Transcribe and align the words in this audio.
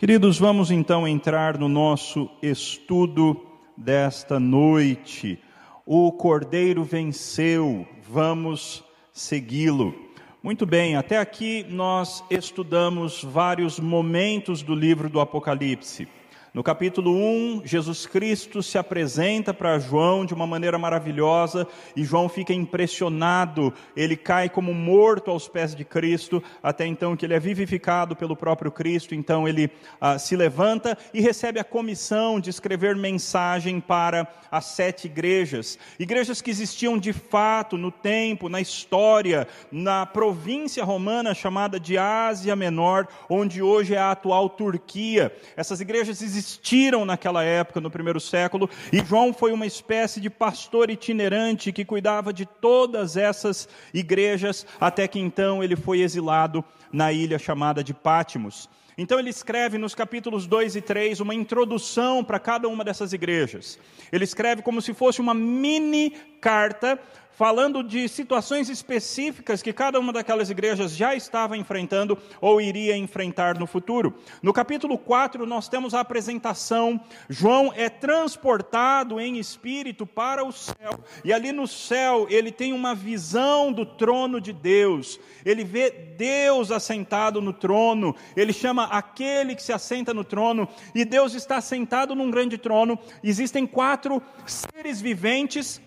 Queridos, 0.00 0.38
vamos 0.38 0.70
então 0.70 1.06
entrar 1.06 1.58
no 1.58 1.68
nosso 1.68 2.30
estudo 2.40 3.38
desta 3.76 4.40
noite. 4.40 5.38
O 5.84 6.10
Cordeiro 6.10 6.82
venceu, 6.82 7.86
vamos 8.10 8.82
segui-lo. 9.12 9.94
Muito 10.42 10.64
bem, 10.64 10.96
até 10.96 11.18
aqui 11.18 11.66
nós 11.68 12.24
estudamos 12.30 13.22
vários 13.22 13.78
momentos 13.78 14.62
do 14.62 14.74
livro 14.74 15.10
do 15.10 15.20
Apocalipse. 15.20 16.08
No 16.52 16.64
capítulo 16.64 17.14
1, 17.14 17.62
Jesus 17.64 18.06
Cristo 18.06 18.60
se 18.60 18.76
apresenta 18.76 19.54
para 19.54 19.78
João 19.78 20.26
de 20.26 20.34
uma 20.34 20.48
maneira 20.48 20.76
maravilhosa 20.76 21.64
e 21.94 22.02
João 22.02 22.28
fica 22.28 22.52
impressionado. 22.52 23.72
Ele 23.94 24.16
cai 24.16 24.48
como 24.48 24.74
morto 24.74 25.30
aos 25.30 25.46
pés 25.46 25.76
de 25.76 25.84
Cristo, 25.84 26.42
até 26.60 26.84
então 26.84 27.14
que 27.14 27.24
ele 27.24 27.34
é 27.34 27.38
vivificado 27.38 28.16
pelo 28.16 28.34
próprio 28.34 28.72
Cristo. 28.72 29.14
Então 29.14 29.46
ele 29.46 29.70
ah, 30.00 30.18
se 30.18 30.34
levanta 30.34 30.98
e 31.14 31.20
recebe 31.20 31.60
a 31.60 31.64
comissão 31.64 32.40
de 32.40 32.50
escrever 32.50 32.96
mensagem 32.96 33.78
para 33.78 34.26
as 34.50 34.64
sete 34.64 35.04
igrejas. 35.06 35.78
Igrejas 36.00 36.42
que 36.42 36.50
existiam 36.50 36.98
de 36.98 37.12
fato 37.12 37.78
no 37.78 37.92
tempo, 37.92 38.48
na 38.48 38.60
história, 38.60 39.46
na 39.70 40.04
província 40.04 40.82
romana 40.82 41.32
chamada 41.32 41.78
de 41.78 41.96
Ásia 41.96 42.56
Menor, 42.56 43.06
onde 43.28 43.62
hoje 43.62 43.94
é 43.94 43.98
a 43.98 44.10
atual 44.10 44.50
Turquia. 44.50 45.32
Essas 45.56 45.80
igrejas 45.80 46.20
existiam 46.20 46.39
existiram 46.40 47.04
naquela 47.04 47.44
época, 47.44 47.80
no 47.80 47.90
primeiro 47.90 48.18
século, 48.18 48.68
e 48.92 48.98
João 49.04 49.32
foi 49.32 49.52
uma 49.52 49.66
espécie 49.66 50.20
de 50.20 50.28
pastor 50.28 50.90
itinerante 50.90 51.72
que 51.72 51.84
cuidava 51.84 52.32
de 52.32 52.46
todas 52.46 53.16
essas 53.16 53.68
igrejas, 53.94 54.66
até 54.80 55.06
que 55.06 55.20
então 55.20 55.62
ele 55.62 55.76
foi 55.76 56.00
exilado 56.00 56.64
na 56.92 57.12
ilha 57.12 57.38
chamada 57.38 57.84
de 57.84 57.94
Pátimos. 57.94 58.68
Então 58.98 59.18
ele 59.18 59.30
escreve 59.30 59.78
nos 59.78 59.94
capítulos 59.94 60.46
2 60.46 60.76
e 60.76 60.80
3 60.80 61.20
uma 61.20 61.34
introdução 61.34 62.22
para 62.24 62.38
cada 62.38 62.68
uma 62.68 62.84
dessas 62.84 63.12
igrejas. 63.12 63.78
Ele 64.12 64.24
escreve 64.24 64.60
como 64.60 64.82
se 64.82 64.92
fosse 64.92 65.20
uma 65.20 65.32
mini 65.32 66.10
carta 66.40 66.98
falando 67.40 67.82
de 67.82 68.06
situações 68.06 68.68
específicas 68.68 69.62
que 69.62 69.72
cada 69.72 69.98
uma 69.98 70.12
daquelas 70.12 70.50
igrejas 70.50 70.94
já 70.94 71.14
estava 71.14 71.56
enfrentando 71.56 72.18
ou 72.38 72.60
iria 72.60 72.94
enfrentar 72.94 73.58
no 73.58 73.66
futuro. 73.66 74.12
No 74.42 74.52
capítulo 74.52 74.98
4, 74.98 75.46
nós 75.46 75.66
temos 75.66 75.94
a 75.94 76.00
apresentação. 76.00 77.00
João 77.30 77.72
é 77.74 77.88
transportado 77.88 79.18
em 79.18 79.38
espírito 79.38 80.04
para 80.06 80.44
o 80.44 80.52
céu, 80.52 81.00
e 81.24 81.32
ali 81.32 81.50
no 81.50 81.66
céu 81.66 82.26
ele 82.28 82.52
tem 82.52 82.74
uma 82.74 82.94
visão 82.94 83.72
do 83.72 83.86
trono 83.86 84.38
de 84.38 84.52
Deus. 84.52 85.18
Ele 85.42 85.64
vê 85.64 85.88
Deus 85.90 86.70
assentado 86.70 87.40
no 87.40 87.54
trono, 87.54 88.14
ele 88.36 88.52
chama 88.52 88.84
aquele 88.84 89.54
que 89.54 89.62
se 89.62 89.72
assenta 89.72 90.12
no 90.12 90.24
trono, 90.24 90.68
e 90.94 91.06
Deus 91.06 91.32
está 91.32 91.58
sentado 91.62 92.14
num 92.14 92.30
grande 92.30 92.58
trono. 92.58 92.98
Existem 93.24 93.66
quatro 93.66 94.22
seres 94.44 95.00
viventes 95.00 95.80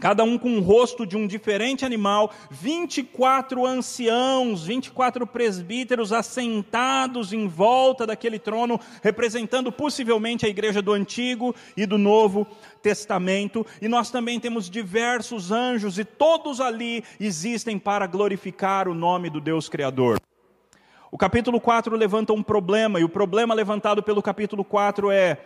cada 0.00 0.24
um 0.24 0.38
com 0.38 0.56
o 0.56 0.60
rosto 0.60 1.06
de 1.06 1.16
um 1.16 1.26
diferente 1.26 1.84
animal, 1.84 2.32
24 2.50 3.66
anciãos, 3.66 4.64
24 4.64 5.26
presbíteros 5.26 6.12
assentados 6.12 7.32
em 7.32 7.46
volta 7.46 8.06
daquele 8.06 8.38
trono, 8.38 8.80
representando 9.02 9.70
possivelmente 9.70 10.46
a 10.46 10.48
igreja 10.48 10.80
do 10.80 10.92
Antigo 10.92 11.54
e 11.76 11.86
do 11.86 11.98
Novo 11.98 12.46
Testamento, 12.82 13.66
e 13.80 13.88
nós 13.88 14.10
também 14.10 14.40
temos 14.40 14.68
diversos 14.68 15.52
anjos, 15.52 15.98
e 15.98 16.04
todos 16.04 16.60
ali 16.60 17.04
existem 17.20 17.78
para 17.78 18.06
glorificar 18.06 18.88
o 18.88 18.94
nome 18.94 19.30
do 19.30 19.40
Deus 19.40 19.68
Criador. 19.68 20.20
O 21.10 21.18
capítulo 21.18 21.60
4 21.60 21.94
levanta 21.94 22.32
um 22.32 22.42
problema, 22.42 22.98
e 22.98 23.04
o 23.04 23.08
problema 23.08 23.54
levantado 23.54 24.02
pelo 24.02 24.22
capítulo 24.22 24.64
4 24.64 25.10
é 25.10 25.38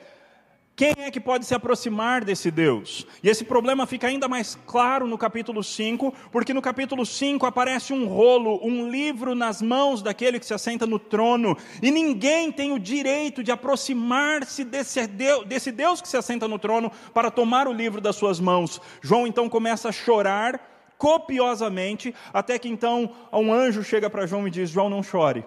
quem 0.76 0.94
é 0.98 1.10
que 1.10 1.18
pode 1.18 1.46
se 1.46 1.54
aproximar 1.54 2.22
desse 2.22 2.50
Deus? 2.50 3.06
E 3.22 3.30
esse 3.30 3.44
problema 3.44 3.86
fica 3.86 4.08
ainda 4.08 4.28
mais 4.28 4.58
claro 4.66 5.06
no 5.06 5.16
capítulo 5.16 5.64
5, 5.64 6.12
porque 6.30 6.52
no 6.52 6.60
capítulo 6.60 7.06
5 7.06 7.46
aparece 7.46 7.94
um 7.94 8.06
rolo, 8.06 8.60
um 8.62 8.90
livro 8.90 9.34
nas 9.34 9.62
mãos 9.62 10.02
daquele 10.02 10.38
que 10.38 10.44
se 10.44 10.52
assenta 10.52 10.86
no 10.86 10.98
trono, 10.98 11.56
e 11.80 11.90
ninguém 11.90 12.52
tem 12.52 12.72
o 12.72 12.78
direito 12.78 13.42
de 13.42 13.50
aproximar-se 13.50 14.64
desse 14.64 15.06
Deus, 15.06 15.46
desse 15.46 15.72
Deus 15.72 16.02
que 16.02 16.08
se 16.08 16.18
assenta 16.18 16.46
no 16.46 16.58
trono 16.58 16.92
para 17.14 17.30
tomar 17.30 17.66
o 17.66 17.72
livro 17.72 17.98
das 17.98 18.16
suas 18.16 18.38
mãos. 18.38 18.78
João 19.00 19.26
então 19.26 19.48
começa 19.48 19.88
a 19.88 19.92
chorar 19.92 20.60
copiosamente, 20.98 22.14
até 22.34 22.58
que 22.58 22.68
então 22.68 23.14
um 23.32 23.50
anjo 23.50 23.82
chega 23.82 24.10
para 24.10 24.26
João 24.26 24.46
e 24.46 24.50
diz: 24.50 24.68
João, 24.68 24.90
não 24.90 25.02
chore. 25.02 25.42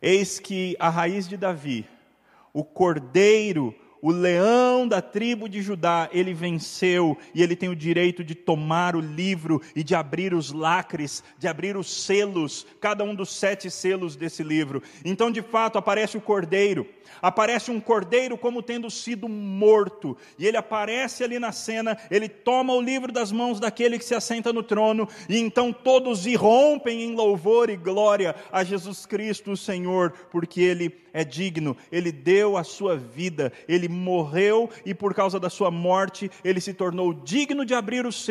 Eis 0.00 0.40
que 0.40 0.74
a 0.80 0.88
raiz 0.88 1.28
de 1.28 1.36
Davi 1.36 1.86
o 2.54 2.64
cordeiro, 2.64 3.74
o 4.04 4.12
leão 4.12 4.86
da 4.86 5.00
tribo 5.00 5.48
de 5.48 5.62
Judá, 5.62 6.10
ele 6.12 6.34
venceu 6.34 7.16
e 7.34 7.42
ele 7.42 7.56
tem 7.56 7.70
o 7.70 7.74
direito 7.74 8.22
de 8.22 8.34
tomar 8.34 8.94
o 8.94 9.00
livro 9.00 9.62
e 9.74 9.82
de 9.82 9.94
abrir 9.94 10.34
os 10.34 10.52
lacres, 10.52 11.24
de 11.38 11.48
abrir 11.48 11.74
os 11.74 12.04
selos, 12.04 12.66
cada 12.78 13.02
um 13.02 13.14
dos 13.14 13.34
sete 13.34 13.70
selos 13.70 14.14
desse 14.14 14.42
livro. 14.42 14.82
Então, 15.06 15.30
de 15.30 15.40
fato, 15.40 15.78
aparece 15.78 16.18
o 16.18 16.20
cordeiro 16.20 16.86
aparece 17.20 17.70
um 17.70 17.80
cordeiro 17.80 18.36
como 18.36 18.62
tendo 18.62 18.90
sido 18.90 19.28
morto, 19.28 20.16
e 20.38 20.46
ele 20.46 20.56
aparece 20.56 21.24
ali 21.24 21.38
na 21.38 21.52
cena, 21.52 21.96
ele 22.10 22.28
toma 22.28 22.74
o 22.74 22.80
livro 22.80 23.12
das 23.12 23.32
mãos 23.32 23.60
daquele 23.60 23.98
que 23.98 24.04
se 24.04 24.14
assenta 24.14 24.52
no 24.52 24.62
trono, 24.62 25.08
e 25.28 25.38
então 25.38 25.72
todos 25.72 26.26
irrompem 26.26 27.02
em 27.02 27.14
louvor 27.14 27.70
e 27.70 27.76
glória 27.76 28.34
a 28.52 28.62
Jesus 28.62 29.06
Cristo, 29.06 29.52
o 29.52 29.56
Senhor, 29.56 30.12
porque 30.30 30.60
ele 30.60 30.94
é 31.12 31.24
digno, 31.24 31.76
ele 31.92 32.10
deu 32.10 32.56
a 32.56 32.64
sua 32.64 32.96
vida, 32.96 33.52
ele 33.68 33.88
morreu 33.94 34.68
e 34.84 34.92
por 34.92 35.14
causa 35.14 35.40
da 35.40 35.48
sua 35.48 35.70
morte, 35.70 36.30
ele 36.44 36.60
se 36.60 36.74
tornou 36.74 37.14
digno 37.14 37.64
de 37.64 37.72
abrir 37.72 38.04
os 38.06 38.24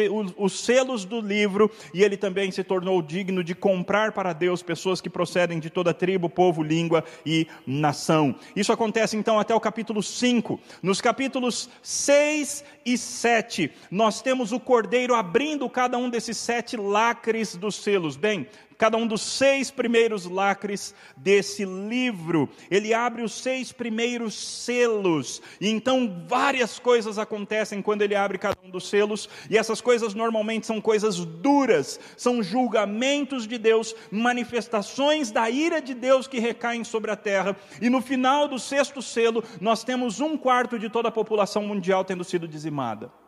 selos 0.60 1.06
do 1.06 1.22
livro, 1.22 1.72
e 1.94 2.04
ele 2.04 2.18
também 2.18 2.52
se 2.52 2.64
tornou 2.64 3.02
digno 3.02 3.44
de 3.44 3.56
comprar 3.56 4.12
para 4.12 4.34
Deus 4.34 4.62
pessoas 4.62 5.02
que 5.02 5.10
procedem 5.10 5.60
de 5.60 5.70
toda 5.70 5.94
tribo, 5.94 6.30
povo, 6.30 6.62
língua 6.62 7.04
e 7.26 7.48
nação. 7.66 8.36
Isso 8.56 8.72
acontece 8.72 9.18
então 9.18 9.40
até 9.40 9.56
o 9.56 9.60
capítulo 9.60 10.04
5. 10.04 10.60
Nos 10.82 11.00
capítulos 11.02 11.70
6 11.82 12.64
e 12.86 12.98
7, 12.98 13.72
nós 13.90 14.22
temos 14.22 14.52
o 14.52 14.60
cordeiro 14.60 15.16
abrindo 15.16 15.70
cada 15.70 15.98
um 15.98 16.10
desses 16.10 16.38
sete 16.38 16.76
lacres 16.76 17.56
dos 17.56 17.76
selos. 17.76 18.18
Bem, 18.18 18.48
cada 18.84 18.98
um 18.98 19.08
dos 19.08 19.22
seis 19.22 19.72
primeiros 19.72 20.26
lacres 20.26 20.94
desse 21.16 21.64
livro. 21.64 22.50
Ele 22.70 22.94
abre 22.94 23.22
os 23.22 23.32
seis 23.32 23.72
primeiros 23.72 24.36
selos. 24.36 25.42
E 25.62 25.70
então 25.70 26.26
várias 26.28 26.80
coisas 26.80 27.18
acontecem 27.18 27.82
quando 27.82 28.02
ele 28.02 28.14
abre 28.14 28.38
cada 28.38 28.58
um 28.62 28.70
dos 28.70 28.90
selos. 28.90 29.30
E 29.50 29.58
essas 29.58 29.80
coisas 29.80 30.14
normalmente 30.14 30.68
são 30.68 30.82
coisas 30.82 31.16
duras, 31.24 31.98
são 32.18 32.44
julgamentos 32.44 33.48
de 33.48 33.58
Deus, 33.58 33.96
manifestações 34.12 35.32
da 35.32 35.50
ira 35.50 35.82
de 35.82 35.94
Deus 35.94 36.28
que 36.28 36.40
recaem 36.40 36.84
sobre 36.84 37.10
a 37.10 37.16
terra. 37.16 37.56
E 37.82 37.90
no 37.90 38.02
final 38.02 38.50
do 38.50 38.60
sexto 38.60 39.02
selo, 39.02 39.46
nós 39.62 39.86
temos 39.86 40.20
um 40.20 40.36
quarto 40.36 40.78
de 40.78 40.90
toda 40.90 41.08
a 41.08 41.12
população 41.12 41.64
mundial 41.66 42.04
tendo 42.04 42.26
sido 42.26 42.50
dizimada. 42.50 43.23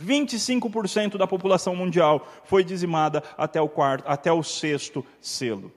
25% 0.00 1.16
da 1.16 1.26
população 1.26 1.76
mundial 1.76 2.26
foi 2.44 2.64
dizimada 2.64 3.22
até 3.36 3.60
o, 3.60 3.68
quarto, 3.68 4.04
até 4.06 4.32
o 4.32 4.42
sexto 4.42 5.04
selo. 5.20 5.72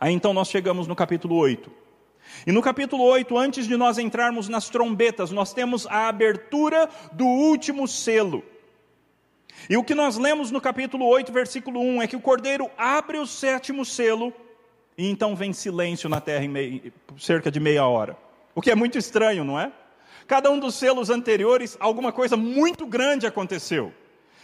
Aí 0.00 0.12
então 0.12 0.32
nós 0.32 0.48
chegamos 0.48 0.86
no 0.86 0.96
capítulo 0.96 1.36
8. 1.36 1.70
E 2.46 2.52
no 2.52 2.62
capítulo 2.62 3.04
8, 3.04 3.36
antes 3.36 3.66
de 3.66 3.76
nós 3.76 3.98
entrarmos 3.98 4.48
nas 4.48 4.68
trombetas, 4.68 5.30
nós 5.30 5.52
temos 5.52 5.86
a 5.86 6.08
abertura 6.08 6.88
do 7.12 7.26
último 7.26 7.86
selo. 7.86 8.42
E 9.68 9.76
o 9.76 9.84
que 9.84 9.94
nós 9.94 10.16
lemos 10.16 10.50
no 10.50 10.60
capítulo 10.60 11.06
8, 11.06 11.32
versículo 11.32 11.80
1, 11.80 12.02
é 12.02 12.06
que 12.06 12.16
o 12.16 12.20
cordeiro 12.20 12.70
abre 12.76 13.18
o 13.18 13.26
sétimo 13.26 13.84
selo, 13.84 14.32
e 14.96 15.08
então 15.08 15.36
vem 15.36 15.52
silêncio 15.52 16.08
na 16.08 16.20
terra 16.20 16.44
em 16.44 16.48
meia, 16.48 16.92
cerca 17.18 17.50
de 17.50 17.60
meia 17.60 17.86
hora. 17.86 18.16
O 18.54 18.60
que 18.60 18.70
é 18.70 18.74
muito 18.74 18.98
estranho, 18.98 19.44
não 19.44 19.58
é? 19.58 19.72
Cada 20.26 20.50
um 20.50 20.58
dos 20.58 20.74
selos 20.74 21.10
anteriores, 21.10 21.76
alguma 21.80 22.12
coisa 22.12 22.36
muito 22.36 22.86
grande 22.86 23.26
aconteceu. 23.26 23.92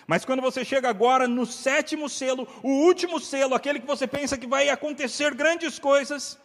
Mas 0.06 0.24
quando 0.24 0.40
você 0.40 0.64
chega 0.64 0.88
agora 0.88 1.28
no 1.28 1.44
sétimo 1.44 2.08
selo, 2.08 2.48
o 2.62 2.70
último 2.86 3.20
selo, 3.20 3.54
aquele 3.54 3.78
que 3.78 3.86
você 3.86 4.06
pensa 4.06 4.38
que 4.38 4.46
vai 4.46 4.70
acontecer 4.70 5.34
grandes 5.34 5.78
coisas, 5.78 6.38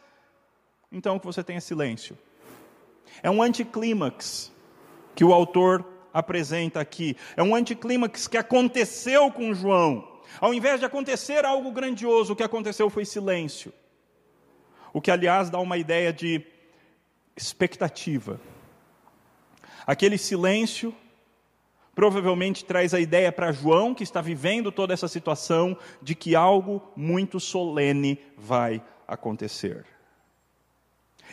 então 0.92 1.18
que 1.18 1.26
você 1.26 1.44
tenha 1.44 1.62
silêncio. 1.62 2.18
É 3.22 3.30
um 3.30 3.42
anticlímax 3.42 4.52
que 5.16 5.24
o 5.24 5.34
autor 5.34 5.86
apresenta 6.14 6.80
aqui. 6.80 7.16
É 7.36 7.42
um 7.42 7.56
anticlímax 7.56 8.28
que 8.28 8.38
aconteceu 8.38 9.32
com 9.32 9.54
João. 9.54 10.08
Ao 10.40 10.54
invés 10.54 10.80
de 10.80 10.86
acontecer 10.86 11.46
algo 11.46 11.72
grandioso, 11.72 12.34
o 12.34 12.36
que 12.36 12.44
aconteceu 12.44 12.90
foi 12.90 13.06
silêncio. 13.06 13.74
O 14.92 15.02
que, 15.02 15.10
aliás, 15.10 15.50
dá 15.50 15.60
uma 15.60 15.78
ideia 15.78 16.12
de 16.12 16.46
expectativa. 17.36 18.40
Aquele 19.86 20.18
silêncio 20.18 20.96
provavelmente 21.96 22.66
traz 22.66 22.94
a 22.94 23.00
ideia 23.00 23.32
para 23.32 23.52
João, 23.52 23.94
que 23.94 24.04
está 24.04 24.22
vivendo 24.22 24.72
toda 24.72 24.94
essa 24.94 25.08
situação, 25.08 25.78
de 26.02 26.16
que 26.16 26.36
algo 26.36 26.82
muito 26.96 27.40
solene 27.40 28.20
vai 28.38 28.82
acontecer. 29.08 29.86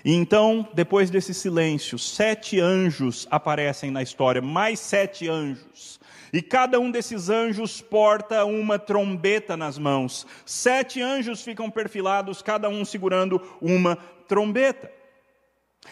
E 0.04 0.14
então, 0.14 0.66
depois 0.72 1.10
desse 1.10 1.34
silêncio, 1.34 1.98
sete 1.98 2.58
anjos 2.58 3.26
aparecem 3.30 3.90
na 3.90 4.02
história, 4.02 4.40
mais 4.40 4.80
sete 4.80 5.28
anjos. 5.28 6.00
E 6.32 6.40
cada 6.40 6.78
um 6.78 6.90
desses 6.90 7.28
anjos 7.28 7.80
porta 7.80 8.44
uma 8.44 8.78
trombeta 8.78 9.56
nas 9.56 9.76
mãos. 9.76 10.26
Sete 10.46 11.02
anjos 11.02 11.42
ficam 11.42 11.70
perfilados, 11.70 12.40
cada 12.40 12.68
um 12.68 12.84
segurando 12.84 13.40
uma 13.60 13.96
trombeta. 14.28 14.90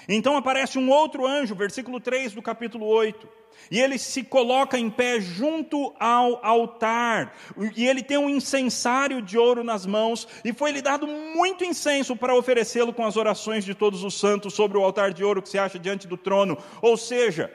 Então 0.08 0.36
aparece 0.36 0.78
um 0.78 0.90
outro 0.90 1.26
anjo, 1.26 1.54
versículo 1.54 2.00
3 2.00 2.34
do 2.34 2.42
capítulo 2.42 2.86
8. 2.86 3.28
E 3.70 3.80
ele 3.80 3.98
se 3.98 4.22
coloca 4.22 4.78
em 4.78 4.88
pé 4.88 5.20
junto 5.20 5.94
ao 5.98 6.44
altar, 6.44 7.34
e 7.76 7.86
ele 7.86 8.02
tem 8.02 8.16
um 8.16 8.30
incensário 8.30 9.20
de 9.20 9.36
ouro 9.36 9.64
nas 9.64 9.84
mãos, 9.84 10.28
e 10.44 10.52
foi-lhe 10.52 10.80
dado 10.80 11.06
muito 11.06 11.64
incenso 11.64 12.14
para 12.14 12.36
oferecê-lo 12.36 12.92
com 12.92 13.04
as 13.04 13.16
orações 13.16 13.64
de 13.64 13.74
todos 13.74 14.04
os 14.04 14.18
santos 14.18 14.54
sobre 14.54 14.78
o 14.78 14.84
altar 14.84 15.12
de 15.12 15.24
ouro 15.24 15.42
que 15.42 15.48
se 15.48 15.58
acha 15.58 15.78
diante 15.78 16.06
do 16.06 16.16
trono. 16.16 16.56
Ou 16.80 16.96
seja, 16.96 17.52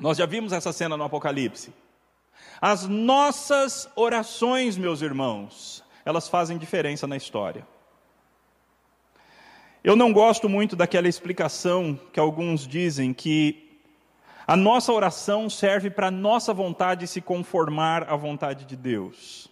nós 0.00 0.16
já 0.16 0.26
vimos 0.26 0.52
essa 0.52 0.72
cena 0.72 0.96
no 0.96 1.04
Apocalipse. 1.04 1.72
As 2.60 2.88
nossas 2.88 3.88
orações, 3.94 4.76
meus 4.76 5.02
irmãos, 5.02 5.84
elas 6.04 6.28
fazem 6.28 6.58
diferença 6.58 7.06
na 7.06 7.16
história. 7.16 7.66
Eu 9.84 9.96
não 9.96 10.12
gosto 10.12 10.48
muito 10.48 10.76
daquela 10.76 11.08
explicação 11.08 11.98
que 12.12 12.20
alguns 12.20 12.68
dizem 12.68 13.12
que 13.12 13.80
a 14.46 14.56
nossa 14.56 14.92
oração 14.92 15.50
serve 15.50 15.90
para 15.90 16.06
a 16.06 16.10
nossa 16.10 16.54
vontade 16.54 17.08
se 17.08 17.20
conformar 17.20 18.08
à 18.08 18.14
vontade 18.14 18.64
de 18.64 18.76
Deus. 18.76 19.48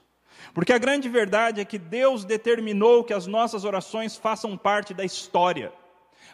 Porque 0.55 0.73
a 0.73 0.79
grande 0.79 1.09
verdade 1.09 1.61
é 1.61 1.65
que 1.65 1.79
Deus 1.79 2.25
determinou 2.25 3.03
que 3.03 3.13
as 3.13 3.27
nossas 3.27 3.65
orações 3.65 4.17
façam 4.17 4.57
parte 4.57 4.95
da 4.95 5.05
história. 5.05 5.73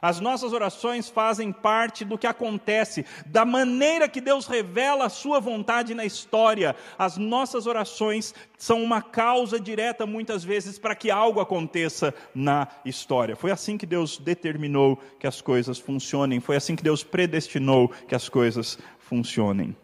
As 0.01 0.21
nossas 0.21 0.53
orações 0.53 1.09
fazem 1.09 1.53
parte 1.53 2.05
do 2.05 2.19
que 2.19 2.27
acontece, 2.27 3.05
da 3.27 3.45
maneira 3.45 4.09
que 4.09 4.21
Deus 4.21 4.47
revela 4.47 5.07
a 5.07 5.11
sua 5.11 5.41
vontade 5.41 5.95
na 5.95 6.05
história. 6.05 6.77
As 6.99 7.17
nossas 7.17 7.67
orações 7.67 8.35
são 8.59 8.83
uma 8.83 9.03
causa 9.03 9.59
direta, 9.59 10.07
muitas 10.07 10.45
vezes, 10.45 10.79
para 10.79 10.95
que 10.95 11.11
algo 11.11 11.41
aconteça 11.41 12.15
na 12.35 12.69
história. 12.85 13.37
Foi 13.37 13.51
assim 13.51 13.77
que 13.79 13.87
Deus 13.87 14.19
determinou 14.19 14.97
que 15.19 15.27
as 15.27 15.41
coisas 15.41 15.79
funcionem, 15.79 16.41
foi 16.41 16.57
assim 16.57 16.77
que 16.77 16.83
Deus 16.83 17.03
predestinou 17.03 17.89
que 18.09 18.15
as 18.15 18.29
coisas 18.29 18.79
funcionem. 18.99 19.77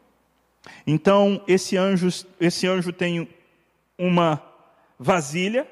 Então, 0.87 1.43
esse 1.47 1.76
anjo, 1.76 2.08
esse 2.41 2.67
anjo 2.67 2.93
tem 2.93 3.29
uma 3.99 4.43
vasilha 4.99 5.67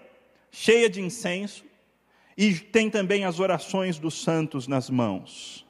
cheia 0.50 0.90
de 0.90 1.00
incenso, 1.00 1.64
e 2.40 2.54
tem 2.54 2.88
também 2.88 3.26
as 3.26 3.38
orações 3.38 3.98
dos 3.98 4.22
santos 4.22 4.66
nas 4.66 4.88
mãos. 4.88 5.66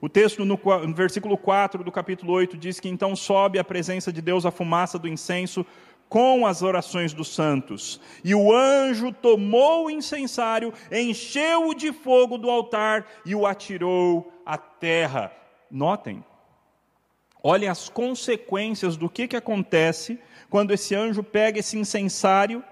O 0.00 0.08
texto 0.08 0.42
no, 0.42 0.58
no 0.86 0.94
versículo 0.94 1.36
4 1.36 1.84
do 1.84 1.92
capítulo 1.92 2.32
8 2.32 2.56
diz 2.56 2.80
que 2.80 2.88
então 2.88 3.14
sobe 3.14 3.58
à 3.58 3.64
presença 3.64 4.10
de 4.10 4.22
Deus 4.22 4.46
a 4.46 4.50
fumaça 4.50 4.98
do 4.98 5.06
incenso 5.06 5.64
com 6.08 6.46
as 6.46 6.62
orações 6.62 7.12
dos 7.12 7.34
santos. 7.34 8.00
E 8.24 8.34
o 8.34 8.50
anjo 8.50 9.12
tomou 9.12 9.84
o 9.84 9.90
incensário, 9.90 10.72
encheu-o 10.90 11.74
de 11.74 11.92
fogo 11.92 12.38
do 12.38 12.48
altar 12.48 13.06
e 13.26 13.34
o 13.34 13.46
atirou 13.46 14.32
à 14.46 14.56
terra. 14.56 15.30
Notem, 15.70 16.24
olhem 17.42 17.68
as 17.68 17.90
consequências 17.90 18.96
do 18.96 19.10
que, 19.10 19.28
que 19.28 19.36
acontece 19.36 20.18
quando 20.48 20.70
esse 20.70 20.94
anjo 20.94 21.22
pega 21.22 21.58
esse 21.58 21.76
incensário 21.76 22.64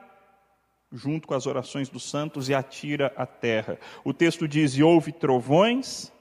junto 0.93 1.27
com 1.27 1.35
as 1.35 1.47
orações 1.47 1.89
dos 1.89 2.09
santos, 2.09 2.49
e 2.49 2.55
atira 2.55 3.12
à 3.17 3.27
terra. 3.27 3.79
O 4.05 4.12
texto 4.12 4.47
diz: 4.47 4.77
e 4.77 4.83
houve 4.83 5.12
trovões, 5.12 6.12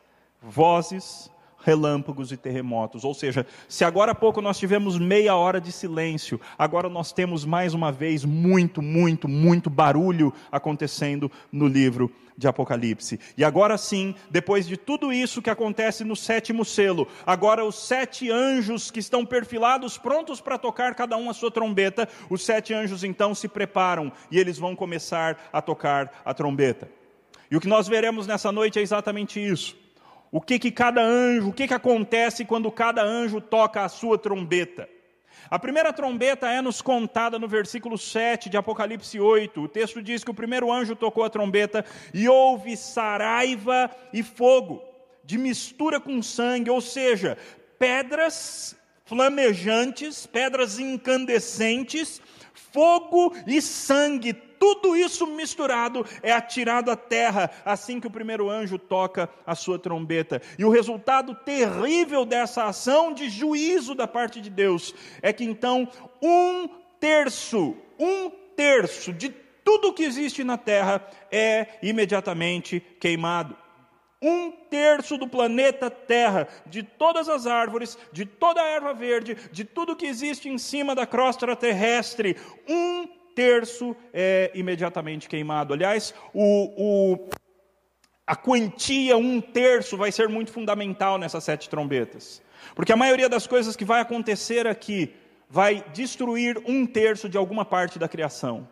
vozes, 0.41 1.29
relâmpagos 1.63 2.31
e 2.31 2.37
terremotos. 2.37 3.03
Ou 3.03 3.13
seja, 3.13 3.45
se 3.67 3.83
agora 3.83 4.11
há 4.11 4.15
pouco 4.15 4.41
nós 4.41 4.57
tivemos 4.57 4.97
meia 4.97 5.35
hora 5.35 5.61
de 5.61 5.71
silêncio, 5.71 6.39
agora 6.57 6.89
nós 6.89 7.11
temos 7.11 7.45
mais 7.45 7.73
uma 7.73 7.91
vez 7.91 8.25
muito, 8.25 8.81
muito, 8.81 9.27
muito 9.27 9.69
barulho 9.69 10.33
acontecendo 10.51 11.31
no 11.51 11.67
livro 11.67 12.11
de 12.37 12.47
Apocalipse. 12.47 13.19
E 13.37 13.43
agora 13.43 13.77
sim, 13.77 14.15
depois 14.29 14.67
de 14.67 14.75
tudo 14.75 15.13
isso 15.13 15.41
que 15.41 15.49
acontece 15.49 16.03
no 16.03 16.15
sétimo 16.15 16.65
selo, 16.65 17.07
agora 17.25 17.63
os 17.63 17.75
sete 17.75 18.31
anjos 18.31 18.89
que 18.89 18.99
estão 18.99 19.25
perfilados, 19.25 19.97
prontos 19.97 20.41
para 20.41 20.57
tocar 20.57 20.95
cada 20.95 21.15
um 21.17 21.29
a 21.29 21.33
sua 21.33 21.51
trombeta, 21.51 22.09
os 22.29 22.43
sete 22.43 22.73
anjos 22.73 23.03
então 23.03 23.35
se 23.35 23.47
preparam 23.47 24.11
e 24.31 24.39
eles 24.39 24.57
vão 24.57 24.75
começar 24.75 25.49
a 25.53 25.61
tocar 25.61 26.21
a 26.25 26.33
trombeta. 26.33 26.89
E 27.49 27.55
o 27.55 27.59
que 27.59 27.67
nós 27.67 27.87
veremos 27.87 28.25
nessa 28.25 28.51
noite 28.51 28.79
é 28.79 28.81
exatamente 28.81 29.39
isso 29.39 29.80
o 30.31 30.39
que 30.39 30.57
que 30.57 30.71
cada 30.71 31.01
anjo, 31.01 31.49
o 31.49 31.53
que 31.53 31.67
que 31.67 31.73
acontece 31.73 32.45
quando 32.45 32.71
cada 32.71 33.03
anjo 33.03 33.41
toca 33.41 33.83
a 33.83 33.89
sua 33.89 34.17
trombeta. 34.17 34.87
A 35.49 35.59
primeira 35.59 35.91
trombeta 35.91 36.49
é 36.49 36.61
nos 36.61 36.81
contada 36.81 37.37
no 37.37 37.47
versículo 37.47 37.97
7 37.97 38.49
de 38.49 38.55
Apocalipse 38.55 39.19
8. 39.19 39.61
O 39.61 39.67
texto 39.67 40.01
diz 40.01 40.23
que 40.23 40.31
o 40.31 40.33
primeiro 40.33 40.71
anjo 40.71 40.95
tocou 40.95 41.25
a 41.25 41.29
trombeta 41.29 41.83
e 42.13 42.29
houve 42.29 42.77
saraiva 42.77 43.91
e 44.13 44.23
fogo, 44.23 44.81
de 45.25 45.37
mistura 45.37 45.99
com 45.99 46.21
sangue, 46.21 46.69
ou 46.69 46.79
seja, 46.79 47.37
pedras 47.77 48.77
flamejantes, 49.03 50.25
pedras 50.25 50.79
incandescentes, 50.79 52.21
fogo 52.53 53.35
e 53.45 53.61
sangue 53.61 54.33
tudo 54.61 54.95
isso 54.95 55.25
misturado 55.25 56.05
é 56.21 56.31
atirado 56.31 56.91
à 56.91 56.95
terra 56.95 57.49
assim 57.65 57.99
que 57.99 58.05
o 58.05 58.11
primeiro 58.11 58.47
anjo 58.47 58.77
toca 58.77 59.27
a 59.43 59.55
sua 59.55 59.79
trombeta. 59.79 60.39
E 60.55 60.63
o 60.63 60.69
resultado 60.69 61.33
terrível 61.33 62.23
dessa 62.23 62.65
ação 62.65 63.11
de 63.11 63.27
juízo 63.27 63.95
da 63.95 64.07
parte 64.07 64.39
de 64.39 64.51
Deus 64.51 64.93
é 65.19 65.33
que 65.33 65.43
então 65.43 65.89
um 66.21 66.69
terço, 66.99 67.75
um 67.97 68.29
terço 68.55 69.11
de 69.11 69.29
tudo 69.63 69.93
que 69.93 70.03
existe 70.03 70.43
na 70.43 70.59
terra 70.59 71.03
é 71.31 71.79
imediatamente 71.81 72.79
queimado 72.99 73.57
um 74.23 74.51
terço 74.51 75.17
do 75.17 75.27
planeta 75.27 75.89
Terra, 75.89 76.47
de 76.67 76.83
todas 76.83 77.27
as 77.27 77.47
árvores, 77.47 77.97
de 78.13 78.23
toda 78.23 78.61
a 78.61 78.67
erva 78.67 78.93
verde, 78.93 79.35
de 79.51 79.65
tudo 79.65 79.95
que 79.95 80.05
existe 80.05 80.47
em 80.47 80.59
cima 80.59 80.93
da 80.93 81.07
crosta 81.07 81.55
terrestre, 81.55 82.37
um 82.69 83.07
terço 83.35 83.95
é 84.13 84.51
imediatamente 84.53 85.27
queimado. 85.27 85.73
Aliás, 85.73 86.13
o, 86.33 86.73
o, 86.77 87.29
a 88.25 88.35
quantia 88.35 89.17
um 89.17 89.41
terço 89.41 89.97
vai 89.97 90.11
ser 90.11 90.29
muito 90.29 90.51
fundamental 90.51 91.17
nessas 91.17 91.43
sete 91.43 91.69
trombetas. 91.69 92.41
Porque 92.75 92.93
a 92.93 92.97
maioria 92.97 93.27
das 93.27 93.47
coisas 93.47 93.75
que 93.75 93.85
vai 93.85 94.01
acontecer 94.01 94.67
aqui 94.67 95.13
vai 95.49 95.83
destruir 95.93 96.61
um 96.65 96.85
terço 96.85 97.27
de 97.27 97.37
alguma 97.37 97.65
parte 97.65 97.99
da 97.99 98.07
criação. 98.07 98.67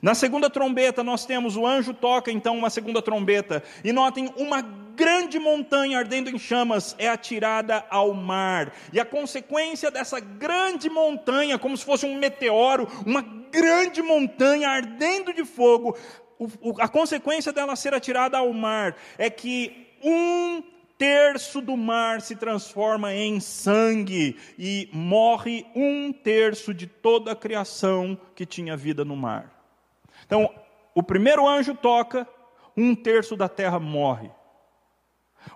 Na 0.00 0.14
segunda 0.14 0.48
trombeta, 0.48 1.02
nós 1.02 1.26
temos 1.26 1.56
o 1.56 1.66
anjo 1.66 1.92
toca 1.92 2.30
então 2.30 2.56
uma 2.56 2.70
segunda 2.70 3.02
trombeta, 3.02 3.62
e 3.82 3.92
notem 3.92 4.32
uma 4.36 4.62
grande 5.00 5.38
montanha 5.38 5.98
ardendo 5.98 6.28
em 6.28 6.38
chamas 6.38 6.94
é 6.98 7.08
atirada 7.08 7.82
ao 7.88 8.12
mar, 8.12 8.70
e 8.92 9.00
a 9.00 9.04
consequência 9.04 9.90
dessa 9.90 10.20
grande 10.20 10.90
montanha, 10.90 11.58
como 11.58 11.74
se 11.74 11.82
fosse 11.86 12.04
um 12.04 12.18
meteoro, 12.18 12.86
uma 13.06 13.22
grande 13.22 14.02
montanha 14.02 14.68
ardendo 14.68 15.32
de 15.32 15.42
fogo, 15.42 15.96
a 16.78 16.86
consequência 16.86 17.50
dela 17.50 17.76
ser 17.76 17.94
atirada 17.94 18.36
ao 18.36 18.52
mar 18.52 18.94
é 19.16 19.30
que 19.30 19.88
um 20.04 20.62
terço 20.98 21.62
do 21.62 21.78
mar 21.78 22.20
se 22.20 22.36
transforma 22.36 23.14
em 23.14 23.40
sangue 23.40 24.36
e 24.58 24.86
morre 24.92 25.64
um 25.74 26.12
terço 26.12 26.74
de 26.74 26.86
toda 26.86 27.32
a 27.32 27.36
criação 27.36 28.18
que 28.34 28.44
tinha 28.44 28.76
vida 28.76 29.02
no 29.02 29.16
mar. 29.16 29.50
Então, 30.26 30.52
o 30.94 31.02
primeiro 31.02 31.48
anjo 31.48 31.74
toca, 31.74 32.28
um 32.76 32.94
terço 32.94 33.34
da 33.34 33.48
terra 33.48 33.80
morre. 33.80 34.30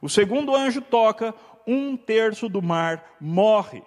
O 0.00 0.08
segundo 0.08 0.54
anjo 0.54 0.80
toca, 0.80 1.34
um 1.66 1.96
terço 1.96 2.48
do 2.48 2.60
mar 2.62 3.16
morre. 3.20 3.82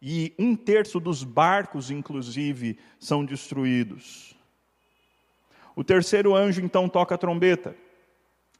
E 0.00 0.32
um 0.38 0.54
terço 0.54 1.00
dos 1.00 1.24
barcos, 1.24 1.90
inclusive, 1.90 2.78
são 2.98 3.24
destruídos. 3.24 4.34
O 5.74 5.82
terceiro 5.82 6.34
anjo 6.34 6.60
então 6.60 6.88
toca 6.88 7.14
a 7.14 7.18
trombeta. 7.18 7.76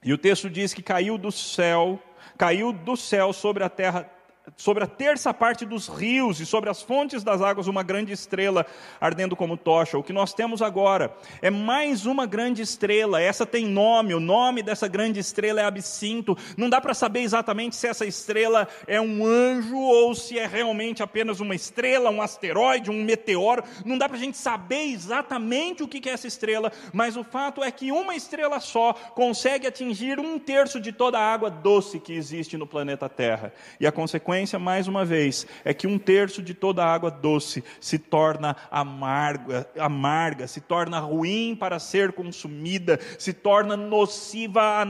E 0.04 0.12
o 0.12 0.18
texto 0.18 0.48
diz 0.48 0.72
que 0.72 0.82
caiu 0.82 1.18
do 1.18 1.32
céu, 1.32 2.00
caiu 2.36 2.72
do 2.72 2.96
céu 2.96 3.32
sobre 3.32 3.64
a 3.64 3.68
terra 3.68 4.10
sobre 4.56 4.84
a 4.84 4.86
terça 4.86 5.32
parte 5.32 5.64
dos 5.64 5.88
rios 5.88 6.40
e 6.40 6.46
sobre 6.46 6.70
as 6.70 6.82
fontes 6.82 7.22
das 7.22 7.42
águas 7.42 7.66
uma 7.66 7.82
grande 7.82 8.12
estrela 8.12 8.66
ardendo 9.00 9.36
como 9.36 9.56
tocha. 9.56 9.98
O 9.98 10.02
que 10.02 10.12
nós 10.12 10.32
temos 10.32 10.62
agora 10.62 11.14
é 11.42 11.50
mais 11.50 12.06
uma 12.06 12.26
grande 12.26 12.62
estrela. 12.62 13.20
Essa 13.20 13.44
tem 13.44 13.66
nome, 13.66 14.14
o 14.14 14.20
nome 14.20 14.62
dessa 14.62 14.88
grande 14.88 15.20
estrela 15.20 15.60
é 15.60 15.64
Absinto. 15.64 16.36
Não 16.56 16.68
dá 16.68 16.80
para 16.80 16.94
saber 16.94 17.20
exatamente 17.20 17.76
se 17.76 17.86
essa 17.86 18.06
estrela 18.06 18.66
é 18.86 19.00
um 19.00 19.24
anjo 19.24 19.76
ou 19.76 20.14
se 20.14 20.38
é 20.38 20.46
realmente 20.46 21.02
apenas 21.02 21.40
uma 21.40 21.54
estrela, 21.54 22.10
um 22.10 22.22
asteroide, 22.22 22.90
um 22.90 23.04
meteoro. 23.04 23.62
Não 23.84 23.98
dá 23.98 24.08
para 24.08 24.16
a 24.16 24.20
gente 24.20 24.36
saber 24.36 24.84
exatamente 24.92 25.82
o 25.82 25.88
que 25.88 26.08
é 26.08 26.12
essa 26.12 26.26
estrela, 26.26 26.72
mas 26.92 27.16
o 27.16 27.24
fato 27.24 27.62
é 27.62 27.70
que 27.70 27.92
uma 27.92 28.14
estrela 28.14 28.60
só 28.60 28.92
consegue 28.92 29.66
atingir 29.66 30.18
um 30.18 30.38
terço 30.38 30.80
de 30.80 30.92
toda 30.92 31.18
a 31.18 31.32
água 31.32 31.50
doce 31.50 32.00
que 32.00 32.12
existe 32.12 32.56
no 32.56 32.66
planeta 32.66 33.08
Terra. 33.08 33.52
E 33.78 33.86
a 33.86 33.92
consequência 33.92 34.37
consequência, 34.38 34.58
mais 34.58 34.86
uma 34.86 35.04
vez, 35.04 35.46
é 35.64 35.74
que 35.74 35.86
um 35.86 35.98
terço 35.98 36.42
de 36.42 36.54
toda 36.54 36.84
a 36.84 36.92
água 36.92 37.10
doce 37.10 37.64
se 37.80 37.98
torna 37.98 38.56
amarga, 38.70 39.68
amarga, 39.78 40.46
se 40.46 40.60
torna 40.60 40.98
ruim 41.00 41.56
para 41.56 41.78
ser 41.78 42.12
consumida, 42.12 43.00
se 43.18 43.32
torna 43.32 43.76
nociva 43.76 44.82
à, 44.82 44.84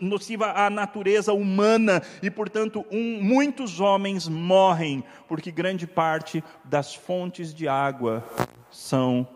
nociva 0.00 0.52
à 0.52 0.68
natureza 0.68 1.32
humana 1.32 2.02
e, 2.22 2.30
portanto, 2.30 2.84
um, 2.90 3.22
muitos 3.22 3.80
homens 3.80 4.28
morrem 4.28 5.02
porque 5.28 5.50
grande 5.50 5.86
parte 5.86 6.44
das 6.64 6.94
fontes 6.94 7.54
de 7.54 7.66
água 7.66 8.22
são 8.70 9.26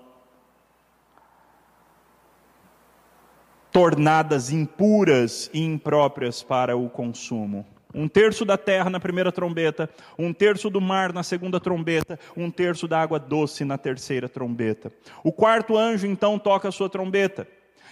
tornadas 3.73 4.51
impuras 4.51 5.49
e 5.55 5.63
impróprias 5.63 6.43
para 6.43 6.77
o 6.77 6.91
consumo. 6.91 7.65
Um 7.95 8.07
terço 8.07 8.45
da 8.45 8.59
terra 8.59 8.91
na 8.91 9.01
primeira 9.01 9.33
trombeta, 9.33 9.89
um 10.19 10.33
terço 10.33 10.69
do 10.69 10.81
mar 10.81 11.13
na 11.13 11.23
segunda 11.23 11.59
trombeta, 11.59 12.19
um 12.37 12.51
terço 12.51 12.87
da 12.87 13.01
água 13.01 13.19
doce 13.19 13.65
na 13.65 13.79
terceira 13.79 14.29
trombeta. 14.29 14.93
O 15.25 15.33
quarto 15.33 15.77
anjo 15.77 16.07
então 16.07 16.39
toca 16.39 16.69
a 16.69 16.73
sua 16.73 16.89
trombeta. 16.89 17.49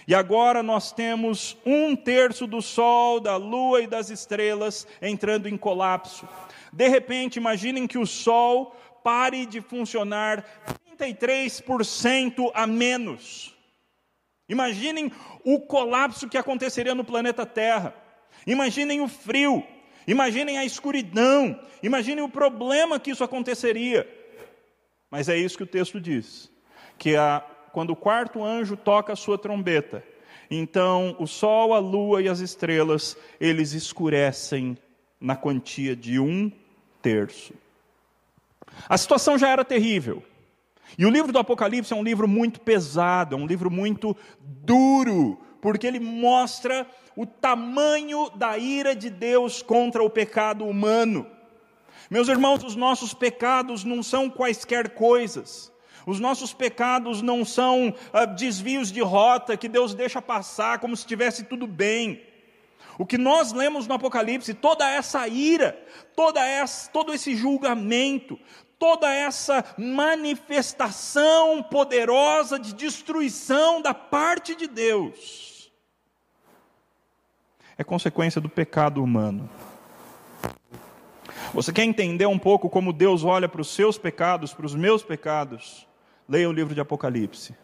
E 0.07 0.15
agora 0.15 0.63
nós 0.63 0.91
temos 0.91 1.57
um 1.65 1.95
terço 1.95 2.47
do 2.47 2.61
sol, 2.61 3.19
da 3.19 3.35
lua 3.35 3.81
e 3.81 3.87
das 3.87 4.09
estrelas 4.09 4.87
entrando 5.01 5.49
em 5.49 5.57
colapso. 5.57 6.27
De 6.71 6.87
repente, 6.87 7.37
imaginem 7.37 7.87
que 7.87 7.97
o 7.97 8.05
sol 8.05 8.75
pare 9.03 9.45
de 9.45 9.59
funcionar 9.61 10.45
33% 10.97 12.51
a 12.53 12.65
menos. 12.65 13.53
Imaginem 14.47 15.11
o 15.43 15.59
colapso 15.59 16.29
que 16.29 16.37
aconteceria 16.37 16.95
no 16.95 17.03
planeta 17.03 17.45
Terra. 17.45 17.93
Imaginem 18.45 19.01
o 19.01 19.07
frio. 19.07 19.63
Imaginem 20.07 20.57
a 20.57 20.63
escuridão, 20.63 21.59
imaginem 21.83 22.23
o 22.23 22.29
problema 22.29 22.99
que 22.99 23.11
isso 23.11 23.23
aconteceria. 23.23 24.07
Mas 25.11 25.27
é 25.27 25.37
isso 25.37 25.57
que 25.57 25.63
o 25.63 25.67
texto 25.67 25.99
diz: 25.99 26.49
que 26.97 27.15
a, 27.15 27.43
quando 27.73 27.91
o 27.91 27.95
quarto 27.95 28.43
anjo 28.43 28.77
toca 28.77 29.11
a 29.11 29.17
sua 29.17 29.37
trombeta, 29.37 30.03
então 30.49 31.15
o 31.19 31.27
sol, 31.27 31.73
a 31.73 31.79
lua 31.79 32.21
e 32.21 32.29
as 32.29 32.39
estrelas, 32.39 33.17
eles 33.39 33.73
escurecem 33.73 34.77
na 35.19 35.35
quantia 35.35 35.95
de 35.95 36.19
um 36.19 36.51
terço. 37.01 37.53
A 38.87 38.97
situação 38.97 39.37
já 39.37 39.49
era 39.49 39.65
terrível. 39.65 40.23
E 40.97 41.05
o 41.05 41.09
livro 41.09 41.33
do 41.33 41.39
Apocalipse 41.39 41.91
é 41.91 41.95
um 41.95 42.03
livro 42.03 42.27
muito 42.27 42.61
pesado, 42.61 43.35
é 43.35 43.37
um 43.37 43.45
livro 43.45 43.69
muito 43.69 44.15
duro, 44.39 45.37
porque 45.67 45.85
ele 45.85 45.99
mostra 45.99 46.87
o 47.13 47.25
tamanho 47.25 48.29
da 48.29 48.57
ira 48.57 48.95
de 48.95 49.09
Deus 49.09 49.61
contra 49.61 50.01
o 50.01 50.09
pecado 50.09 50.65
humano. 50.65 51.27
Meus 52.09 52.29
irmãos, 52.29 52.63
os 52.63 52.77
nossos 52.77 53.13
pecados 53.13 53.83
não 53.83 54.01
são 54.01 54.29
quaisquer 54.29 54.91
coisas. 54.91 55.69
Os 56.05 56.21
nossos 56.21 56.53
pecados 56.53 57.21
não 57.21 57.43
são 57.43 57.93
ah, 58.13 58.23
desvios 58.23 58.93
de 58.93 59.01
rota 59.01 59.57
que 59.57 59.67
Deus 59.67 59.93
deixa 59.93 60.21
passar 60.21 60.79
como 60.79 60.95
se 60.95 61.01
estivesse 61.01 61.43
tudo 61.43 61.67
bem. 61.67 62.21
O 62.97 63.05
que 63.05 63.17
nós 63.17 63.51
lemos 63.51 63.87
no 63.87 63.95
Apocalipse, 63.95 64.53
toda 64.53 64.89
essa 64.89 65.27
ira, 65.27 65.77
toda 66.15 66.45
essa, 66.45 66.89
todo 66.91 67.13
esse 67.13 67.35
julgamento, 67.35 68.39
toda 68.79 69.13
essa 69.13 69.65
manifestação 69.77 71.61
poderosa 71.61 72.57
de 72.57 72.73
destruição 72.73 73.81
da 73.81 73.93
parte 73.93 74.55
de 74.55 74.65
Deus, 74.65 75.56
é 77.77 77.83
consequência 77.83 78.41
do 78.41 78.49
pecado 78.49 79.03
humano. 79.03 79.49
Você 81.53 81.71
quer 81.71 81.83
entender 81.83 82.25
um 82.25 82.37
pouco 82.37 82.69
como 82.69 82.91
Deus 82.91 83.23
olha 83.23 83.47
para 83.47 83.61
os 83.61 83.69
seus 83.69 83.97
pecados, 83.97 84.53
para 84.53 84.65
os 84.65 84.75
meus 84.75 85.03
pecados? 85.03 85.87
Leia 86.27 86.49
o 86.49 86.53
livro 86.53 86.73
de 86.73 86.81
Apocalipse. 86.81 87.55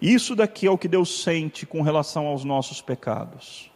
Isso 0.00 0.34
daqui 0.34 0.66
é 0.66 0.70
o 0.70 0.78
que 0.78 0.88
Deus 0.88 1.22
sente 1.22 1.66
com 1.66 1.82
relação 1.82 2.26
aos 2.26 2.44
nossos 2.44 2.80
pecados. 2.80 3.70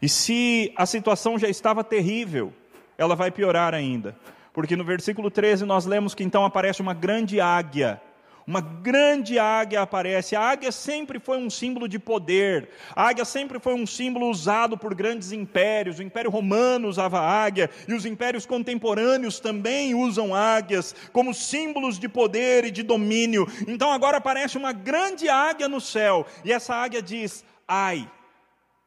E 0.00 0.08
se 0.08 0.72
a 0.76 0.86
situação 0.86 1.38
já 1.38 1.48
estava 1.48 1.82
terrível, 1.82 2.52
ela 2.96 3.16
vai 3.16 3.30
piorar 3.30 3.74
ainda. 3.74 4.16
Porque 4.52 4.76
no 4.76 4.84
versículo 4.84 5.30
13 5.30 5.64
nós 5.64 5.86
lemos 5.86 6.14
que 6.14 6.24
então 6.24 6.44
aparece 6.44 6.80
uma 6.80 6.94
grande 6.94 7.40
águia 7.40 8.00
uma 8.48 8.62
grande 8.62 9.38
águia 9.38 9.82
aparece. 9.82 10.34
A 10.34 10.40
águia 10.40 10.72
sempre 10.72 11.20
foi 11.20 11.36
um 11.36 11.50
símbolo 11.50 11.86
de 11.86 11.98
poder. 11.98 12.70
A 12.96 13.08
águia 13.08 13.26
sempre 13.26 13.60
foi 13.60 13.74
um 13.74 13.86
símbolo 13.86 14.30
usado 14.30 14.78
por 14.78 14.94
grandes 14.94 15.32
impérios. 15.32 15.98
O 15.98 16.02
Império 16.02 16.30
Romano 16.30 16.88
usava 16.88 17.20
águia 17.20 17.68
e 17.86 17.92
os 17.92 18.06
impérios 18.06 18.46
contemporâneos 18.46 19.38
também 19.38 19.94
usam 19.94 20.34
águias 20.34 20.96
como 21.12 21.34
símbolos 21.34 21.98
de 21.98 22.08
poder 22.08 22.64
e 22.64 22.70
de 22.70 22.82
domínio. 22.82 23.46
Então 23.66 23.92
agora 23.92 24.16
aparece 24.16 24.56
uma 24.56 24.72
grande 24.72 25.28
águia 25.28 25.68
no 25.68 25.78
céu 25.78 26.26
e 26.42 26.50
essa 26.50 26.74
águia 26.74 27.02
diz: 27.02 27.44
"Ai, 27.68 28.10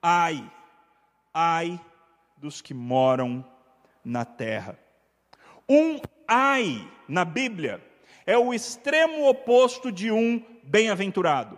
ai, 0.01 0.43
ai 1.31 1.79
dos 2.35 2.61
que 2.63 2.73
moram 2.73 3.45
na 4.03 4.25
terra". 4.25 4.75
Um 5.69 6.01
ai 6.27 6.83
na 7.07 7.23
Bíblia 7.23 7.90
é 8.25 8.37
o 8.37 8.53
extremo 8.53 9.27
oposto 9.27 9.91
de 9.91 10.11
um 10.11 10.43
bem-aventurado. 10.63 11.57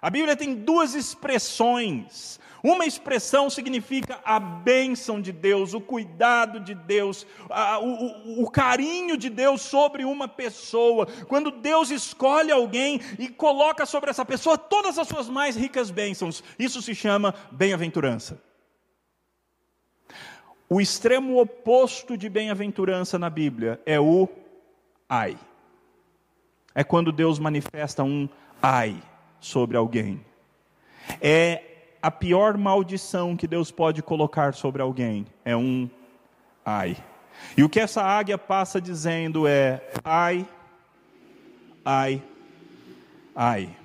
A 0.00 0.10
Bíblia 0.10 0.34
tem 0.34 0.54
duas 0.54 0.94
expressões. 0.94 2.40
Uma 2.62 2.86
expressão 2.86 3.50
significa 3.50 4.20
a 4.24 4.38
bênção 4.38 5.20
de 5.20 5.32
Deus, 5.32 5.74
o 5.74 5.80
cuidado 5.80 6.60
de 6.60 6.74
Deus, 6.74 7.26
a, 7.50 7.78
o, 7.80 8.42
o, 8.42 8.50
carinho 8.50 9.16
de 9.16 9.28
Deus 9.28 9.62
sobre 9.62 10.04
uma 10.04 10.28
pessoa. 10.28 11.06
Quando 11.28 11.50
Deus 11.50 11.90
escolhe 11.90 12.52
alguém 12.52 13.00
e 13.18 13.28
coloca 13.28 13.84
sobre 13.84 14.10
essa 14.10 14.24
pessoa 14.24 14.56
todas 14.56 14.98
as 14.98 15.08
suas 15.08 15.28
mais 15.28 15.56
ricas 15.56 15.90
bênçãos, 15.90 16.42
isso 16.58 16.80
se 16.82 16.94
chama 16.94 17.34
bem-aventurança. 17.50 18.40
O 20.68 20.80
extremo 20.80 21.40
oposto 21.40 22.16
de 22.16 22.28
bem-aventurança 22.28 23.18
na 23.18 23.28
Bíblia 23.28 23.80
é 23.84 24.00
o 24.00 24.28
ai 25.08 25.36
é 26.74 26.82
quando 26.84 27.12
Deus 27.12 27.38
manifesta 27.38 28.02
um 28.02 28.28
ai 28.62 29.02
sobre 29.40 29.76
alguém. 29.76 30.24
É 31.20 31.62
a 32.00 32.10
pior 32.10 32.56
maldição 32.56 33.36
que 33.36 33.46
Deus 33.46 33.70
pode 33.70 34.02
colocar 34.02 34.54
sobre 34.54 34.82
alguém, 34.82 35.26
é 35.44 35.56
um 35.56 35.88
ai. 36.64 36.96
E 37.56 37.62
o 37.62 37.68
que 37.68 37.80
essa 37.80 38.02
águia 38.02 38.38
passa 38.38 38.80
dizendo 38.80 39.46
é 39.46 39.82
ai, 40.04 40.46
ai, 41.84 42.22
ai. 43.34 43.76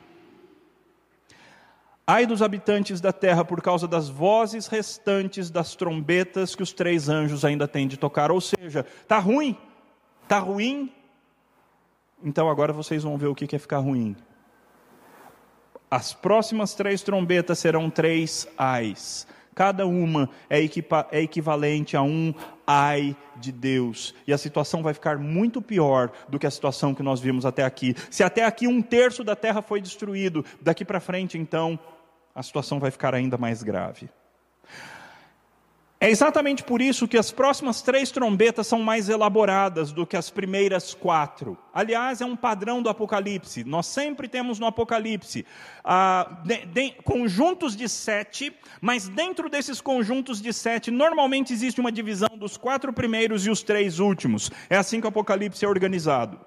Ai 2.09 2.25
dos 2.25 2.41
habitantes 2.41 3.01
da 3.01 3.11
terra 3.11 3.43
por 3.43 3.61
causa 3.61 3.85
das 3.85 4.07
vozes 4.07 4.67
restantes 4.67 5.49
das 5.49 5.75
trombetas 5.75 6.55
que 6.55 6.63
os 6.63 6.71
três 6.71 7.09
anjos 7.09 7.43
ainda 7.43 7.67
têm 7.67 7.85
de 7.85 7.97
tocar. 7.97 8.31
Ou 8.31 8.39
seja, 8.39 8.85
está 9.01 9.19
ruim, 9.19 9.57
está 10.23 10.39
ruim 10.39 10.89
então 12.23 12.49
agora 12.49 12.73
vocês 12.73 13.03
vão 13.03 13.17
ver 13.17 13.27
o 13.27 13.35
que 13.35 13.55
é 13.55 13.59
ficar 13.59 13.79
ruim. 13.79 14.15
As 15.89 16.13
próximas 16.13 16.73
três 16.73 17.01
trombetas 17.01 17.59
serão 17.59 17.89
três 17.89 18.47
ais. 18.57 19.25
Cada 19.55 19.87
uma 19.87 20.29
é, 20.49 20.59
é, 20.59 21.21
equivalente 21.21 21.97
a 21.97 22.01
um 22.03 22.33
ai 22.65 23.15
de 23.37 23.51
Deus. 23.51 24.13
E 24.27 24.33
a 24.33 24.37
situação 24.37 24.83
vai 24.83 24.93
ficar 24.93 25.17
muito 25.17 25.61
pior 25.61 26.11
do 26.27 26.37
que 26.37 26.45
a 26.45 26.51
situação 26.51 26.93
que 26.93 27.01
nós 27.01 27.19
vimos 27.19 27.45
até 27.45 27.63
aqui. 27.63 27.95
Se 28.11 28.21
até 28.21 28.45
aqui 28.45 28.67
um 28.67 28.81
terço 28.81 29.23
da 29.23 29.35
terra 29.35 29.61
foi 29.61 29.81
destruído, 29.81 30.45
daqui 30.61 30.85
para 30.85 30.99
frente, 30.99 31.37
então, 31.37 31.79
a 32.35 32.43
situação 32.43 32.79
vai 32.79 32.91
ficar 32.91 33.15
ainda 33.15 33.37
mais 33.37 33.63
grave. 33.63 34.09
É 35.99 36.11
exatamente 36.11 36.63
por 36.63 36.79
isso 36.79 37.07
que 37.07 37.17
as 37.17 37.31
próximas 37.31 37.81
três 37.81 38.11
trombetas 38.11 38.67
são 38.67 38.83
mais 38.83 39.09
elaboradas 39.09 39.91
do 39.91 40.05
que 40.05 40.15
as 40.15 40.29
primeiras 40.29 40.93
quatro. 40.93 41.57
Aliás, 41.73 42.21
é 42.21 42.25
um 42.25 42.35
padrão 42.35 42.83
do 42.83 42.89
Apocalipse. 42.89 43.63
Nós 43.63 43.87
sempre 43.87 44.27
temos 44.27 44.59
no 44.59 44.67
Apocalipse 44.67 45.43
ah, 45.83 46.39
de, 46.45 46.67
de, 46.67 46.91
conjuntos 47.03 47.75
de 47.75 47.89
sete, 47.89 48.55
mas 48.79 49.09
dentro 49.09 49.49
desses 49.49 49.81
conjuntos 49.81 50.39
de 50.39 50.53
sete, 50.53 50.91
normalmente 50.91 51.51
existe 51.51 51.81
uma 51.81 51.91
divisão 51.91 52.29
dos 52.37 52.57
quatro 52.57 52.93
primeiros 52.93 53.47
e 53.47 53.49
os 53.49 53.63
três 53.63 53.97
últimos. 53.97 54.51
É 54.69 54.77
assim 54.77 55.01
que 55.01 55.07
o 55.07 55.09
Apocalipse 55.09 55.65
é 55.65 55.67
organizado. 55.67 56.39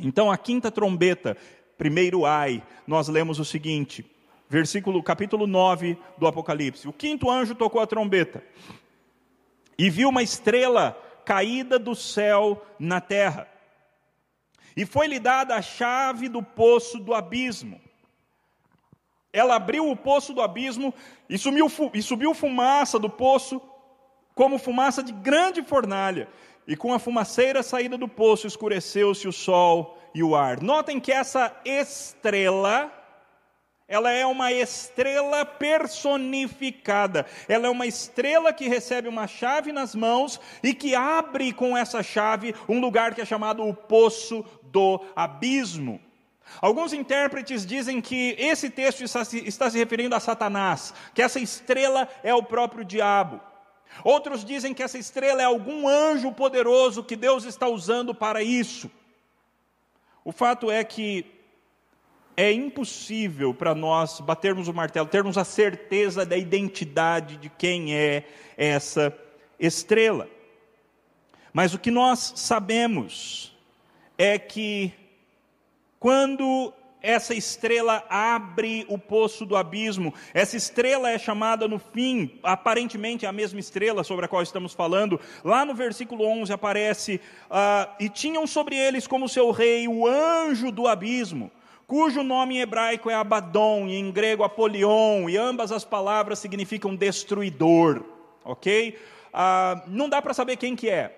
Então, 0.00 0.32
a 0.32 0.36
quinta 0.36 0.68
trombeta, 0.68 1.36
primeiro 1.76 2.26
ai, 2.26 2.60
nós 2.88 3.06
lemos 3.06 3.38
o 3.38 3.44
seguinte 3.44 4.17
versículo, 4.48 5.02
capítulo 5.02 5.46
9 5.46 5.98
do 6.16 6.26
Apocalipse. 6.26 6.88
O 6.88 6.92
quinto 6.92 7.30
anjo 7.30 7.54
tocou 7.54 7.80
a 7.80 7.86
trombeta 7.86 8.42
e 9.76 9.90
viu 9.90 10.08
uma 10.08 10.22
estrela 10.22 10.98
caída 11.24 11.78
do 11.78 11.94
céu 11.94 12.64
na 12.78 13.00
terra. 13.00 13.46
E 14.76 14.86
foi-lhe 14.86 15.18
dada 15.18 15.56
a 15.56 15.62
chave 15.62 16.28
do 16.28 16.42
poço 16.42 16.98
do 16.98 17.12
abismo. 17.12 17.80
Ela 19.32 19.56
abriu 19.56 19.90
o 19.90 19.96
poço 19.96 20.32
do 20.32 20.40
abismo 20.40 20.94
e 21.28 21.36
subiu, 21.36 21.70
e 21.92 22.02
subiu 22.02 22.32
fumaça 22.32 22.98
do 22.98 23.10
poço, 23.10 23.60
como 24.34 24.58
fumaça 24.58 25.02
de 25.02 25.12
grande 25.12 25.62
fornalha. 25.62 26.28
E 26.66 26.76
com 26.76 26.92
a 26.92 26.98
fumaceira 26.98 27.62
saída 27.62 27.98
do 27.98 28.08
poço 28.08 28.46
escureceu-se 28.46 29.28
o 29.28 29.32
sol 29.32 29.98
e 30.14 30.22
o 30.22 30.34
ar. 30.34 30.62
Notem 30.62 30.98
que 31.00 31.12
essa 31.12 31.54
estrela 31.64 32.97
ela 33.88 34.12
é 34.12 34.26
uma 34.26 34.52
estrela 34.52 35.46
personificada. 35.46 37.24
Ela 37.48 37.68
é 37.68 37.70
uma 37.70 37.86
estrela 37.86 38.52
que 38.52 38.68
recebe 38.68 39.08
uma 39.08 39.26
chave 39.26 39.72
nas 39.72 39.94
mãos 39.94 40.38
e 40.62 40.74
que 40.74 40.94
abre 40.94 41.54
com 41.54 41.74
essa 41.74 42.02
chave 42.02 42.54
um 42.68 42.80
lugar 42.80 43.14
que 43.14 43.22
é 43.22 43.24
chamado 43.24 43.66
o 43.66 43.72
Poço 43.72 44.44
do 44.64 45.00
Abismo. 45.16 45.98
Alguns 46.60 46.92
intérpretes 46.92 47.64
dizem 47.64 48.00
que 48.00 48.36
esse 48.38 48.68
texto 48.68 49.02
está 49.02 49.24
se, 49.24 49.38
está 49.48 49.70
se 49.70 49.78
referindo 49.78 50.14
a 50.14 50.20
Satanás, 50.20 50.92
que 51.14 51.22
essa 51.22 51.40
estrela 51.40 52.06
é 52.22 52.34
o 52.34 52.42
próprio 52.42 52.84
diabo. 52.84 53.40
Outros 54.04 54.44
dizem 54.44 54.74
que 54.74 54.82
essa 54.82 54.98
estrela 54.98 55.40
é 55.40 55.46
algum 55.46 55.88
anjo 55.88 56.30
poderoso 56.32 57.02
que 57.02 57.16
Deus 57.16 57.44
está 57.44 57.66
usando 57.66 58.14
para 58.14 58.42
isso. 58.42 58.90
O 60.22 60.30
fato 60.30 60.70
é 60.70 60.84
que 60.84 61.37
é 62.38 62.52
impossível 62.52 63.52
para 63.52 63.74
nós 63.74 64.20
batermos 64.20 64.68
o 64.68 64.72
martelo, 64.72 65.08
termos 65.08 65.36
a 65.36 65.42
certeza 65.42 66.24
da 66.24 66.36
identidade 66.36 67.36
de 67.36 67.48
quem 67.48 67.96
é 67.96 68.22
essa 68.56 69.12
estrela. 69.58 70.28
Mas 71.52 71.74
o 71.74 71.80
que 71.80 71.90
nós 71.90 72.34
sabemos 72.36 73.52
é 74.16 74.38
que 74.38 74.92
quando 75.98 76.72
essa 77.02 77.34
estrela 77.34 78.04
abre 78.08 78.84
o 78.88 78.98
poço 78.98 79.46
do 79.46 79.56
abismo. 79.56 80.12
Essa 80.34 80.56
estrela 80.56 81.10
é 81.10 81.16
chamada 81.16 81.68
no 81.68 81.78
fim, 81.78 82.38
aparentemente 82.42 83.24
é 83.24 83.28
a 83.28 83.32
mesma 83.32 83.60
estrela 83.60 84.02
sobre 84.02 84.24
a 84.24 84.28
qual 84.28 84.42
estamos 84.42 84.74
falando. 84.74 85.20
Lá 85.44 85.64
no 85.64 85.74
versículo 85.74 86.24
11 86.24 86.52
aparece: 86.52 87.20
uh, 87.48 87.94
E 88.00 88.08
tinham 88.08 88.46
sobre 88.48 88.76
eles 88.76 89.06
como 89.06 89.28
seu 89.28 89.52
rei 89.52 89.86
o 89.86 90.06
anjo 90.06 90.72
do 90.72 90.88
abismo 90.88 91.52
cujo 91.88 92.22
nome 92.22 92.56
em 92.56 92.60
hebraico 92.60 93.08
é 93.08 93.14
Abaddon 93.14 93.86
e 93.88 93.96
em 93.96 94.12
grego 94.12 94.44
Apolion, 94.44 95.26
e 95.26 95.38
ambas 95.38 95.72
as 95.72 95.86
palavras 95.86 96.38
significam 96.38 96.94
destruidor, 96.94 98.04
ok? 98.44 98.98
Ah, 99.32 99.82
não 99.86 100.06
dá 100.06 100.20
para 100.20 100.34
saber 100.34 100.56
quem 100.58 100.76
que 100.76 100.90
é. 100.90 101.14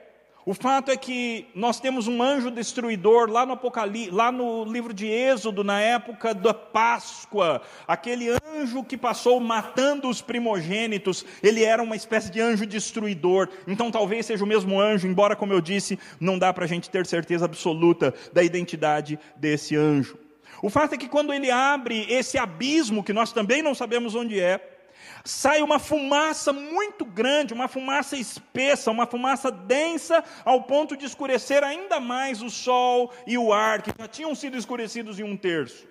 O 0.47 0.55
fato 0.55 0.91
é 0.91 0.97
que 0.97 1.49
nós 1.57 1.81
temos 1.81 2.07
um 2.07 2.23
anjo 2.23 2.53
destruidor 2.53 3.29
lá 3.29 3.45
no 3.45 3.55
Apocalipse, 3.55 4.11
lá 4.11 4.31
no 4.31 4.65
livro 4.65 4.95
de 4.95 5.07
Êxodo, 5.07 5.65
na 5.65 5.81
época 5.81 6.33
da 6.33 6.55
Páscoa, 6.55 7.61
aquele 7.87 8.29
anjo 8.31 8.85
que 8.85 8.97
passou 8.97 9.41
matando 9.41 10.09
os 10.09 10.23
primogênitos, 10.23 11.27
ele 11.43 11.65
era 11.65 11.83
uma 11.83 11.97
espécie 11.97 12.31
de 12.31 12.41
anjo 12.41 12.65
destruidor. 12.65 13.49
Então 13.67 13.91
talvez 13.91 14.25
seja 14.25 14.45
o 14.45 14.49
mesmo 14.49 14.81
anjo, 14.81 15.09
embora, 15.09 15.35
como 15.35 15.53
eu 15.53 15.61
disse, 15.61 15.99
não 16.21 16.39
dá 16.39 16.53
para 16.53 16.65
a 16.65 16.69
gente 16.69 16.89
ter 16.89 17.05
certeza 17.07 17.45
absoluta 17.45 18.15
da 18.33 18.43
identidade 18.43 19.19
desse 19.37 19.77
anjo. 19.77 20.30
O 20.63 20.69
fato 20.69 20.95
é 20.95 20.99
que 20.99 21.09
quando 21.09 21.33
ele 21.33 21.51
abre 21.51 22.07
esse 22.13 22.37
abismo, 22.37 23.03
que 23.03 23.13
nós 23.13 23.33
também 23.33 23.63
não 23.63 23.75
sabemos 23.75 24.15
onde 24.15 24.39
é, 24.39 24.79
sai 25.25 25.63
uma 25.63 25.79
fumaça 25.79 26.53
muito 26.53 27.05
grande, 27.05 27.55
uma 27.55 27.69
fumaça 27.69 28.17
espessa, 28.17 28.91
uma 28.91 29.07
fumaça 29.07 29.51
densa, 29.51 30.23
ao 30.45 30.63
ponto 30.65 30.97
de 30.97 31.07
escurecer 31.07 31.63
ainda 31.65 32.01
mais 32.01 32.43
o 32.43 32.51
sol 32.51 33.13
e 33.27 33.39
o 33.39 33.53
ar, 33.53 33.83
que 33.83 33.93
já 33.99 34.09
tinham 34.09 34.35
sido 34.35 34.57
escurecidos 34.57 35.19
em 35.19 35.25
um 35.25 35.37
terço. 35.37 35.89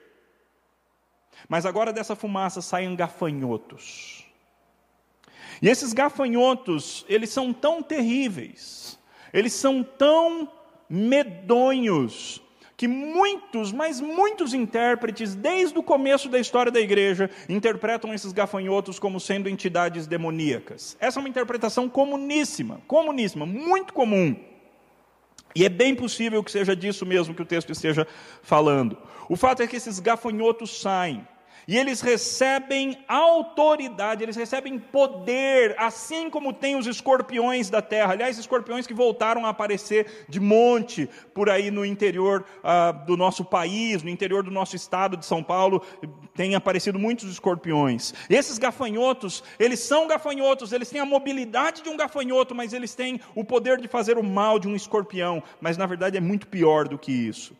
Mas 1.47 1.65
agora 1.65 1.93
dessa 1.93 2.15
fumaça 2.15 2.61
saem 2.61 2.95
gafanhotos. 2.95 4.25
E 5.61 5.67
esses 5.67 5.93
gafanhotos, 5.93 7.05
eles 7.09 7.29
são 7.29 7.51
tão 7.51 7.81
terríveis, 7.81 8.99
eles 9.33 9.53
são 9.53 9.83
tão 9.83 10.51
medonhos, 10.89 12.41
que 12.79 12.87
muitos, 12.87 13.73
mas 13.73 13.99
muitos 13.99 14.53
intérpretes, 14.53 15.35
desde 15.35 15.77
o 15.77 15.83
começo 15.83 16.29
da 16.29 16.39
história 16.39 16.71
da 16.71 16.79
igreja, 16.79 17.29
interpretam 17.49 18.13
esses 18.13 18.31
gafanhotos 18.31 18.97
como 18.97 19.19
sendo 19.19 19.49
entidades 19.49 20.07
demoníacas. 20.07 20.95
Essa 20.97 21.19
é 21.19 21.21
uma 21.21 21.27
interpretação 21.27 21.89
comuníssima, 21.89 22.79
comuníssima, 22.87 23.45
muito 23.45 23.91
comum. 23.91 24.33
E 25.53 25.65
é 25.65 25.67
bem 25.67 25.93
possível 25.93 26.41
que 26.41 26.49
seja 26.49 26.73
disso 26.73 27.05
mesmo 27.05 27.35
que 27.35 27.41
o 27.41 27.45
texto 27.45 27.69
esteja 27.69 28.07
falando. 28.41 28.97
O 29.27 29.35
fato 29.35 29.61
é 29.61 29.67
que 29.67 29.75
esses 29.75 29.99
gafanhotos 29.99 30.79
saem 30.79 31.27
e 31.69 31.77
eles 31.77 32.01
recebem 32.01 32.97
autoridade, 33.07 34.23
eles 34.23 34.35
recebem 34.35 34.79
poder, 34.79 35.75
assim 35.77 36.27
como 36.27 36.51
tem 36.51 36.75
os 36.75 36.87
escorpiões 36.87 37.69
da 37.69 37.79
terra. 37.79 38.13
Aliás, 38.13 38.39
escorpiões 38.39 38.87
que 38.87 38.93
voltaram 38.95 39.45
a 39.45 39.49
aparecer 39.49 40.25
de 40.27 40.39
monte 40.39 41.07
por 41.31 41.47
aí 41.47 41.69
no 41.69 41.85
interior 41.85 42.43
ah, 42.63 42.91
do 42.91 43.15
nosso 43.15 43.45
país, 43.45 44.01
no 44.01 44.09
interior 44.09 44.41
do 44.41 44.49
nosso 44.49 44.75
estado 44.75 45.15
de 45.15 45.27
São 45.27 45.43
Paulo, 45.43 45.83
tem 46.33 46.55
aparecido 46.55 46.97
muitos 46.97 47.31
escorpiões. 47.31 48.15
Esses 48.27 48.57
gafanhotos, 48.57 49.43
eles 49.59 49.79
são 49.79 50.07
gafanhotos, 50.07 50.71
eles 50.71 50.89
têm 50.89 51.01
a 51.01 51.05
mobilidade 51.05 51.83
de 51.83 51.89
um 51.89 51.95
gafanhoto, 51.95 52.55
mas 52.55 52.73
eles 52.73 52.95
têm 52.95 53.21
o 53.35 53.43
poder 53.43 53.79
de 53.79 53.87
fazer 53.87 54.17
o 54.17 54.23
mal 54.23 54.57
de 54.57 54.67
um 54.67 54.75
escorpião. 54.75 55.43
Mas 55.61 55.77
na 55.77 55.85
verdade 55.85 56.17
é 56.17 56.19
muito 56.19 56.47
pior 56.47 56.87
do 56.87 56.97
que 56.97 57.11
isso. 57.11 57.55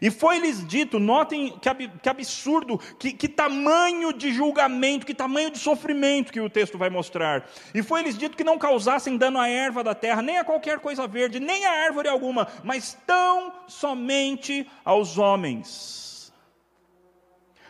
E 0.00 0.10
foi-lhes 0.10 0.66
dito, 0.66 0.98
notem 0.98 1.58
que 2.00 2.08
absurdo, 2.08 2.78
que, 2.98 3.12
que, 3.12 3.28
tamanho 3.28 4.12
de 4.12 4.32
julgamento, 4.32 5.06
que 5.06 5.14
tamanho 5.14 5.50
de 5.50 5.58
sofrimento 5.58 6.32
que 6.32 6.40
o 6.40 6.50
texto 6.50 6.76
vai 6.76 6.90
mostrar. 6.90 7.48
E 7.74 7.82
foi-lhes 7.82 8.16
dito 8.16 8.36
que 8.36 8.44
não 8.44 8.58
causassem 8.58 9.16
dano 9.16 9.38
à 9.38 9.48
erva 9.48 9.82
da 9.82 9.94
terra, 9.94 10.20
nem 10.20 10.38
a 10.38 10.44
qualquer 10.44 10.80
coisa 10.80 11.06
verde, 11.06 11.40
nem 11.40 11.64
a 11.64 11.84
árvore 11.84 12.08
alguma, 12.08 12.48
mas 12.62 12.96
tão 13.06 13.52
somente 13.66 14.66
aos 14.84 15.18
homens. 15.18 16.32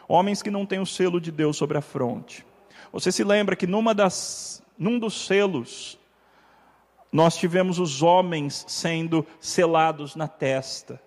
Homens 0.09 0.42
que 0.42 0.51
não 0.51 0.66
têm 0.66 0.81
o 0.81 0.87
selo 0.87 1.21
de 1.21 1.31
Deus 1.31 1.57
sobre 1.57 1.79
a 1.79 1.83
fronte. 1.83 2.45
Você 2.92 3.11
se 3.12 3.25
lembra 3.25 3.57
que 3.57 3.66
numa 3.66 3.95
das, 3.95 4.62
num 4.79 4.99
dos 4.99 5.27
selos, 5.27 5.99
nós 7.12 7.37
tivemos 7.37 7.79
os 7.79 8.03
homens 8.03 8.64
sendo 8.69 9.27
selados 9.40 10.16
na 10.16 10.29
testa. 10.29 11.01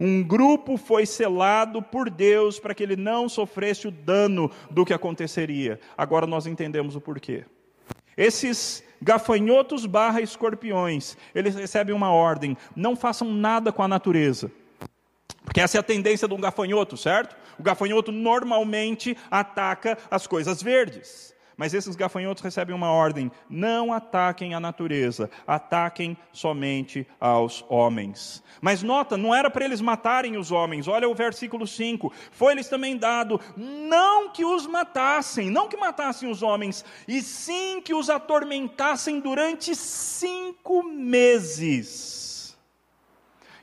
Um 0.00 0.22
grupo 0.22 0.76
foi 0.76 1.06
selado 1.06 1.82
por 1.82 2.10
Deus 2.10 2.58
para 2.58 2.74
que 2.74 2.82
ele 2.82 2.96
não 2.96 3.28
sofresse 3.28 3.88
o 3.88 3.90
dano 3.90 4.50
do 4.70 4.84
que 4.84 4.92
aconteceria. 4.92 5.78
Agora 5.96 6.26
nós 6.26 6.46
entendemos 6.46 6.96
o 6.96 7.00
porquê. 7.00 7.44
Esses 8.16 8.84
gafanhotos 9.00 9.86
barra 9.86 10.20
escorpiões, 10.20 11.16
eles 11.34 11.54
recebem 11.54 11.94
uma 11.94 12.10
ordem: 12.10 12.56
não 12.74 12.96
façam 12.96 13.32
nada 13.32 13.72
com 13.72 13.82
a 13.82 13.88
natureza. 13.88 14.50
Porque 15.44 15.60
essa 15.60 15.76
é 15.76 15.80
a 15.80 15.84
tendência 15.84 16.26
de 16.26 16.34
um 16.34 16.40
gafanhoto, 16.40 16.96
certo? 16.96 17.36
O 17.58 17.62
gafanhoto 17.62 18.10
normalmente 18.10 19.16
ataca 19.30 19.98
as 20.10 20.26
coisas 20.26 20.62
verdes. 20.62 21.33
Mas 21.56 21.72
esses 21.72 21.94
gafanhotos 21.94 22.42
recebem 22.42 22.74
uma 22.74 22.90
ordem: 22.90 23.30
não 23.48 23.92
ataquem 23.92 24.54
a 24.54 24.60
natureza, 24.60 25.30
ataquem 25.46 26.16
somente 26.32 27.06
aos 27.20 27.64
homens. 27.68 28.42
Mas 28.60 28.82
nota, 28.82 29.16
não 29.16 29.34
era 29.34 29.50
para 29.50 29.64
eles 29.64 29.80
matarem 29.80 30.36
os 30.36 30.50
homens, 30.50 30.88
olha 30.88 31.08
o 31.08 31.14
versículo 31.14 31.66
5: 31.66 32.12
foi-lhes 32.30 32.68
também 32.68 32.96
dado, 32.96 33.40
não 33.56 34.30
que 34.30 34.44
os 34.44 34.66
matassem, 34.66 35.50
não 35.50 35.68
que 35.68 35.76
matassem 35.76 36.30
os 36.30 36.42
homens, 36.42 36.84
e 37.06 37.22
sim 37.22 37.80
que 37.80 37.94
os 37.94 38.10
atormentassem 38.10 39.20
durante 39.20 39.74
cinco 39.74 40.82
meses. 40.82 42.24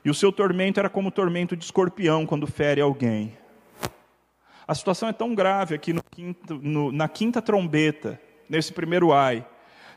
E 0.04 0.10
o 0.10 0.14
seu 0.14 0.32
tormento 0.32 0.80
era 0.80 0.90
como 0.90 1.08
o 1.08 1.12
tormento 1.12 1.56
de 1.56 1.64
escorpião 1.64 2.26
quando 2.26 2.46
fere 2.46 2.80
alguém. 2.80 3.36
A 4.66 4.74
situação 4.74 5.08
é 5.08 5.12
tão 5.12 5.34
grave 5.34 5.74
aqui 5.74 5.92
quinto, 6.10 6.54
no, 6.54 6.92
na 6.92 7.08
quinta 7.08 7.42
trombeta, 7.42 8.20
nesse 8.48 8.72
primeiro 8.72 9.12
ai, 9.12 9.44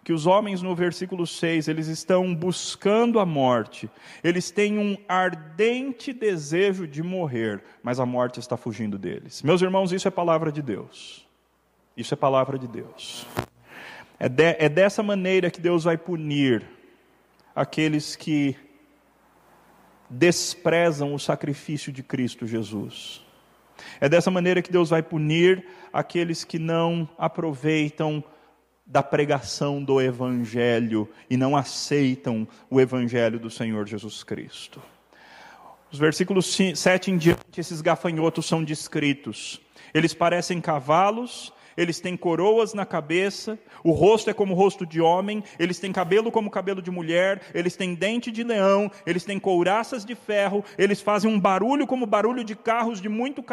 que 0.03 0.13
os 0.13 0.27
homens 0.27 0.61
no 0.61 0.75
versículo 0.75 1.25
6, 1.25 1.67
eles 1.67 1.87
estão 1.87 2.33
buscando 2.33 3.19
a 3.19 3.25
morte. 3.25 3.89
Eles 4.23 4.51
têm 4.51 4.77
um 4.77 4.95
ardente 5.07 6.13
desejo 6.13 6.87
de 6.87 7.01
morrer, 7.01 7.63
mas 7.81 7.99
a 7.99 8.05
morte 8.05 8.39
está 8.39 8.55
fugindo 8.55 8.99
deles. 8.99 9.41
Meus 9.41 9.63
irmãos, 9.63 9.91
isso 9.91 10.07
é 10.07 10.11
palavra 10.11 10.51
de 10.51 10.61
Deus. 10.61 11.27
Isso 11.97 12.13
é 12.13 12.17
palavra 12.17 12.59
de 12.59 12.67
Deus. 12.67 13.25
É, 14.19 14.29
de, 14.29 14.55
é 14.59 14.69
dessa 14.69 15.01
maneira 15.01 15.49
que 15.49 15.59
Deus 15.59 15.85
vai 15.85 15.97
punir 15.97 16.63
aqueles 17.55 18.15
que 18.15 18.55
desprezam 20.07 21.15
o 21.15 21.19
sacrifício 21.19 21.91
de 21.91 22.03
Cristo 22.03 22.45
Jesus. 22.45 23.24
É 23.99 24.07
dessa 24.07 24.31
maneira 24.31 24.61
que 24.61 24.71
Deus 24.71 24.89
vai 24.89 25.03
punir 25.03 25.65
aqueles 25.91 26.43
que 26.43 26.59
não 26.59 27.07
aproveitam 27.17 28.23
da 28.85 29.01
pregação 29.01 29.83
do 29.83 29.99
Evangelho 29.99 31.09
e 31.29 31.35
não 31.35 31.57
aceitam 31.57 32.47
o 32.69 32.79
Evangelho 32.79 33.39
do 33.39 33.49
Senhor 33.49 33.87
Jesus 33.87 34.23
Cristo. 34.23 34.81
Os 35.91 35.97
versículos 35.97 36.55
7 36.75 37.11
em 37.11 37.17
diante, 37.17 37.59
esses 37.59 37.81
gafanhotos 37.81 38.45
são 38.45 38.63
descritos. 38.63 39.61
Eles 39.93 40.13
parecem 40.13 40.59
cavalos, 40.59 41.53
eles 41.77 41.99
têm 41.99 42.15
coroas 42.15 42.73
na 42.73 42.85
cabeça, 42.85 43.57
o 43.83 43.91
rosto 43.91 44.29
é 44.29 44.33
como 44.33 44.53
o 44.53 44.57
rosto 44.57 44.85
de 44.85 45.01
homem, 45.01 45.43
eles 45.59 45.79
têm 45.79 45.91
cabelo 45.91 46.31
como 46.31 46.49
cabelo 46.49 46.81
de 46.81 46.91
mulher, 46.91 47.41
eles 47.53 47.75
têm 47.75 47.93
dente 47.93 48.31
de 48.31 48.43
leão, 48.43 48.91
eles 49.05 49.23
têm 49.23 49.39
couraças 49.39 50.05
de 50.05 50.15
ferro, 50.15 50.63
eles 50.77 51.01
fazem 51.01 51.29
um 51.29 51.39
barulho 51.39 51.87
como 51.87 52.05
barulho 52.05 52.43
de 52.43 52.55
carros 52.55 53.01
de 53.01 53.09
muito 53.09 53.43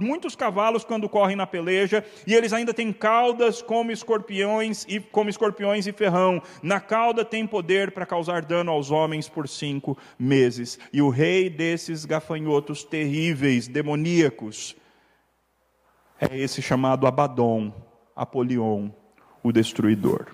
muitos 0.00 0.34
cavalos 0.34 0.84
quando 0.84 1.08
correm 1.08 1.36
na 1.36 1.46
peleja, 1.46 2.04
e 2.26 2.34
eles 2.34 2.52
ainda 2.52 2.72
têm 2.72 2.92
caudas 2.92 3.62
como 3.62 3.92
escorpiões 3.92 4.84
e 4.88 5.00
como 5.00 5.30
escorpiões 5.30 5.86
e 5.86 5.92
ferrão. 5.92 6.42
Na 6.62 6.80
cauda 6.80 7.24
tem 7.24 7.46
poder 7.46 7.92
para 7.92 8.06
causar 8.06 8.42
dano 8.42 8.70
aos 8.70 8.90
homens 8.90 9.28
por 9.28 9.48
cinco 9.48 9.96
meses. 10.18 10.78
E 10.92 11.02
o 11.02 11.08
rei 11.08 11.50
desses 11.50 12.04
gafanhotos 12.04 12.84
terríveis, 12.84 13.68
demoníacos, 13.68 14.76
é 16.30 16.38
esse 16.38 16.62
chamado 16.62 17.04
Abaddon, 17.04 17.72
Apolion, 18.14 18.90
o 19.42 19.50
destruidor. 19.50 20.26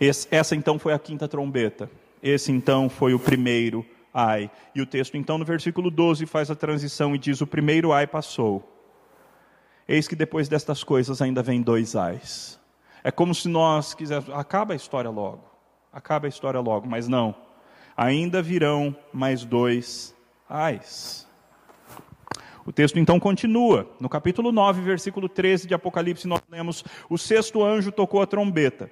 Esse, 0.00 0.26
essa 0.30 0.56
então 0.56 0.78
foi 0.78 0.94
a 0.94 0.98
quinta 0.98 1.28
trombeta. 1.28 1.90
Esse 2.22 2.50
então 2.50 2.88
foi 2.88 3.12
o 3.12 3.18
primeiro 3.18 3.84
ai. 4.14 4.50
E 4.74 4.80
o 4.80 4.86
texto 4.86 5.18
então 5.18 5.36
no 5.36 5.44
versículo 5.44 5.90
12 5.90 6.24
faz 6.24 6.50
a 6.50 6.54
transição 6.54 7.14
e 7.14 7.18
diz: 7.18 7.42
O 7.42 7.46
primeiro 7.46 7.92
ai 7.92 8.06
passou. 8.06 8.72
Eis 9.86 10.08
que 10.08 10.16
depois 10.16 10.48
destas 10.48 10.82
coisas 10.82 11.20
ainda 11.20 11.42
vem 11.42 11.60
dois 11.60 11.94
ais. 11.94 12.58
É 13.04 13.10
como 13.10 13.34
se 13.34 13.48
nós 13.48 13.92
quiséssemos. 13.92 14.36
Acaba 14.36 14.72
a 14.72 14.76
história 14.76 15.10
logo. 15.10 15.44
Acaba 15.92 16.26
a 16.26 16.28
história 16.28 16.58
logo, 16.58 16.88
mas 16.88 17.06
não. 17.06 17.34
Ainda 17.94 18.42
virão 18.42 18.96
mais 19.12 19.44
dois 19.44 20.14
ais. 20.48 21.25
O 22.66 22.72
texto 22.72 22.98
então 22.98 23.20
continua. 23.20 23.88
No 24.00 24.08
capítulo 24.08 24.50
9, 24.50 24.82
versículo 24.82 25.28
13 25.28 25.68
de 25.68 25.74
Apocalipse, 25.74 26.26
nós 26.26 26.42
lemos: 26.50 26.84
O 27.08 27.16
sexto 27.16 27.62
anjo 27.62 27.92
tocou 27.92 28.20
a 28.20 28.26
trombeta. 28.26 28.90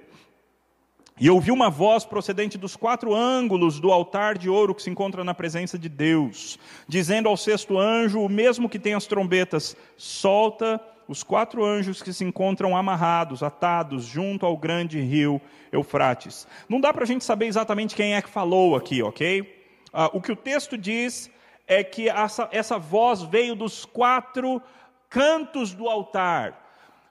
E 1.19 1.29
ouvi 1.29 1.51
uma 1.51 1.69
voz 1.69 2.03
procedente 2.05 2.57
dos 2.57 2.75
quatro 2.75 3.13
ângulos 3.13 3.79
do 3.79 3.91
altar 3.91 4.37
de 4.37 4.49
ouro 4.49 4.75
que 4.75 4.81
se 4.81 4.89
encontra 4.89 5.23
na 5.23 5.33
presença 5.33 5.77
de 5.77 5.87
Deus, 5.87 6.59
dizendo 6.87 7.29
ao 7.29 7.37
sexto 7.37 7.77
anjo, 7.77 8.19
o 8.19 8.29
mesmo 8.29 8.69
que 8.69 8.79
tem 8.79 8.93
as 8.93 9.05
trombetas: 9.05 9.75
Solta 9.97 10.79
os 11.07 11.21
quatro 11.21 11.63
anjos 11.63 12.01
que 12.01 12.13
se 12.13 12.23
encontram 12.23 12.77
amarrados, 12.77 13.43
atados, 13.43 14.05
junto 14.05 14.45
ao 14.45 14.57
grande 14.57 15.01
rio 15.01 15.41
Eufrates. 15.69 16.47
Não 16.69 16.79
dá 16.79 16.93
para 16.93 17.03
a 17.03 17.07
gente 17.07 17.25
saber 17.25 17.47
exatamente 17.47 17.93
quem 17.93 18.15
é 18.15 18.21
que 18.21 18.29
falou 18.29 18.75
aqui, 18.75 19.03
ok? 19.03 19.53
Ah, 19.91 20.09
o 20.13 20.21
que 20.21 20.31
o 20.31 20.35
texto 20.35 20.77
diz 20.77 21.29
é 21.67 21.83
que 21.83 22.09
essa, 22.09 22.47
essa 22.51 22.77
voz 22.77 23.21
veio 23.23 23.55
dos 23.55 23.85
quatro 23.85 24.61
cantos 25.09 25.73
do 25.73 25.87
altar. 25.87 26.61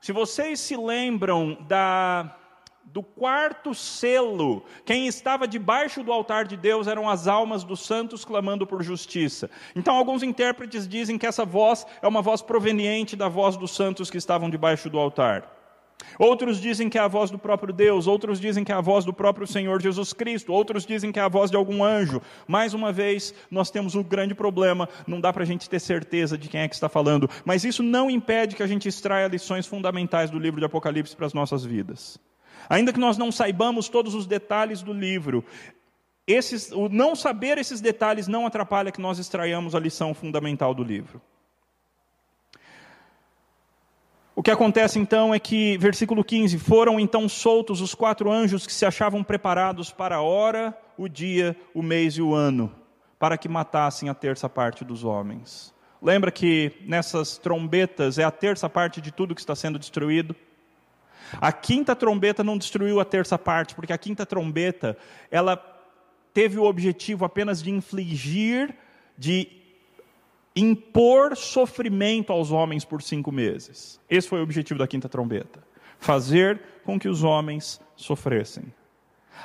Se 0.00 0.12
vocês 0.12 0.60
se 0.60 0.76
lembram 0.76 1.56
da, 1.62 2.36
do 2.84 3.02
quarto 3.02 3.74
selo, 3.74 4.64
quem 4.84 5.06
estava 5.06 5.48
debaixo 5.48 6.02
do 6.02 6.12
altar 6.12 6.44
de 6.44 6.56
Deus 6.56 6.86
eram 6.86 7.08
as 7.08 7.26
almas 7.26 7.64
dos 7.64 7.80
santos 7.80 8.24
clamando 8.24 8.66
por 8.66 8.82
justiça. 8.82 9.50
Então, 9.74 9.96
alguns 9.96 10.22
intérpretes 10.22 10.86
dizem 10.86 11.16
que 11.16 11.26
essa 11.26 11.44
voz 11.44 11.86
é 12.02 12.06
uma 12.06 12.20
voz 12.20 12.42
proveniente 12.42 13.16
da 13.16 13.28
voz 13.28 13.56
dos 13.56 13.74
santos 13.74 14.10
que 14.10 14.18
estavam 14.18 14.50
debaixo 14.50 14.90
do 14.90 14.98
altar. 14.98 15.63
Outros 16.18 16.60
dizem 16.60 16.88
que 16.88 16.98
é 16.98 17.00
a 17.00 17.08
voz 17.08 17.30
do 17.30 17.38
próprio 17.38 17.72
Deus, 17.72 18.06
outros 18.06 18.40
dizem 18.40 18.62
que 18.62 18.70
é 18.70 18.74
a 18.74 18.80
voz 18.80 19.04
do 19.04 19.12
próprio 19.12 19.46
Senhor 19.46 19.80
Jesus 19.80 20.12
Cristo, 20.12 20.52
outros 20.52 20.86
dizem 20.86 21.10
que 21.10 21.18
é 21.18 21.22
a 21.22 21.28
voz 21.28 21.50
de 21.50 21.56
algum 21.56 21.82
anjo. 21.82 22.20
Mais 22.46 22.74
uma 22.74 22.92
vez, 22.92 23.34
nós 23.50 23.70
temos 23.70 23.94
um 23.94 24.02
grande 24.02 24.34
problema, 24.34 24.88
não 25.06 25.20
dá 25.20 25.32
para 25.32 25.42
a 25.42 25.46
gente 25.46 25.68
ter 25.68 25.80
certeza 25.80 26.38
de 26.38 26.48
quem 26.48 26.60
é 26.60 26.68
que 26.68 26.74
está 26.74 26.88
falando, 26.88 27.28
mas 27.44 27.64
isso 27.64 27.82
não 27.82 28.10
impede 28.10 28.54
que 28.54 28.62
a 28.62 28.66
gente 28.66 28.88
extraia 28.88 29.26
lições 29.26 29.66
fundamentais 29.66 30.30
do 30.30 30.38
livro 30.38 30.60
de 30.60 30.66
Apocalipse 30.66 31.16
para 31.16 31.26
as 31.26 31.34
nossas 31.34 31.64
vidas. 31.64 32.18
Ainda 32.68 32.92
que 32.92 33.00
nós 33.00 33.18
não 33.18 33.30
saibamos 33.30 33.88
todos 33.88 34.14
os 34.14 34.26
detalhes 34.26 34.82
do 34.82 34.92
livro, 34.92 35.44
esses, 36.26 36.70
o 36.72 36.88
não 36.88 37.14
saber 37.14 37.58
esses 37.58 37.80
detalhes 37.80 38.26
não 38.26 38.46
atrapalha 38.46 38.90
que 38.90 39.00
nós 39.00 39.18
extraiamos 39.18 39.74
a 39.74 39.80
lição 39.80 40.14
fundamental 40.14 40.74
do 40.74 40.82
livro. 40.82 41.20
O 44.36 44.42
que 44.42 44.50
acontece 44.50 44.98
então 44.98 45.32
é 45.32 45.38
que, 45.38 45.78
versículo 45.78 46.24
15: 46.24 46.58
Foram 46.58 46.98
então 46.98 47.28
soltos 47.28 47.80
os 47.80 47.94
quatro 47.94 48.32
anjos 48.32 48.66
que 48.66 48.72
se 48.72 48.84
achavam 48.84 49.22
preparados 49.22 49.92
para 49.92 50.16
a 50.16 50.22
hora, 50.22 50.76
o 50.98 51.08
dia, 51.08 51.56
o 51.72 51.82
mês 51.82 52.14
e 52.14 52.22
o 52.22 52.34
ano, 52.34 52.72
para 53.18 53.38
que 53.38 53.48
matassem 53.48 54.08
a 54.08 54.14
terça 54.14 54.48
parte 54.48 54.84
dos 54.84 55.04
homens. 55.04 55.72
Lembra 56.02 56.32
que 56.32 56.72
nessas 56.84 57.38
trombetas 57.38 58.18
é 58.18 58.24
a 58.24 58.30
terça 58.30 58.68
parte 58.68 59.00
de 59.00 59.12
tudo 59.12 59.34
que 59.34 59.40
está 59.40 59.54
sendo 59.54 59.78
destruído? 59.78 60.34
A 61.40 61.52
quinta 61.52 61.94
trombeta 61.94 62.42
não 62.42 62.58
destruiu 62.58 62.98
a 63.00 63.04
terça 63.04 63.38
parte, 63.38 63.74
porque 63.74 63.92
a 63.92 63.98
quinta 63.98 64.26
trombeta, 64.26 64.98
ela 65.30 65.56
teve 66.34 66.58
o 66.58 66.64
objetivo 66.64 67.24
apenas 67.24 67.62
de 67.62 67.70
infligir, 67.70 68.74
de 69.16 69.63
impor 70.54 71.36
sofrimento 71.36 72.32
aos 72.32 72.50
homens 72.50 72.84
por 72.84 73.02
cinco 73.02 73.32
meses. 73.32 74.00
Esse 74.08 74.28
foi 74.28 74.40
o 74.40 74.42
objetivo 74.42 74.78
da 74.78 74.86
quinta 74.86 75.08
trombeta: 75.08 75.62
fazer 75.98 76.60
com 76.84 76.98
que 76.98 77.08
os 77.08 77.22
homens 77.22 77.80
sofressem. 77.96 78.72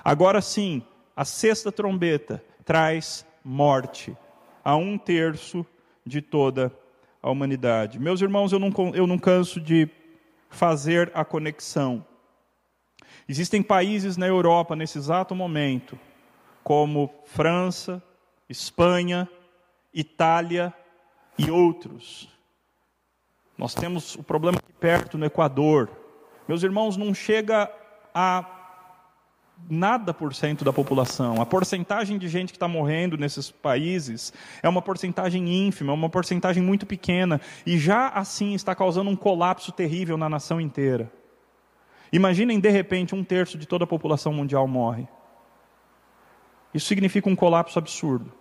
Agora 0.04 0.41
sim, 0.41 0.84
a 1.15 1.26
sexta 1.26 1.72
trombeta 1.72 2.43
traz 2.63 3.26
morte 3.43 4.15
a 4.63 4.76
um 4.76 4.98
terço 4.98 5.65
de 6.06 6.22
toda 6.22 6.72
a 7.22 7.30
humanidade. 7.30 8.00
Meus 8.00 8.22
irmãos, 8.22 8.52
eu 8.52 8.60
não, 8.60 8.72
eu 8.93 9.08
não 9.08 9.17
canso 9.17 9.60
de 9.60 9.89
fazer 10.50 11.12
a 11.13 11.26
conexão. 11.26 12.06
Existem 13.28 13.62
países 13.62 14.17
na 14.17 14.28
Europa 14.28 14.76
nesse 14.76 14.98
exato 14.98 15.36
momento, 15.36 15.98
como 16.63 17.13
França, 17.26 18.02
Espanha, 18.48 19.30
Itália, 19.93 20.74
e 21.39 21.49
outros. 21.49 22.28
Nós 23.58 23.73
temos 23.73 24.15
o 24.15 24.23
problema 24.23 24.58
aqui 24.58 24.73
perto 24.73 25.17
no 25.17 25.25
Equador. 25.25 25.89
Meus 26.47 26.63
irmãos, 26.63 26.97
não 26.97 27.13
chega 27.13 27.71
a 28.13 28.45
nada 29.69 30.13
por 30.13 30.34
cento 30.34 30.65
da 30.65 30.73
população. 30.73 31.41
A 31.41 31.45
porcentagem 31.45 32.17
de 32.17 32.28
gente 32.28 32.52
que 32.52 32.58
está 32.58 32.67
morrendo 32.67 33.17
nesses 33.17 33.49
países 33.49 34.34
é 34.62 34.67
uma 34.67 34.82
porcentagem 34.82 35.67
ínfima, 35.67 35.91
é 35.91 35.95
uma 35.95 36.10
porcentagem 36.10 36.62
muito 36.62 36.86
pequena. 36.86 37.39
E 37.65 37.78
já 37.78 38.10
assim 38.10 38.54
está 38.54 38.75
causando 38.75 39.10
um 39.10 39.15
colapso 39.15 39.71
terrível 39.71 40.17
na 40.17 40.28
nação 40.28 40.60
inteira. 40.60 41.12
Imaginem, 42.12 42.60
de 42.60 42.69
repente, 42.69 43.15
um 43.15 43.23
terço 43.23 43.58
de 43.58 43.65
toda 43.65 43.84
a 43.86 43.88
população 43.88 44.34
mundial 44.34 44.67
morre. 44.67 45.08
Isso 46.73 46.88
significa 46.88 47.30
um 47.30 47.36
colapso 47.36 47.80
absurdo 47.80 48.38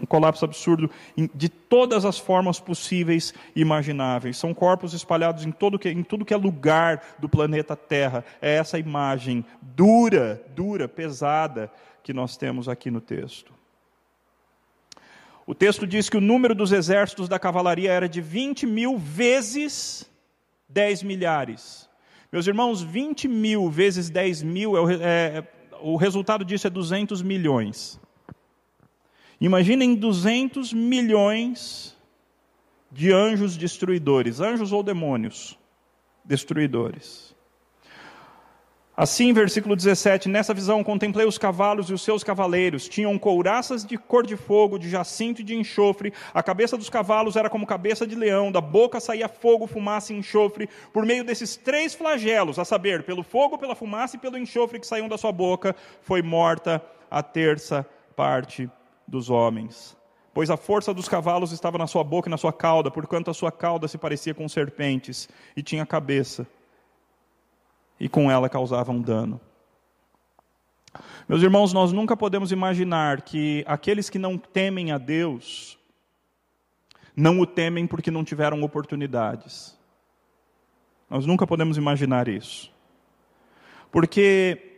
um 0.00 0.06
colapso 0.06 0.44
absurdo 0.44 0.90
de 1.34 1.48
todas 1.48 2.04
as 2.04 2.18
formas 2.18 2.58
possíveis 2.58 3.34
e 3.54 3.60
imagináveis. 3.60 4.38
São 4.38 4.54
corpos 4.54 4.94
espalhados 4.94 5.44
em, 5.44 5.52
todo 5.52 5.78
que, 5.78 5.88
em 5.88 6.02
tudo 6.02 6.24
que 6.24 6.34
é 6.34 6.36
lugar 6.36 7.16
do 7.18 7.28
planeta 7.28 7.76
Terra. 7.76 8.24
É 8.40 8.54
essa 8.54 8.78
imagem 8.78 9.44
dura, 9.60 10.42
dura, 10.54 10.88
pesada 10.88 11.70
que 12.02 12.12
nós 12.12 12.36
temos 12.36 12.68
aqui 12.68 12.90
no 12.90 13.00
texto. 13.00 13.52
O 15.46 15.54
texto 15.54 15.86
diz 15.86 16.08
que 16.08 16.16
o 16.16 16.20
número 16.20 16.54
dos 16.54 16.72
exércitos 16.72 17.28
da 17.28 17.38
cavalaria 17.38 17.92
era 17.92 18.08
de 18.08 18.20
20 18.20 18.66
mil 18.66 18.96
vezes 18.96 20.08
10 20.68 21.02
milhares. 21.02 21.88
Meus 22.32 22.46
irmãos, 22.46 22.80
20 22.80 23.26
mil 23.26 23.68
vezes 23.68 24.08
10 24.08 24.42
mil, 24.44 24.76
é 24.76 24.80
o, 24.80 24.90
é, 24.90 25.48
o 25.80 25.96
resultado 25.96 26.44
disso 26.44 26.66
é 26.66 26.70
200 26.70 27.22
milhões. 27.22 28.00
Imaginem 29.40 29.94
200 29.94 30.72
milhões 30.74 31.96
de 32.92 33.10
anjos 33.10 33.56
destruidores, 33.56 34.38
anjos 34.38 34.70
ou 34.70 34.82
demônios 34.82 35.58
destruidores. 36.22 37.34
Assim, 38.94 39.32
versículo 39.32 39.74
17: 39.74 40.28
Nessa 40.28 40.52
visão 40.52 40.84
contemplei 40.84 41.26
os 41.26 41.38
cavalos 41.38 41.88
e 41.88 41.94
os 41.94 42.02
seus 42.02 42.22
cavaleiros. 42.22 42.86
Tinham 42.86 43.18
couraças 43.18 43.82
de 43.82 43.96
cor 43.96 44.26
de 44.26 44.36
fogo, 44.36 44.78
de 44.78 44.90
jacinto 44.90 45.40
e 45.40 45.44
de 45.44 45.54
enxofre. 45.54 46.12
A 46.34 46.42
cabeça 46.42 46.76
dos 46.76 46.90
cavalos 46.90 47.34
era 47.34 47.48
como 47.48 47.66
cabeça 47.66 48.06
de 48.06 48.14
leão. 48.14 48.52
Da 48.52 48.60
boca 48.60 49.00
saía 49.00 49.26
fogo, 49.26 49.66
fumaça 49.66 50.12
e 50.12 50.18
enxofre. 50.18 50.68
Por 50.92 51.06
meio 51.06 51.24
desses 51.24 51.56
três 51.56 51.94
flagelos, 51.94 52.58
a 52.58 52.64
saber, 52.66 53.04
pelo 53.04 53.22
fogo, 53.22 53.56
pela 53.56 53.74
fumaça 53.74 54.16
e 54.16 54.18
pelo 54.18 54.36
enxofre 54.36 54.78
que 54.78 54.86
saíam 54.86 55.08
da 55.08 55.16
sua 55.16 55.32
boca, 55.32 55.74
foi 56.02 56.20
morta 56.20 56.84
a 57.10 57.22
terça 57.22 57.86
parte 58.14 58.68
dos 59.10 59.28
homens. 59.28 59.96
Pois 60.32 60.48
a 60.48 60.56
força 60.56 60.94
dos 60.94 61.08
cavalos 61.08 61.50
estava 61.50 61.76
na 61.76 61.88
sua 61.88 62.04
boca 62.04 62.28
e 62.28 62.30
na 62.30 62.38
sua 62.38 62.52
cauda, 62.52 62.90
porquanto 62.90 63.30
a 63.30 63.34
sua 63.34 63.50
cauda 63.50 63.88
se 63.88 63.98
parecia 63.98 64.32
com 64.32 64.48
serpentes 64.48 65.28
e 65.56 65.62
tinha 65.62 65.84
cabeça 65.84 66.46
e 67.98 68.08
com 68.08 68.30
ela 68.30 68.48
causavam 68.48 69.02
dano. 69.02 69.40
Meus 71.28 71.42
irmãos, 71.42 71.72
nós 71.72 71.92
nunca 71.92 72.16
podemos 72.16 72.52
imaginar 72.52 73.22
que 73.22 73.64
aqueles 73.66 74.08
que 74.08 74.18
não 74.18 74.38
temem 74.38 74.92
a 74.92 74.98
Deus 74.98 75.78
não 77.14 77.40
o 77.40 77.46
temem 77.46 77.86
porque 77.86 78.10
não 78.10 78.24
tiveram 78.24 78.62
oportunidades. 78.62 79.78
Nós 81.08 81.26
nunca 81.26 81.46
podemos 81.46 81.76
imaginar 81.76 82.28
isso. 82.28 82.72
Porque 83.90 84.69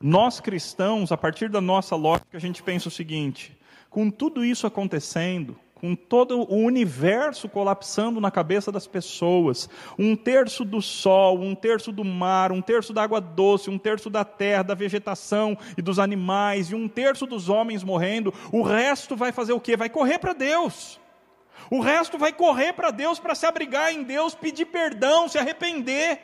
nós 0.00 0.38
cristãos, 0.40 1.10
a 1.10 1.16
partir 1.16 1.48
da 1.48 1.60
nossa 1.60 1.96
lógica, 1.96 2.36
a 2.36 2.40
gente 2.40 2.62
pensa 2.62 2.88
o 2.88 2.90
seguinte: 2.90 3.58
com 3.90 4.10
tudo 4.10 4.44
isso 4.44 4.66
acontecendo, 4.66 5.58
com 5.74 5.94
todo 5.94 6.40
o 6.40 6.56
universo 6.56 7.48
colapsando 7.48 8.20
na 8.20 8.30
cabeça 8.30 8.70
das 8.70 8.86
pessoas, 8.86 9.68
um 9.98 10.14
terço 10.14 10.64
do 10.64 10.80
sol, 10.80 11.40
um 11.40 11.54
terço 11.54 11.90
do 11.90 12.04
mar, 12.04 12.52
um 12.52 12.62
terço 12.62 12.92
da 12.92 13.02
água 13.02 13.20
doce, 13.20 13.70
um 13.70 13.78
terço 13.78 14.08
da 14.08 14.24
terra, 14.24 14.62
da 14.62 14.74
vegetação 14.74 15.56
e 15.76 15.82
dos 15.82 15.98
animais, 15.98 16.70
e 16.70 16.74
um 16.74 16.88
terço 16.88 17.26
dos 17.26 17.48
homens 17.48 17.82
morrendo, 17.82 18.32
o 18.52 18.62
resto 18.62 19.16
vai 19.16 19.32
fazer 19.32 19.52
o 19.52 19.60
quê? 19.60 19.76
Vai 19.76 19.88
correr 19.88 20.18
para 20.18 20.32
Deus. 20.32 21.00
O 21.70 21.80
resto 21.80 22.16
vai 22.16 22.32
correr 22.32 22.72
para 22.72 22.90
Deus 22.90 23.18
para 23.18 23.34
se 23.34 23.46
abrigar 23.46 23.92
em 23.92 24.02
Deus, 24.02 24.34
pedir 24.34 24.66
perdão, 24.66 25.28
se 25.28 25.38
arrepender. 25.38 26.20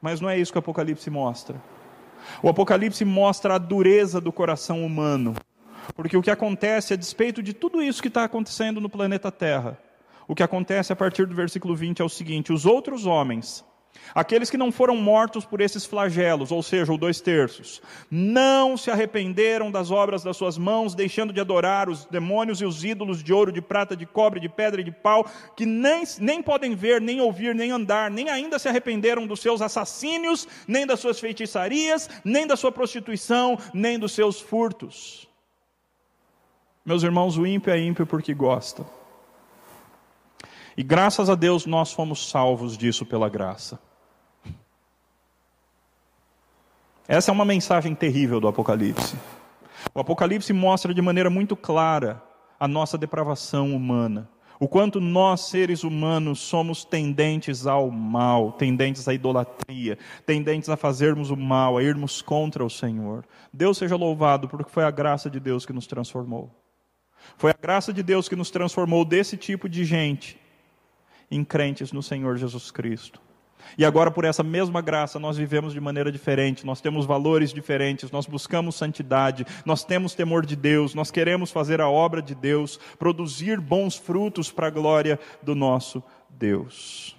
Mas 0.00 0.20
não 0.20 0.28
é 0.28 0.38
isso 0.38 0.52
que 0.52 0.58
o 0.58 0.60
Apocalipse 0.60 1.08
mostra. 1.08 1.60
O 2.42 2.48
Apocalipse 2.48 3.04
mostra 3.04 3.54
a 3.54 3.58
dureza 3.58 4.20
do 4.20 4.32
coração 4.32 4.84
humano 4.84 5.34
porque 5.94 6.16
o 6.16 6.22
que 6.22 6.30
acontece, 6.30 6.94
a 6.94 6.96
despeito 6.96 7.42
de 7.42 7.52
tudo 7.52 7.82
isso 7.82 8.00
que 8.00 8.08
está 8.08 8.24
acontecendo 8.24 8.80
no 8.80 8.88
planeta 8.88 9.32
Terra, 9.32 9.78
o 10.28 10.34
que 10.34 10.42
acontece 10.42 10.92
a 10.92 10.96
partir 10.96 11.26
do 11.26 11.34
versículo 11.34 11.74
20 11.74 12.00
é 12.00 12.04
o 12.04 12.08
seguinte: 12.08 12.52
os 12.52 12.64
outros 12.64 13.06
homens, 13.06 13.64
aqueles 14.14 14.50
que 14.50 14.56
não 14.56 14.72
foram 14.72 14.96
mortos 14.96 15.44
por 15.44 15.60
esses 15.60 15.84
flagelos, 15.84 16.50
ou 16.50 16.62
seja, 16.62 16.92
os 16.92 16.98
dois 16.98 17.20
terços, 17.20 17.80
não 18.10 18.76
se 18.76 18.90
arrependeram 18.90 19.70
das 19.70 19.90
obras 19.90 20.22
das 20.22 20.36
suas 20.36 20.58
mãos, 20.58 20.94
deixando 20.94 21.32
de 21.32 21.40
adorar 21.40 21.88
os 21.88 22.04
demônios 22.06 22.60
e 22.60 22.64
os 22.64 22.84
ídolos 22.84 23.22
de 23.22 23.32
ouro, 23.32 23.52
de 23.52 23.62
prata, 23.62 23.96
de 23.96 24.06
cobre, 24.06 24.40
de 24.40 24.48
pedra 24.48 24.80
e 24.80 24.84
de 24.84 24.92
pau, 24.92 25.26
que 25.56 25.66
nem, 25.66 26.04
nem 26.18 26.42
podem 26.42 26.74
ver, 26.74 27.00
nem 27.00 27.20
ouvir, 27.20 27.54
nem 27.54 27.70
andar, 27.70 28.10
nem 28.10 28.28
ainda 28.28 28.58
se 28.58 28.68
arrependeram 28.68 29.26
dos 29.26 29.40
seus 29.40 29.62
assassínios, 29.62 30.46
nem 30.66 30.86
das 30.86 31.00
suas 31.00 31.18
feitiçarias, 31.18 32.08
nem 32.24 32.46
da 32.46 32.56
sua 32.56 32.72
prostituição, 32.72 33.58
nem 33.72 33.98
dos 33.98 34.12
seus 34.12 34.40
furtos. 34.40 35.28
Meus 36.84 37.02
irmãos, 37.02 37.38
o 37.38 37.46
ímpio 37.46 37.72
é 37.72 37.78
ímpio 37.78 38.06
porque 38.06 38.34
gosta. 38.34 38.84
E 40.76 40.82
graças 40.82 41.28
a 41.28 41.34
Deus 41.34 41.66
nós 41.66 41.92
fomos 41.92 42.28
salvos 42.28 42.76
disso 42.76 43.04
pela 43.04 43.28
graça. 43.28 43.78
Essa 47.06 47.30
é 47.30 47.34
uma 47.34 47.44
mensagem 47.44 47.94
terrível 47.94 48.40
do 48.40 48.48
Apocalipse. 48.48 49.16
O 49.94 50.00
Apocalipse 50.00 50.52
mostra 50.52 50.94
de 50.94 51.02
maneira 51.02 51.28
muito 51.28 51.56
clara 51.56 52.22
a 52.58 52.66
nossa 52.66 52.96
depravação 52.96 53.74
humana. 53.74 54.30
O 54.58 54.68
quanto 54.68 55.00
nós, 55.00 55.40
seres 55.40 55.82
humanos, 55.82 56.38
somos 56.38 56.84
tendentes 56.84 57.66
ao 57.66 57.90
mal, 57.90 58.52
tendentes 58.52 59.08
à 59.08 59.12
idolatria, 59.12 59.98
tendentes 60.24 60.68
a 60.68 60.76
fazermos 60.76 61.30
o 61.30 61.36
mal, 61.36 61.76
a 61.76 61.82
irmos 61.82 62.22
contra 62.22 62.64
o 62.64 62.70
Senhor. 62.70 63.26
Deus 63.52 63.76
seja 63.76 63.96
louvado, 63.96 64.48
porque 64.48 64.70
foi 64.70 64.84
a 64.84 64.90
graça 64.90 65.28
de 65.28 65.40
Deus 65.40 65.66
que 65.66 65.72
nos 65.72 65.88
transformou. 65.88 66.48
Foi 67.36 67.50
a 67.50 67.56
graça 67.60 67.92
de 67.92 68.04
Deus 68.04 68.28
que 68.28 68.36
nos 68.36 68.50
transformou 68.50 69.04
desse 69.04 69.36
tipo 69.36 69.68
de 69.68 69.84
gente 69.84 70.40
em 71.32 71.42
crentes 71.42 71.92
no 71.92 72.02
Senhor 72.02 72.36
Jesus 72.36 72.70
Cristo. 72.70 73.20
E 73.78 73.84
agora, 73.84 74.10
por 74.10 74.24
essa 74.24 74.42
mesma 74.42 74.82
graça, 74.82 75.18
nós 75.18 75.38
vivemos 75.38 75.72
de 75.72 75.80
maneira 75.80 76.12
diferente, 76.12 76.66
nós 76.66 76.80
temos 76.80 77.06
valores 77.06 77.52
diferentes, 77.52 78.10
nós 78.10 78.26
buscamos 78.26 78.76
santidade, 78.76 79.46
nós 79.64 79.82
temos 79.82 80.14
temor 80.14 80.44
de 80.44 80.54
Deus, 80.54 80.94
nós 80.94 81.10
queremos 81.10 81.50
fazer 81.50 81.80
a 81.80 81.88
obra 81.88 82.20
de 82.20 82.34
Deus, 82.34 82.78
produzir 82.98 83.60
bons 83.60 83.96
frutos 83.96 84.52
para 84.52 84.66
a 84.66 84.70
glória 84.70 85.18
do 85.42 85.54
nosso 85.54 86.02
Deus. 86.28 87.16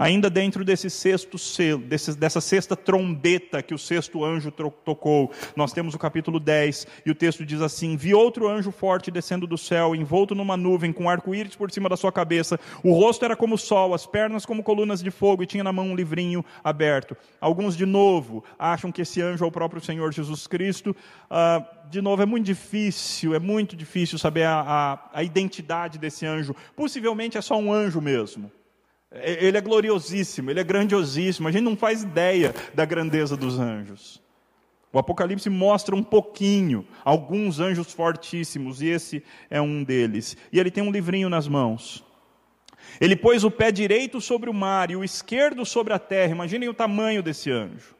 Ainda 0.00 0.30
dentro 0.30 0.64
desse 0.64 0.88
sexto 0.88 1.36
selo, 1.36 1.82
desse, 1.82 2.16
dessa 2.16 2.40
sexta 2.40 2.74
trombeta 2.74 3.62
que 3.62 3.74
o 3.74 3.78
sexto 3.78 4.24
anjo 4.24 4.50
tocou, 4.50 5.30
nós 5.54 5.74
temos 5.74 5.94
o 5.94 5.98
capítulo 5.98 6.40
10, 6.40 6.86
e 7.04 7.10
o 7.10 7.14
texto 7.14 7.44
diz 7.44 7.60
assim: 7.60 7.98
Vi 7.98 8.14
outro 8.14 8.48
anjo 8.48 8.72
forte 8.72 9.10
descendo 9.10 9.46
do 9.46 9.58
céu, 9.58 9.94
envolto 9.94 10.34
numa 10.34 10.56
nuvem, 10.56 10.90
com 10.90 11.06
arco-íris 11.06 11.54
por 11.54 11.70
cima 11.70 11.86
da 11.86 11.98
sua 11.98 12.10
cabeça. 12.10 12.58
O 12.82 12.94
rosto 12.94 13.26
era 13.26 13.36
como 13.36 13.56
o 13.56 13.58
sol, 13.58 13.92
as 13.92 14.06
pernas 14.06 14.46
como 14.46 14.62
colunas 14.62 15.02
de 15.02 15.10
fogo, 15.10 15.42
e 15.42 15.46
tinha 15.46 15.62
na 15.62 15.70
mão 15.70 15.88
um 15.88 15.94
livrinho 15.94 16.42
aberto. 16.64 17.14
Alguns, 17.38 17.76
de 17.76 17.84
novo, 17.84 18.42
acham 18.58 18.90
que 18.90 19.02
esse 19.02 19.20
anjo 19.20 19.44
é 19.44 19.46
o 19.46 19.52
próprio 19.52 19.84
Senhor 19.84 20.10
Jesus 20.14 20.46
Cristo. 20.46 20.96
Uh, 21.30 21.62
de 21.90 22.00
novo, 22.00 22.22
é 22.22 22.26
muito 22.26 22.46
difícil, 22.46 23.34
é 23.34 23.38
muito 23.38 23.76
difícil 23.76 24.18
saber 24.18 24.44
a, 24.44 24.62
a, 24.62 25.10
a 25.12 25.22
identidade 25.22 25.98
desse 25.98 26.24
anjo. 26.24 26.56
Possivelmente 26.74 27.36
é 27.36 27.42
só 27.42 27.58
um 27.58 27.70
anjo 27.70 28.00
mesmo. 28.00 28.50
É, 29.10 29.44
ele 29.44 29.58
é 29.58 29.60
gloriosíssimo, 29.60 30.50
ele 30.50 30.60
é 30.60 30.64
grandiosíssimo. 30.64 31.48
A 31.48 31.52
gente 31.52 31.62
não 31.62 31.76
faz 31.76 32.02
ideia 32.02 32.54
da 32.74 32.84
grandeza 32.84 33.36
dos 33.36 33.58
anjos. 33.58 34.20
O 34.92 34.98
Apocalipse 34.98 35.48
mostra 35.48 35.94
um 35.94 36.02
pouquinho, 36.02 36.86
alguns 37.04 37.60
anjos 37.60 37.92
fortíssimos, 37.92 38.82
e 38.82 38.88
esse 38.88 39.22
é 39.48 39.60
um 39.60 39.84
deles. 39.84 40.36
E 40.52 40.58
ele 40.58 40.70
tem 40.70 40.82
um 40.82 40.90
livrinho 40.90 41.28
nas 41.28 41.46
mãos. 41.46 42.04
Ele 43.00 43.14
pôs 43.14 43.44
o 43.44 43.50
pé 43.50 43.70
direito 43.70 44.20
sobre 44.20 44.50
o 44.50 44.54
mar 44.54 44.90
e 44.90 44.96
o 44.96 45.04
esquerdo 45.04 45.64
sobre 45.64 45.92
a 45.92 45.98
terra. 45.98 46.32
Imaginem 46.32 46.68
o 46.68 46.74
tamanho 46.74 47.22
desse 47.22 47.50
anjo. 47.50 47.94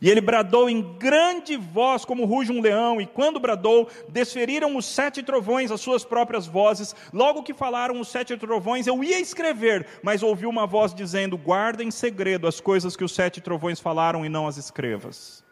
E 0.00 0.08
ele 0.08 0.20
bradou 0.22 0.70
em 0.70 0.80
grande 0.96 1.58
voz, 1.58 2.06
como 2.06 2.24
ruge 2.24 2.50
um 2.50 2.62
leão, 2.62 3.00
e 3.00 3.06
quando 3.06 3.38
bradou, 3.38 3.86
desferiram 4.08 4.74
os 4.76 4.86
sete 4.86 5.22
trovões 5.22 5.70
as 5.70 5.80
suas 5.82 6.04
próprias 6.04 6.46
vozes. 6.46 6.96
Logo 7.12 7.42
que 7.42 7.52
falaram 7.52 8.00
os 8.00 8.08
sete 8.08 8.34
trovões, 8.38 8.86
eu 8.86 9.04
ia 9.04 9.20
escrever, 9.20 9.86
mas 10.02 10.22
ouvi 10.22 10.46
uma 10.46 10.66
voz 10.66 10.94
dizendo: 10.94 11.36
Guarda 11.36 11.84
em 11.84 11.90
segredo 11.90 12.46
as 12.46 12.60
coisas 12.60 12.96
que 12.96 13.04
os 13.04 13.14
sete 13.14 13.42
trovões 13.42 13.78
falaram 13.78 14.24
e 14.24 14.28
não 14.30 14.46
as 14.46 14.56
escrevas. 14.56 15.44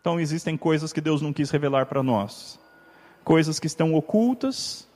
Então 0.00 0.18
existem 0.18 0.56
coisas 0.56 0.92
que 0.92 1.00
Deus 1.00 1.22
não 1.22 1.32
quis 1.32 1.50
revelar 1.50 1.86
para 1.86 2.02
nós, 2.02 2.58
coisas 3.22 3.60
que 3.60 3.66
estão 3.68 3.94
ocultas 3.94 4.88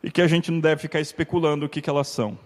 e 0.00 0.12
que 0.12 0.22
a 0.22 0.28
gente 0.28 0.52
não 0.52 0.60
deve 0.60 0.82
ficar 0.82 1.00
especulando 1.00 1.66
o 1.66 1.68
que, 1.68 1.80
que 1.80 1.90
elas 1.90 2.06
são. 2.06 2.38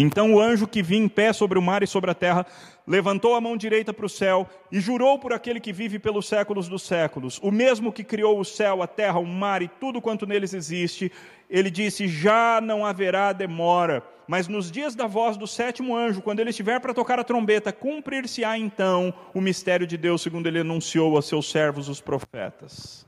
Então 0.00 0.32
o 0.32 0.40
anjo 0.40 0.68
que 0.68 0.80
vinha 0.80 1.04
em 1.04 1.08
pé 1.08 1.32
sobre 1.32 1.58
o 1.58 1.62
mar 1.62 1.82
e 1.82 1.86
sobre 1.86 2.08
a 2.08 2.14
terra 2.14 2.46
levantou 2.86 3.34
a 3.34 3.40
mão 3.40 3.56
direita 3.56 3.92
para 3.92 4.06
o 4.06 4.08
céu 4.08 4.48
e 4.70 4.78
jurou 4.78 5.18
por 5.18 5.32
aquele 5.32 5.58
que 5.58 5.72
vive 5.72 5.98
pelos 5.98 6.28
séculos 6.28 6.68
dos 6.68 6.82
séculos, 6.82 7.40
o 7.42 7.50
mesmo 7.50 7.92
que 7.92 8.04
criou 8.04 8.38
o 8.38 8.44
céu, 8.44 8.80
a 8.80 8.86
terra, 8.86 9.18
o 9.18 9.26
mar 9.26 9.60
e 9.60 9.66
tudo 9.66 10.00
quanto 10.00 10.24
neles 10.24 10.54
existe. 10.54 11.10
Ele 11.50 11.68
disse: 11.68 12.06
Já 12.06 12.60
não 12.62 12.86
haverá 12.86 13.32
demora, 13.32 14.04
mas 14.28 14.46
nos 14.46 14.70
dias 14.70 14.94
da 14.94 15.08
voz 15.08 15.36
do 15.36 15.48
sétimo 15.48 15.96
anjo, 15.96 16.22
quando 16.22 16.38
ele 16.38 16.50
estiver 16.50 16.78
para 16.78 16.94
tocar 16.94 17.18
a 17.18 17.24
trombeta, 17.24 17.72
cumprir-se-á 17.72 18.56
então 18.56 19.12
o 19.34 19.40
mistério 19.40 19.84
de 19.86 19.96
Deus, 19.96 20.22
segundo 20.22 20.46
ele 20.46 20.60
anunciou 20.60 21.18
a 21.18 21.22
seus 21.22 21.50
servos, 21.50 21.88
os 21.88 22.00
profetas. 22.00 23.04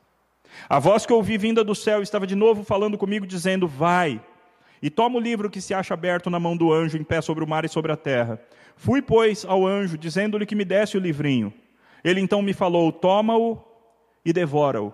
A 0.68 0.80
voz 0.80 1.06
que 1.06 1.12
ouvi 1.12 1.38
vinda 1.38 1.62
do 1.62 1.74
céu 1.76 2.02
estava 2.02 2.26
de 2.26 2.34
novo 2.34 2.64
falando 2.64 2.98
comigo, 2.98 3.24
dizendo: 3.24 3.68
Vai 3.68 4.20
e 4.82 4.88
toma 4.88 5.18
o 5.18 5.20
livro 5.20 5.50
que 5.50 5.60
se 5.60 5.74
acha 5.74 5.94
aberto 5.94 6.30
na 6.30 6.40
mão 6.40 6.56
do 6.56 6.72
anjo, 6.72 6.96
em 6.96 7.04
pé 7.04 7.20
sobre 7.20 7.44
o 7.44 7.46
mar 7.46 7.64
e 7.64 7.68
sobre 7.68 7.92
a 7.92 7.96
terra. 7.96 8.40
Fui, 8.76 9.02
pois, 9.02 9.44
ao 9.44 9.66
anjo, 9.66 9.98
dizendo-lhe 9.98 10.46
que 10.46 10.54
me 10.54 10.64
desse 10.64 10.96
o 10.96 11.00
livrinho. 11.00 11.52
Ele 12.02 12.20
então 12.20 12.40
me 12.40 12.52
falou: 12.52 12.90
Toma-o 12.90 13.62
e 14.24 14.32
devora-o. 14.32 14.92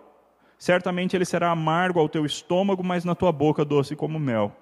Certamente 0.58 1.14
ele 1.14 1.24
será 1.24 1.50
amargo 1.50 2.00
ao 2.00 2.08
teu 2.08 2.24
estômago, 2.24 2.82
mas 2.82 3.04
na 3.04 3.14
tua 3.14 3.30
boca 3.30 3.64
doce 3.64 3.94
como 3.94 4.18
mel. 4.18 4.56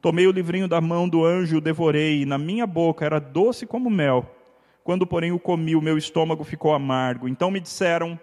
Tomei 0.00 0.26
o 0.26 0.32
livrinho 0.32 0.68
da 0.68 0.80
mão 0.80 1.08
do 1.08 1.24
anjo 1.24 1.56
o 1.56 1.60
devorei, 1.60 2.22
e 2.22 2.26
na 2.26 2.38
minha 2.38 2.66
boca 2.66 3.04
era 3.04 3.18
doce 3.18 3.66
como 3.66 3.90
mel. 3.90 4.30
Quando, 4.82 5.06
porém, 5.06 5.32
o 5.32 5.38
comi, 5.38 5.74
o 5.74 5.80
meu 5.80 5.96
estômago 5.96 6.44
ficou 6.44 6.74
amargo. 6.74 7.26
Então 7.26 7.50
me 7.50 7.58
disseram: 7.58 8.18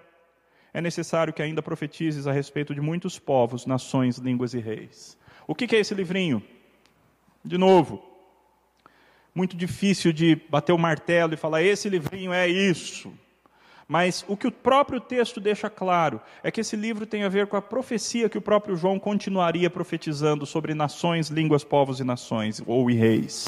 É 0.73 0.79
necessário 0.79 1.33
que 1.33 1.41
ainda 1.41 1.61
profetizes 1.61 2.27
a 2.27 2.31
respeito 2.31 2.73
de 2.73 2.79
muitos 2.79 3.19
povos, 3.19 3.65
nações, 3.65 4.17
línguas 4.17 4.53
e 4.53 4.59
reis. 4.59 5.17
O 5.47 5.55
que 5.55 5.75
é 5.75 5.79
esse 5.79 5.93
livrinho? 5.93 6.43
De 7.43 7.57
novo, 7.57 8.03
Muito 9.33 9.55
difícil 9.55 10.11
de 10.11 10.35
bater 10.49 10.73
o 10.73 10.77
martelo 10.77 11.33
e 11.33 11.37
falar, 11.37 11.63
esse 11.63 11.87
livrinho 11.87 12.33
é 12.33 12.49
isso. 12.49 13.13
Mas 13.87 14.25
o 14.27 14.35
que 14.35 14.47
o 14.47 14.51
próprio 14.51 14.99
texto 14.99 15.39
deixa 15.39 15.69
claro 15.69 16.21
é 16.43 16.51
que 16.51 16.61
esse 16.61 16.75
livro 16.75 17.05
tem 17.05 17.23
a 17.23 17.29
ver 17.29 17.47
com 17.47 17.55
a 17.55 17.61
profecia 17.61 18.29
que 18.29 18.37
o 18.37 18.41
próprio 18.41 18.75
João 18.75 18.99
continuaria 18.99 19.69
profetizando 19.69 20.45
sobre 20.45 20.73
nações, 20.73 21.29
línguas, 21.29 21.63
povos 21.63 21.99
e 21.99 22.03
nações, 22.03 22.61
ou 22.65 22.91
e 22.91 22.93
reis. 22.93 23.47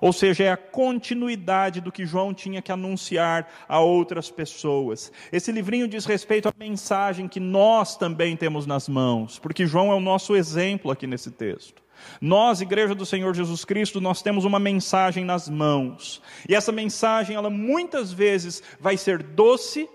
Ou 0.00 0.12
seja, 0.12 0.44
é 0.44 0.52
a 0.52 0.56
continuidade 0.56 1.80
do 1.80 1.92
que 1.92 2.06
João 2.06 2.32
tinha 2.32 2.62
que 2.62 2.72
anunciar 2.72 3.48
a 3.68 3.80
outras 3.80 4.30
pessoas. 4.30 5.12
Esse 5.32 5.52
livrinho 5.52 5.88
diz 5.88 6.04
respeito 6.04 6.48
à 6.48 6.54
mensagem 6.58 7.28
que 7.28 7.40
nós 7.40 7.96
também 7.96 8.36
temos 8.36 8.66
nas 8.66 8.88
mãos, 8.88 9.38
porque 9.38 9.66
João 9.66 9.90
é 9.90 9.94
o 9.94 10.00
nosso 10.00 10.36
exemplo 10.36 10.90
aqui 10.90 11.06
nesse 11.06 11.30
texto. 11.30 11.82
Nós, 12.20 12.60
Igreja 12.60 12.94
do 12.94 13.06
Senhor 13.06 13.34
Jesus 13.34 13.64
Cristo, 13.64 14.00
nós 14.00 14.22
temos 14.22 14.44
uma 14.44 14.58
mensagem 14.58 15.24
nas 15.24 15.48
mãos. 15.48 16.22
E 16.48 16.54
essa 16.54 16.72
mensagem, 16.72 17.36
ela 17.36 17.50
muitas 17.50 18.12
vezes 18.12 18.62
vai 18.80 18.96
ser 18.96 19.22
doce, 19.22 19.88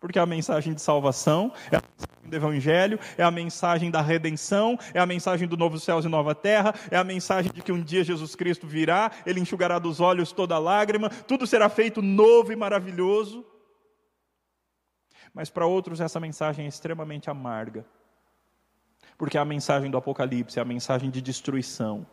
porque 0.00 0.18
é 0.18 0.22
a 0.22 0.26
mensagem 0.26 0.72
de 0.72 0.80
salvação, 0.80 1.52
é 1.70 1.76
a 1.76 1.82
mensagem 1.82 2.30
do 2.30 2.36
Evangelho, 2.36 2.98
é 3.18 3.22
a 3.22 3.30
mensagem 3.30 3.90
da 3.90 4.00
redenção, 4.00 4.78
é 4.94 4.98
a 4.98 5.04
mensagem 5.04 5.46
do 5.46 5.58
novo 5.58 5.78
céus 5.78 6.06
e 6.06 6.08
nova 6.08 6.34
terra, 6.34 6.74
é 6.90 6.96
a 6.96 7.04
mensagem 7.04 7.52
de 7.52 7.60
que 7.60 7.70
um 7.70 7.82
dia 7.82 8.02
Jesus 8.02 8.34
Cristo 8.34 8.66
virá, 8.66 9.12
ele 9.26 9.40
enxugará 9.40 9.78
dos 9.78 10.00
olhos 10.00 10.32
toda 10.32 10.58
lágrima, 10.58 11.10
tudo 11.10 11.46
será 11.46 11.68
feito 11.68 12.00
novo 12.00 12.50
e 12.50 12.56
maravilhoso. 12.56 13.44
Mas 15.34 15.50
para 15.50 15.66
outros 15.66 16.00
essa 16.00 16.18
mensagem 16.18 16.64
é 16.64 16.68
extremamente 16.68 17.28
amarga, 17.28 17.84
porque 19.18 19.36
é 19.36 19.40
a 19.40 19.44
mensagem 19.44 19.90
do 19.90 19.98
Apocalipse, 19.98 20.58
é 20.58 20.62
a 20.62 20.64
mensagem 20.64 21.10
de 21.10 21.20
destruição 21.20 22.06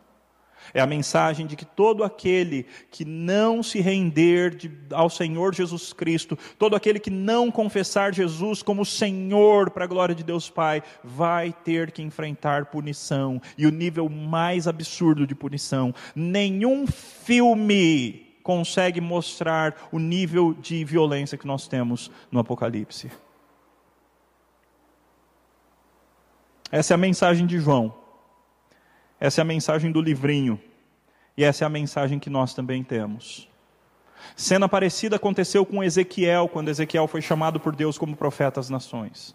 é 0.72 0.80
a 0.80 0.86
mensagem 0.86 1.46
de 1.46 1.56
que 1.56 1.64
todo 1.64 2.04
aquele 2.04 2.66
que 2.90 3.04
não 3.04 3.62
se 3.62 3.80
render 3.80 4.54
de, 4.54 4.70
ao 4.92 5.08
Senhor 5.08 5.54
Jesus 5.54 5.92
Cristo, 5.92 6.38
todo 6.58 6.76
aquele 6.76 6.98
que 6.98 7.10
não 7.10 7.50
confessar 7.50 8.14
Jesus 8.14 8.62
como 8.62 8.84
Senhor 8.84 9.70
para 9.70 9.84
a 9.84 9.88
glória 9.88 10.14
de 10.14 10.22
Deus 10.22 10.48
Pai, 10.50 10.82
vai 11.02 11.52
ter 11.52 11.90
que 11.90 12.02
enfrentar 12.02 12.66
punição. 12.66 13.40
E 13.56 13.66
o 13.66 13.70
nível 13.70 14.08
mais 14.08 14.66
absurdo 14.66 15.26
de 15.26 15.34
punição. 15.34 15.94
Nenhum 16.14 16.86
filme 16.86 18.26
consegue 18.42 19.00
mostrar 19.00 19.88
o 19.92 19.98
nível 19.98 20.54
de 20.54 20.84
violência 20.84 21.36
que 21.36 21.46
nós 21.46 21.68
temos 21.68 22.10
no 22.30 22.40
Apocalipse. 22.40 23.10
Essa 26.70 26.92
é 26.92 26.96
a 26.96 26.98
mensagem 26.98 27.46
de 27.46 27.58
João. 27.58 28.07
Essa 29.20 29.40
é 29.40 29.42
a 29.42 29.44
mensagem 29.44 29.90
do 29.90 30.00
livrinho. 30.00 30.60
E 31.36 31.44
essa 31.44 31.64
é 31.64 31.66
a 31.66 31.70
mensagem 31.70 32.18
que 32.18 32.30
nós 32.30 32.54
também 32.54 32.82
temos. 32.82 33.48
Cena 34.36 34.68
parecida 34.68 35.16
aconteceu 35.16 35.64
com 35.64 35.82
Ezequiel, 35.82 36.48
quando 36.48 36.68
Ezequiel 36.68 37.06
foi 37.06 37.22
chamado 37.22 37.60
por 37.60 37.74
Deus 37.74 37.96
como 37.96 38.16
profeta 38.16 38.58
às 38.58 38.68
nações. 38.68 39.34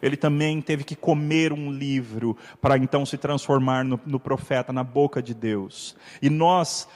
Ele 0.00 0.16
também 0.16 0.60
teve 0.60 0.84
que 0.84 0.96
comer 0.96 1.52
um 1.52 1.70
livro 1.70 2.36
para 2.60 2.76
então 2.76 3.04
se 3.04 3.16
transformar 3.18 3.84
no, 3.84 4.00
no, 4.06 4.18
profeta, 4.18 4.72
na 4.72 4.82
boca 4.82 5.22
de 5.22 5.34
Deus. 5.34 5.96
E 6.22 6.30
nós, 6.30 6.88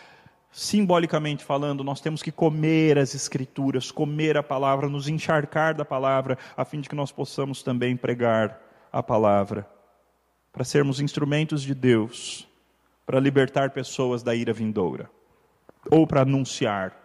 simbolicamente 0.51 1.45
falando, 1.45 1.85
nós 1.85 2.01
temos 2.01 2.23
que 2.23 2.33
comer 2.33 2.99
as 2.99 3.15
Escrituras, 3.15 3.91
comer 3.91 4.37
a 4.37 4.43
palavra, 4.43 4.89
nos 4.89 5.09
encharcar 5.09 5.75
da 5.75 5.85
palavra, 5.85 6.39
a 6.57 6.65
fim 6.65 6.81
de 6.81 6.89
que 6.89 6.97
nós 6.97 7.13
possamos 7.13 7.63
também 7.63 7.97
pregar 7.97 8.61
a 8.93 9.03
palavra 9.03 9.67
para 10.53 10.65
sermos 10.65 11.01
instrumentos 11.01 11.63
de 11.63 11.75
Deus 11.75 12.47
para 13.07 13.19
libertar 13.19 13.71
pessoas 13.71 14.23
da 14.23 14.35
ira 14.35 14.53
vindoura, 14.53 15.11
ou 15.91 16.07
para 16.07 16.23
anunciar 16.23 16.97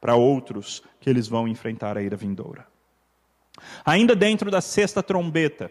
para 0.00 0.14
outros 0.14 0.82
que 1.00 1.10
eles 1.10 1.28
vão 1.28 1.46
enfrentar 1.46 1.96
a 1.96 2.02
ira 2.02 2.16
vindoura. 2.16 2.66
Ainda 3.84 4.16
dentro 4.16 4.50
da 4.50 4.60
sexta 4.60 5.02
trombeta, 5.02 5.70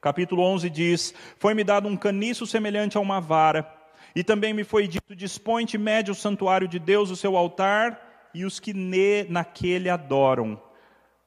capítulo 0.00 0.42
11 0.42 0.68
diz: 0.68 1.14
Foi-me 1.38 1.62
dado 1.62 1.88
um 1.88 1.96
caniço 1.96 2.46
semelhante 2.46 2.96
a 2.96 3.00
uma 3.00 3.20
vara, 3.20 3.70
e 4.14 4.24
também 4.24 4.52
me 4.52 4.64
foi 4.64 4.88
dito: 4.88 5.14
Dispõe-te, 5.14 5.78
mede 5.78 6.10
o 6.10 6.14
santuário 6.14 6.66
de 6.66 6.78
Deus, 6.78 7.10
o 7.10 7.16
seu 7.16 7.36
altar, 7.36 8.28
e 8.34 8.44
os 8.44 8.58
que 8.58 8.74
ne, 8.74 9.24
naquele 9.24 9.88
adoram 9.88 10.60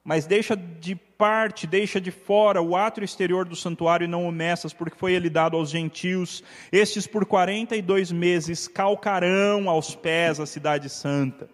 mas 0.04 0.26
deixa 0.26 0.56
de 0.56 0.96
parte, 0.96 1.66
deixa 1.66 2.02
de 2.02 2.12
fora 2.12 2.62
o 2.62 2.76
átrio 2.76 3.06
exterior 3.06 3.46
do 3.46 3.56
santuário 3.56 4.06
e 4.06 4.08
não 4.08 4.28
o 4.28 4.32
messas, 4.32 4.74
porque 4.74 4.98
foi 4.98 5.13
ele 5.13 5.30
dado 5.30 5.56
aos 5.56 5.70
gentios. 5.70 6.44
Estes 6.72 7.08
por 7.08 7.26
quarenta 7.26 7.76
e 7.76 7.82
dois 7.82 8.12
meses 8.12 8.68
calcarão 8.68 9.70
aos 9.70 9.96
pés 9.96 10.39
a 10.39 10.46
cidade 10.46 10.89
santa. 10.89 11.50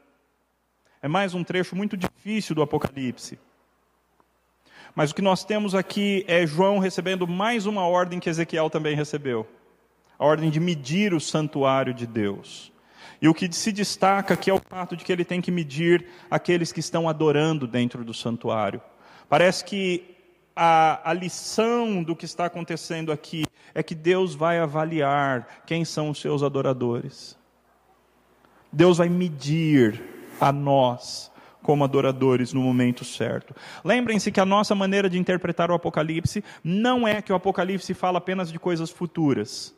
É 1.01 1.07
mais 1.07 1.33
um 1.33 1.43
trecho 1.43 1.75
muito 1.75 1.95
difícil 1.95 2.55
do 2.55 2.61
Apocalipse. 2.61 3.37
Mas 4.95 5.11
o 5.11 5.15
que 5.15 5.21
nós 5.21 5.45
temos 5.45 5.75
aqui 5.75 6.25
é 6.27 6.45
João 6.47 6.79
recebendo 6.79 7.27
mais 7.27 7.67
uma 7.67 7.85
ordem 7.85 8.19
que 8.19 8.29
Ezequiel 8.29 8.69
também 8.69 8.95
recebeu 8.95 9.47
a 10.19 10.25
ordem 10.25 10.49
de 10.49 10.59
medir 10.59 11.13
o 11.13 11.19
santuário 11.19 11.93
de 11.93 12.05
Deus. 12.05 12.73
E 13.21 13.27
o 13.27 13.33
que 13.33 13.53
se 13.53 13.71
destaca 13.71 14.33
aqui 14.33 14.49
é 14.49 14.53
o 14.53 14.61
fato 14.69 14.95
de 14.95 15.03
que 15.03 15.11
ele 15.11 15.25
tem 15.25 15.41
que 15.41 15.51
medir 15.51 16.05
aqueles 16.31 16.71
que 16.71 16.79
estão 16.79 17.09
adorando 17.09 17.67
dentro 17.67 18.03
do 18.03 18.13
santuário. 18.13 18.81
Parece 19.27 19.65
que 19.65 20.15
a, 20.55 21.09
a, 21.09 21.13
lição 21.13 22.01
do 22.01 22.15
que 22.15 22.25
está 22.25 22.45
acontecendo 22.45 23.11
aqui 23.11 23.45
é 23.73 23.83
que 23.83 23.93
Deus 23.93 24.35
vai 24.35 24.59
avaliar 24.59 25.63
quem 25.65 25.83
são 25.85 26.09
os 26.09 26.19
seus 26.19 26.43
adoradores. 26.43 27.37
Deus 28.71 28.97
vai 28.97 29.09
medir 29.09 30.01
a 30.39 30.51
nós 30.51 31.31
como 31.61 31.83
adoradores 31.83 32.53
no 32.53 32.61
momento 32.61 33.03
certo. 33.03 33.53
Lembrem-se 33.83 34.31
que 34.31 34.39
a 34.39 34.45
nossa 34.45 34.73
maneira 34.73 35.09
de 35.09 35.17
interpretar 35.17 35.69
o 35.69 35.73
Apocalipse 35.73 36.43
não 36.63 37.07
é 37.07 37.21
que 37.21 37.31
o 37.31 37.35
Apocalipse 37.35 37.93
fala 37.93 38.17
apenas 38.17 38.51
de 38.51 38.57
coisas 38.57 38.89
futuras. 38.89 39.75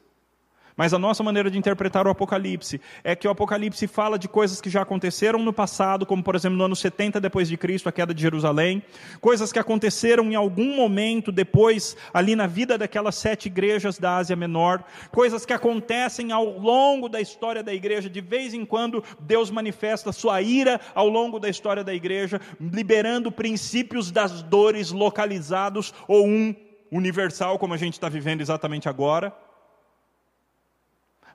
Mas 0.82 0.96
a 0.96 0.98
nossa 0.98 1.22
maneira 1.22 1.52
de 1.52 1.60
interpretar 1.60 2.08
o 2.08 2.10
Apocalipse 2.10 2.82
é 3.04 3.16
que 3.16 3.28
o 3.28 3.30
Apocalipse 3.30 3.86
fala 3.86 4.18
de 4.18 4.28
coisas 4.28 4.60
que 4.60 4.68
já 4.68 4.82
aconteceram 4.82 5.38
no 5.38 5.54
passado, 5.54 6.08
como 6.08 6.24
por 6.24 6.34
exemplo 6.34 6.58
no 6.58 6.64
ano 6.64 6.76
70 6.76 7.22
depois 7.22 7.48
de 7.48 7.56
Cristo, 7.56 7.88
a 7.88 7.92
queda 7.92 8.16
de 8.16 8.20
Jerusalém, 8.24 8.82
coisas 9.20 9.52
que 9.52 9.60
aconteceram 9.60 10.24
em 10.32 10.34
algum 10.34 10.76
momento 10.76 11.32
depois 11.32 11.96
ali 12.12 12.36
na 12.36 12.48
vida 12.48 12.80
daquelas 12.80 13.14
sete 13.14 13.46
igrejas 13.46 14.00
da 14.00 14.16
Ásia 14.16 14.36
Menor, 14.36 14.84
coisas 15.12 15.46
que 15.46 15.54
acontecem 15.54 16.32
ao 16.32 16.58
longo 16.58 17.08
da 17.08 17.22
história 17.22 17.62
da 17.62 17.76
igreja, 17.76 18.10
de 18.10 18.20
vez 18.20 18.52
em 18.52 18.66
quando 18.66 19.04
Deus 19.20 19.52
manifesta 19.52 20.12
sua 20.12 20.42
ira 20.42 20.82
ao 20.96 21.08
longo 21.08 21.40
da 21.40 21.48
história 21.48 21.84
da 21.84 21.94
igreja, 21.94 22.42
liberando 22.60 23.32
princípios 23.32 24.10
das 24.10 24.42
dores 24.42 24.90
localizados 24.90 25.94
ou 26.08 26.26
um 26.26 26.56
universal, 26.92 27.60
como 27.60 27.76
a 27.76 27.78
gente 27.78 27.94
está 27.94 28.10
vivendo 28.10 28.42
exatamente 28.42 28.90
agora. 28.90 29.32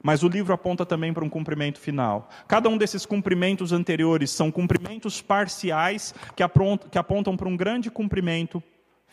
Mas 0.02 0.22
o 0.22 0.28
livro 0.28 0.52
aponta 0.52 0.84
também 0.84 1.12
para 1.12 1.24
um 1.24 1.28
cumprimento 1.28 1.78
final. 1.78 2.28
Cada 2.46 2.68
um 2.68 2.76
desses 2.76 3.06
cumprimentos 3.06 3.72
anteriores 3.72 4.30
são 4.30 4.50
cumprimentos 4.50 5.20
parciais 5.22 6.14
que 6.34 6.42
apontam, 6.42 6.88
que 6.88 6.98
apontam 6.98 7.36
para 7.36 7.48
um 7.48 7.56
grande 7.56 7.90
cumprimento 7.90 8.62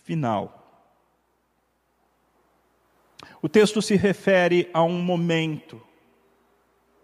final. 0.04 0.60
O 3.42 3.50
texto 3.50 3.82
se 3.82 3.96
refere 3.96 4.70
a 4.74 4.84
um 4.84 5.02
momento, 5.02 5.82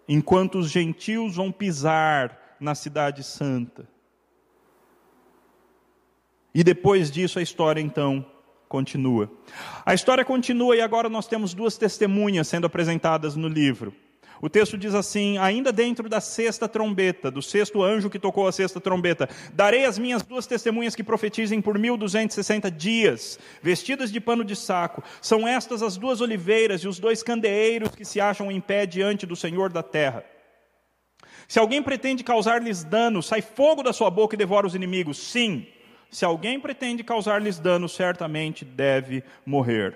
enquanto 0.07 0.59
os 0.59 0.69
gentios 0.69 1.35
vão 1.35 1.51
pisar 1.51 2.55
na 2.59 2.75
Cidade 2.75 3.23
Santa. 3.23 3.87
E 6.53 6.63
depois 6.63 7.11
disso 7.11 7.39
a 7.39 7.41
história 7.41 7.79
então 7.81 8.25
continua. 8.69 9.29
A 9.84 9.95
história 9.95 10.23
continua 10.23 10.75
e 10.75 10.82
agora 10.82 11.10
nós 11.10 11.27
temos 11.27 11.55
duas 11.55 11.75
testemunhas 11.75 12.47
sendo 12.47 12.67
apresentadas 12.67 13.36
no 13.36 13.47
livro. 13.47 13.93
O 14.41 14.49
texto 14.49 14.77
diz 14.77 14.93
assim: 14.93 15.38
ainda 15.38 15.71
dentro 15.71 16.08
da 16.08 16.21
sexta 16.21 16.67
trombeta, 16.67 17.29
do 17.29 17.41
sexto 17.41 17.84
anjo 17.84 18.10
que 18.10 18.19
tocou 18.19 18.47
a 18.47 18.51
sexta 18.51 18.79
trombeta, 18.79 19.27
darei 19.53 19.86
as 19.86 19.99
minhas 19.99 20.23
duas 20.23 20.47
testemunhas 20.47 20.95
que 20.95 21.03
profetizem 21.03 21.62
por 21.62 21.77
1260 21.77 22.71
dias, 22.71 23.38
vestidas 23.62 24.12
de 24.12 24.21
pano 24.21 24.45
de 24.45 24.55
saco. 24.55 25.03
São 25.21 25.47
estas 25.47 25.82
as 25.82 25.97
duas 25.97 26.21
oliveiras 26.21 26.82
e 26.82 26.88
os 26.88 26.99
dois 26.99 27.21
candeeiros 27.21 27.89
que 27.89 28.05
se 28.05 28.21
acham 28.21 28.51
em 28.51 28.62
pé 28.62 28.86
diante 28.86 29.25
do 29.25 29.36
Senhor 29.36 29.73
da 29.73 29.84
terra. 29.84 30.23
Se 31.47 31.58
alguém 31.58 31.82
pretende 31.82 32.23
causar-lhes 32.23 32.84
dano, 32.84 33.23
sai 33.23 33.41
fogo 33.41 33.82
da 33.82 33.91
sua 33.91 34.12
boca 34.12 34.36
e 34.36 34.38
devora 34.38 34.67
os 34.67 34.75
inimigos. 34.75 35.17
Sim, 35.17 35.65
se 36.09 36.25
alguém 36.25 36.59
pretende 36.59 37.03
causar-lhes 37.03 37.59
dano, 37.59 37.87
certamente 37.87 38.65
deve 38.65 39.23
morrer. 39.45 39.95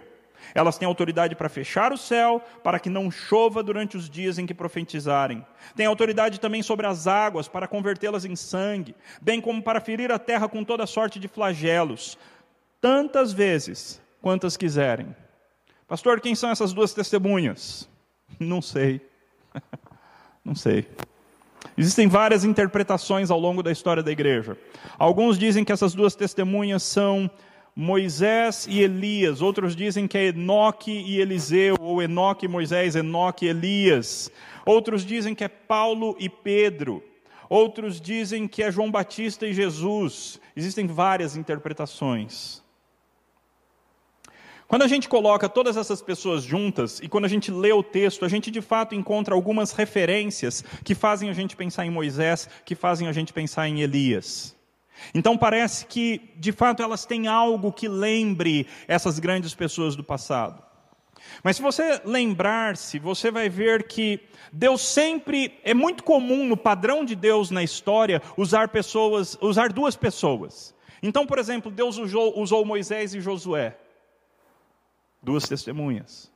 Elas 0.54 0.78
têm 0.78 0.88
autoridade 0.88 1.36
para 1.36 1.50
fechar 1.50 1.94
o 1.94 1.98
céu, 1.98 2.42
para 2.64 2.80
que 2.80 2.90
não 2.90 3.10
chova 3.10 3.64
durante 3.64 3.96
os 3.96 4.10
dias 4.10 4.38
em 4.38 4.46
que 4.46 4.54
profetizarem. 4.54 5.46
Têm 5.76 5.86
autoridade 5.86 6.40
também 6.40 6.62
sobre 6.62 6.86
as 6.86 7.08
águas, 7.08 7.48
para 7.48 7.68
convertê-las 7.68 8.26
em 8.26 8.36
sangue, 8.36 8.96
bem 9.22 9.40
como 9.40 9.62
para 9.62 9.82
ferir 9.82 10.12
a 10.12 10.20
terra 10.20 10.48
com 10.48 10.64
toda 10.64 10.86
sorte 10.86 11.20
de 11.20 11.28
flagelos, 11.28 12.18
tantas 12.82 13.32
vezes 13.32 14.02
quantas 14.22 14.58
quiserem. 14.58 15.16
Pastor, 15.88 16.20
quem 16.20 16.36
são 16.36 16.50
essas 16.50 16.74
duas 16.74 16.94
testemunhas? 16.94 17.90
Não 18.40 18.62
sei. 18.62 19.02
Não 20.44 20.56
sei. 20.56 20.88
Existem 21.78 22.08
várias 22.08 22.44
interpretações 22.44 23.32
ao 23.32 23.40
longo 23.40 23.64
da 23.64 23.72
história 23.72 24.04
da 24.04 24.12
igreja. 24.12 24.58
Alguns 24.98 25.38
dizem 25.38 25.64
que 25.64 25.72
essas 25.72 25.94
duas 25.94 26.16
testemunhas 26.16 26.84
são 26.84 27.30
Moisés 27.76 28.68
e 28.70 28.82
Elias, 28.82 29.42
outros 29.42 29.76
dizem 29.76 30.08
que 30.08 30.18
é 30.18 30.28
Enoque 30.28 30.92
e 30.92 31.20
Eliseu, 31.20 31.76
ou 31.80 32.02
Enoque 32.02 32.46
e 32.46 32.50
Moisés, 32.50 32.96
Enoque 32.96 33.46
e 33.46 33.50
Elias. 33.50 34.32
Outros 34.66 35.04
dizem 35.04 35.34
que 35.34 35.44
é 35.44 35.48
Paulo 35.48 36.16
e 36.20 36.30
Pedro. 36.30 37.04
Outros 37.50 38.00
dizem 38.00 38.48
que 38.48 38.64
é 38.64 38.72
João 38.72 38.90
Batista 38.90 39.46
e 39.48 39.54
Jesus. 39.54 40.40
Existem 40.56 40.88
várias 40.88 41.36
interpretações. 41.36 42.63
Quando 44.74 44.82
a 44.82 44.88
gente 44.88 45.08
coloca 45.08 45.48
todas 45.48 45.78
essas 45.78 46.02
pessoas 46.02 46.42
juntas 46.42 47.00
e 47.00 47.08
quando 47.08 47.26
a 47.26 47.28
gente 47.28 47.52
lê 47.52 47.72
o 47.72 47.84
texto, 47.84 48.26
a 48.26 48.28
gente 48.28 48.50
de 48.50 48.60
fato 48.60 48.96
encontra 48.96 49.36
algumas 49.36 49.72
referências 49.72 50.64
que 50.84 50.96
fazem 50.96 51.30
a 51.30 51.34
gente 51.34 51.56
pensar 51.56 51.86
em 51.86 51.92
Moisés, 51.92 52.50
que 52.66 52.74
fazem 52.74 53.08
a 53.08 53.12
gente 53.12 53.32
pensar 53.32 53.68
em 53.68 53.82
Elias. 53.82 54.58
Então 55.14 55.38
parece 55.38 55.86
que, 55.86 56.32
de 56.38 56.52
fato, 56.52 56.82
elas 56.82 57.06
têm 57.06 57.28
algo 57.28 57.72
que 57.72 57.88
lembre 57.88 58.66
essas 58.88 59.20
grandes 59.20 59.54
pessoas 59.54 59.96
do 59.96 60.04
passado. 60.04 60.64
Mas 61.44 61.58
se 61.58 61.62
você 61.62 62.02
lembrar-se, 62.04 62.98
você 62.98 63.30
vai 63.30 63.50
ver 63.50 63.84
que 63.84 64.22
Deus 64.52 64.82
sempre 64.82 65.54
é 65.64 65.76
muito 65.76 66.04
comum 66.04 66.48
no 66.48 66.58
padrão 66.58 67.06
de 67.06 67.14
Deus 67.14 67.52
na 67.52 67.62
história 67.62 68.24
usar 68.36 68.70
pessoas, 68.70 69.38
usar 69.40 69.72
duas 69.72 69.96
pessoas. 69.96 70.74
Então, 71.04 71.28
por 71.28 71.38
exemplo, 71.38 71.70
Deus 71.70 72.00
usou, 72.00 72.40
usou 72.40 72.66
Moisés 72.66 73.14
e 73.14 73.22
Josué 73.22 73.78
duas 75.24 75.48
testemunhas. 75.48 76.32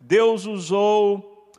Deus 0.00 0.46
usou 0.46 1.52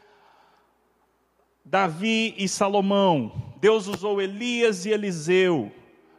Davi 1.64 2.34
e 2.38 2.48
Salomão. 2.48 3.54
Deus 3.60 3.88
usou 3.88 4.22
Elias 4.22 4.86
e 4.86 4.90
Eliseu. 4.90 5.72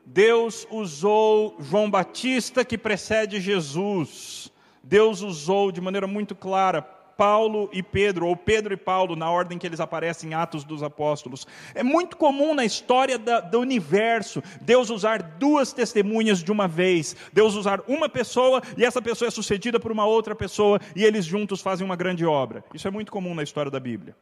Deus 0.05 0.67
usou 0.71 1.57
João 1.59 1.91
Batista, 1.91 2.65
que 2.65 2.77
precede 2.77 3.41
Jesus. 3.41 4.53
Deus 4.83 5.23
usou 5.23 5.73
de 5.73 5.81
maneira 5.81 6.07
muito 6.07 6.35
clara 6.35 6.83
Paulo 7.17 7.69
e 7.73 7.83
Pedro, 7.83 8.27
ou 8.27 8.37
Pedro 8.37 8.75
e 8.75 8.77
Paulo, 8.77 9.17
na 9.17 9.31
ordem 9.31 9.59
que 9.59 9.67
eles 9.67 9.81
aparecem 9.81 10.31
em 10.31 10.35
Atos 10.35 10.65
dos 10.65 10.83
Apóstolos. 10.83 11.47
É 11.75 11.83
muito 11.83 12.17
comum 12.17 12.55
na 12.55 12.65
história 12.65 13.19
da, 13.19 13.41
do 13.41 13.61
universo 13.61 14.43
Deus 14.61 14.91
usar 14.91 15.23
duas 15.23 15.73
testemunhas 15.73 16.43
de 16.43 16.51
uma 16.51 16.69
vez, 16.69 17.17
Deus 17.33 17.55
usar 17.55 17.81
uma 17.87 18.09
pessoa 18.09 18.63
e 18.77 18.85
essa 18.85 19.01
pessoa 19.01 19.29
é 19.29 19.31
sucedida 19.31 19.79
por 19.79 19.93
uma 19.93 20.07
outra 20.07 20.35
pessoa 20.35 20.81
e 20.95 21.05
eles 21.05 21.25
juntos 21.25 21.61
fazem 21.61 21.85
uma 21.85 21.97
grande 21.97 22.25
obra. 22.25 22.65
Isso 22.75 22.89
é 22.89 22.91
muito 22.91 23.13
comum 23.13 23.35
na 23.35 23.43
história 23.43 23.71
da 23.71 23.81
Bíblia. 23.81 24.17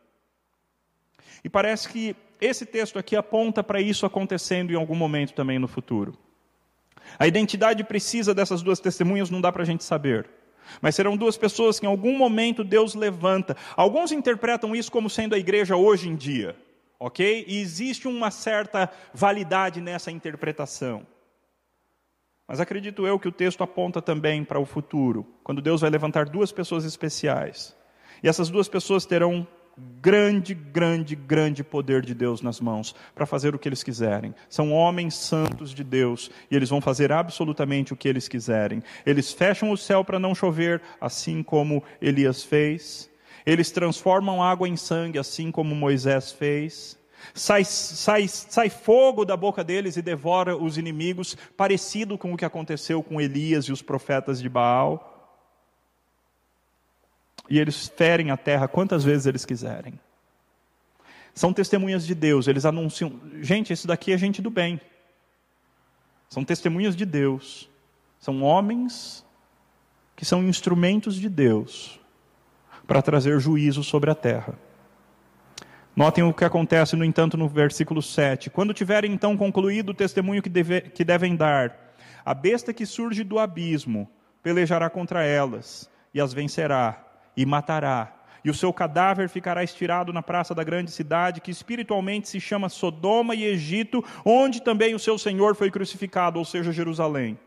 E 1.43 1.49
parece 1.49 1.89
que 1.89 2.15
esse 2.41 2.67
texto 2.67 2.99
aqui 2.99 3.17
aponta 3.17 3.63
para 3.63 3.81
isso 3.81 4.07
acontecendo 4.07 4.73
em 4.73 4.77
algum 4.77 4.95
momento 4.95 5.33
também 5.33 5.59
no 5.59 5.69
futuro. 5.69 6.17
A 7.19 7.27
identidade 7.27 7.83
precisa 7.85 8.35
dessas 8.35 8.63
duas 8.63 8.81
testemunhas 8.81 9.31
não 9.31 9.41
dá 9.41 9.51
para 9.51 9.63
a 9.63 9.67
gente 9.67 9.85
saber. 9.85 10.29
Mas 10.81 10.95
serão 10.95 11.17
duas 11.17 11.37
pessoas 11.37 11.79
que 11.79 11.87
em 11.87 11.89
algum 11.89 12.17
momento 12.17 12.65
Deus 12.65 12.95
levanta. 12.95 13.57
Alguns 13.77 14.13
interpretam 14.13 14.75
isso 14.75 14.91
como 14.91 15.11
sendo 15.11 15.35
a 15.35 15.39
igreja 15.39 15.77
hoje 15.77 16.09
em 16.09 16.17
dia, 16.17 16.57
ok? 16.99 17.45
E 17.47 17.61
existe 17.61 18.09
uma 18.09 18.31
certa 18.31 18.91
validade 19.13 19.81
nessa 19.81 20.11
interpretação. 20.11 21.07
Mas 22.47 22.59
acredito 22.59 23.07
eu 23.07 23.19
que 23.19 23.29
o 23.29 23.33
texto 23.33 23.63
aponta 23.63 24.03
também 24.03 24.43
para 24.43 24.59
o 24.59 24.67
futuro, 24.67 25.25
quando 25.45 25.63
Deus 25.63 25.83
vai 25.83 25.91
levantar 25.91 26.29
duas 26.29 26.51
pessoas 26.51 26.85
especiais. 26.85 27.77
E 28.23 28.29
essas 28.29 28.51
duas 28.51 28.69
pessoas 28.69 29.07
terão 29.07 29.47
grande, 30.01 30.55
grande, 30.55 31.15
grande 31.15 31.63
poder 31.63 32.03
de 32.03 32.15
Deus 32.15 32.41
nas 32.41 32.61
mãos 32.61 32.95
para 33.15 33.27
fazer 33.27 33.55
o 33.55 33.59
que 33.59 33.69
eles 33.69 33.83
quiserem. 33.83 34.35
São 34.49 34.73
homens 34.73 35.15
santos 35.15 35.75
de 35.75 35.85
Deus 35.85 36.31
e 36.51 36.57
eles 36.57 36.71
vão 36.71 36.81
fazer 36.81 37.13
absolutamente 37.13 37.93
o 37.93 37.97
que 37.97 38.09
eles 38.09 38.29
quiserem. 38.29 38.83
Eles 39.05 39.33
fecham 39.33 39.71
o 39.71 39.77
céu 39.77 40.05
para 40.05 40.19
não 40.19 40.35
chover, 40.35 40.81
assim 41.01 41.43
como 41.43 41.83
Elias 42.01 42.43
fez. 42.43 43.11
Eles 43.45 43.71
transformam 43.71 44.43
água 44.43 44.69
em 44.69 44.77
sangue, 44.77 45.19
assim 45.19 45.51
como 45.51 45.75
Moisés 45.75 46.33
fez. 46.33 46.99
Sai, 47.35 47.65
sai, 47.65 48.27
sai 48.29 48.71
fogo 48.71 49.25
da 49.25 49.37
boca 49.37 49.63
deles 49.63 49.97
e 49.97 50.03
devora 50.03 50.57
os 50.57 50.79
inimigos, 50.79 51.37
parecido 51.57 52.17
com 52.17 52.33
o 52.33 52.37
que 52.37 52.45
aconteceu 52.47 53.03
com 53.03 53.21
Elias 53.21 53.67
e 53.67 53.73
os 53.73 53.83
profetas 53.83 54.41
de 54.41 54.49
Baal 54.49 55.10
e 57.51 57.59
eles 57.59 57.89
ferem 57.89 58.31
a 58.31 58.37
terra 58.37 58.69
quantas 58.69 59.03
vezes 59.03 59.27
eles 59.27 59.45
quiserem. 59.45 59.99
São 61.35 61.53
testemunhas 61.53 62.07
de 62.07 62.15
Deus, 62.15 62.47
eles 62.47 62.65
anunciam. 62.65 63.21
Gente, 63.41 63.73
esse 63.73 63.87
daqui 63.87 64.13
é 64.13 64.17
gente 64.17 64.41
do 64.41 64.51
bem. 64.51 64.81
São 66.29 66.45
testemunhas 66.45 66.95
de 66.95 67.05
Deus. 67.05 67.69
São 68.21 68.43
homens 68.43 69.27
que 70.15 70.25
são 70.25 70.45
instrumentos 70.45 71.17
de 71.17 71.29
Deus 71.29 71.99
para 72.87 73.03
trazer 73.03 73.41
juízo 73.41 73.83
sobre 73.83 74.11
a 74.11 74.15
terra. 74.15 74.57
Notem 75.97 76.23
o 76.23 76.33
que 76.33 76.45
acontece, 76.45 76.95
no 76.95 77.05
entanto, 77.05 77.37
no 77.37 77.49
versículo 77.49 78.01
7. 78.01 78.49
Quando 78.51 78.73
tiverem 78.73 79.13
então 79.13 79.37
concluído 79.37 79.91
o 79.91 79.95
testemunho 79.95 80.43
que, 80.43 80.49
deve, 80.49 80.83
que 80.83 81.05
devem 81.05 81.35
dar, 81.35 81.95
a 82.25 82.33
besta 82.33 82.73
que 82.73 82.87
surge 82.87 83.25
do 83.25 83.39
abismo 83.39 84.09
pelejará 84.43 84.89
contra 84.89 85.25
elas 85.25 85.91
e 86.15 86.21
as 86.21 86.33
vencerá 86.33 87.10
e 87.37 87.45
matará. 87.47 88.17
E 88.45 88.51
o 88.51 88.55
seu 88.55 88.73
cadáver 88.73 89.29
ficará 89.29 89.63
estirado 89.63 90.13
na 90.13 90.23
praça 90.23 90.55
da 90.55 90.65
grande 90.65 90.91
cidade, 90.91 91.41
que 91.41 91.51
espiritualmente 91.51 92.29
se 92.29 92.41
chama 92.41 92.69
Sodoma 92.69 93.35
e 93.35 93.45
Egito, 93.45 94.05
onde 94.25 94.63
também 94.63 94.95
o 94.95 94.99
seu 94.99 95.19
Senhor 95.19 95.55
foi 95.55 95.71
crucificado, 95.71 96.39
ou 96.39 96.45
seja, 96.45 96.73
Jerusalém. 96.73 97.39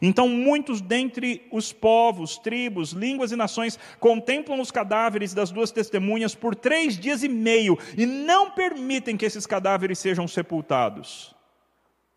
Então, 0.00 0.28
muitos 0.28 0.80
dentre 0.80 1.46
os 1.52 1.72
povos, 1.72 2.38
tribos, 2.38 2.92
línguas 2.92 3.32
e 3.32 3.36
nações 3.36 3.78
contemplam 4.00 4.60
os 4.60 4.70
cadáveres 4.70 5.34
das 5.34 5.50
duas 5.50 5.70
testemunhas 5.70 6.34
por 6.34 6.54
três 6.54 6.98
dias 6.98 7.22
e 7.22 7.28
meio 7.28 7.78
e 7.96 8.06
não 8.06 8.50
permitem 8.50 9.16
que 9.16 9.24
esses 9.24 9.46
cadáveres 9.46 9.98
sejam 9.98 10.26
sepultados. 10.26 11.34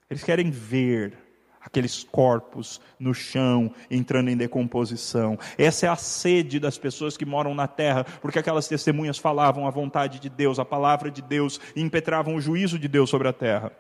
Eles 0.10 0.24
querem 0.24 0.50
ver 0.50 1.29
aqueles 1.70 2.04
corpos 2.04 2.82
no 3.00 3.14
chão, 3.14 3.72
entrando 3.92 4.30
em 4.30 4.36
decomposição. 4.36 5.38
Essa 5.56 5.86
é 5.86 5.90
a 5.90 5.96
sede 5.96 6.60
das 6.60 6.78
pessoas 6.80 7.16
que 7.16 7.26
moram 7.26 7.54
na 7.54 7.68
terra, 7.68 8.04
porque 8.22 8.40
aquelas 8.40 8.68
testemunhas 8.68 9.20
falavam 9.20 9.68
a 9.68 9.70
vontade 9.70 10.20
de 10.20 10.30
Deus, 10.30 10.58
a 10.58 10.66
palavra 10.66 11.12
de 11.12 11.22
Deus, 11.22 11.62
e 11.76 11.82
impetravam 11.82 12.36
o 12.36 12.42
juízo 12.42 12.80
de 12.80 12.88
Deus 12.88 13.10
sobre 13.10 13.28
a 13.28 13.34
terra. 13.34 13.72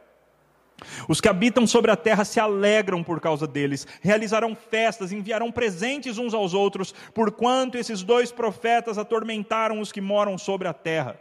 Os 1.07 1.19
que 1.19 1.27
habitam 1.27 1.65
sobre 1.67 1.91
a 1.91 1.95
terra 1.95 2.23
se 2.23 2.39
alegram 2.39 3.03
por 3.03 3.19
causa 3.19 3.47
deles, 3.47 3.87
realizarão 4.01 4.55
festas, 4.55 5.11
enviarão 5.11 5.51
presentes 5.51 6.17
uns 6.17 6.33
aos 6.33 6.53
outros, 6.53 6.93
porquanto 7.13 7.77
esses 7.77 8.03
dois 8.03 8.31
profetas 8.31 8.97
atormentaram 8.97 9.81
os 9.81 9.91
que 9.91 9.99
moram 9.99 10.37
sobre 10.37 10.67
a 10.67 10.73
terra. 10.73 11.19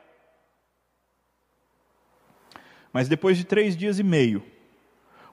Mas 2.92 3.08
depois 3.08 3.38
de 3.38 3.44
três 3.44 3.76
dias 3.76 3.98
e 3.98 4.02
meio, 4.02 4.44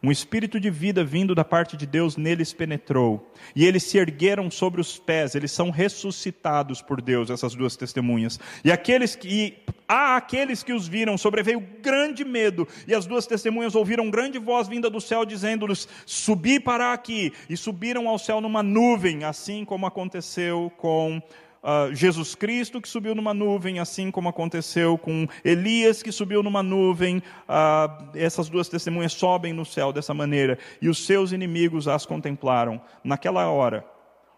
um 0.06 0.12
espírito 0.12 0.60
de 0.60 0.70
vida 0.70 1.04
vindo 1.04 1.34
da 1.34 1.44
parte 1.44 1.76
de 1.76 1.88
Deus 1.88 2.16
neles 2.16 2.54
penetrou, 2.54 3.32
e 3.56 3.66
eles 3.66 3.82
se 3.84 3.98
ergueram 3.98 4.52
sobre 4.52 4.80
os 4.80 5.00
pés, 5.00 5.34
eles 5.34 5.52
são 5.52 5.72
ressuscitados 5.72 6.80
por 6.80 7.02
Deus, 7.02 7.32
essas 7.32 7.56
duas 7.56 7.76
testemunhas. 7.76 8.40
E 8.64 8.72
aqueles 8.72 9.16
que 9.16 9.58
a 9.88 10.16
aqueles 10.16 10.64
que 10.64 10.74
os 10.74 10.88
viram. 10.88 11.18
Sobreveio 11.18 11.64
grande 11.82 12.24
medo, 12.24 12.68
e 12.88 12.94
as 12.94 13.06
duas 13.06 13.26
testemunhas 13.26 13.76
ouviram 13.76 14.10
grande 14.10 14.38
voz 14.38 14.68
vinda 14.68 14.90
do 14.90 15.02
céu 15.02 15.26
dizendo-lhes: 15.26 15.88
"Subi 16.06 16.60
para 16.60 16.94
aqui", 16.94 17.34
e 17.50 17.58
subiram 17.58 18.08
ao 18.08 18.20
céu 18.20 18.40
numa 18.40 18.62
nuvem, 18.62 19.24
assim 19.24 19.66
como 19.66 19.86
aconteceu 19.86 20.72
com 20.78 21.22
uh, 21.66 21.94
Jesus 21.94 22.36
Cristo 22.36 22.80
que 22.80 22.88
subiu 22.88 23.16
numa 23.16 23.34
nuvem, 23.34 23.80
assim 23.80 24.12
como 24.12 24.30
aconteceu 24.30 24.98
com 24.98 25.28
Elias 25.44 26.04
que 26.04 26.12
subiu 26.12 26.44
numa 26.44 26.62
nuvem. 26.62 27.18
Uh, 27.18 28.10
essas 28.14 28.48
duas 28.48 28.70
testemunhas 28.70 29.14
sobem 29.14 29.52
no 29.52 29.66
céu 29.66 29.92
dessa 29.92 30.14
maneira 30.14 30.58
e 30.82 30.88
os 30.88 31.06
seus 31.06 31.32
inimigos 31.32 31.88
as 31.88 32.06
contemplaram. 32.06 32.80
Naquela 33.04 33.50
hora 33.50 33.84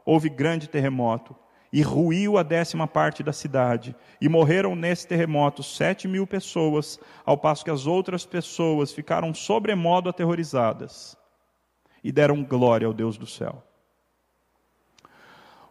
houve 0.05 0.29
grande 0.29 0.69
terremoto 0.69 1.35
e 1.71 1.81
ruiu 1.81 2.37
a 2.37 2.43
décima 2.43 2.87
parte 2.87 3.21
da 3.21 3.33
cidade, 3.33 3.93
e 4.21 4.29
morreram 4.29 4.73
nesse 4.73 5.05
terremoto 5.05 5.61
sete 5.61 6.07
mil 6.07 6.25
pessoas, 6.25 6.97
ao 7.25 7.37
passo 7.37 7.65
que 7.65 7.69
as 7.69 7.85
outras 7.85 8.25
pessoas 8.25 8.93
ficaram 8.93 9.33
sobremodo 9.33 10.09
aterrorizadas 10.09 11.17
e 12.01 12.11
deram 12.11 12.41
glória 12.41 12.87
ao 12.87 12.93
Deus 12.93 13.17
do 13.17 13.27
céu. 13.27 13.66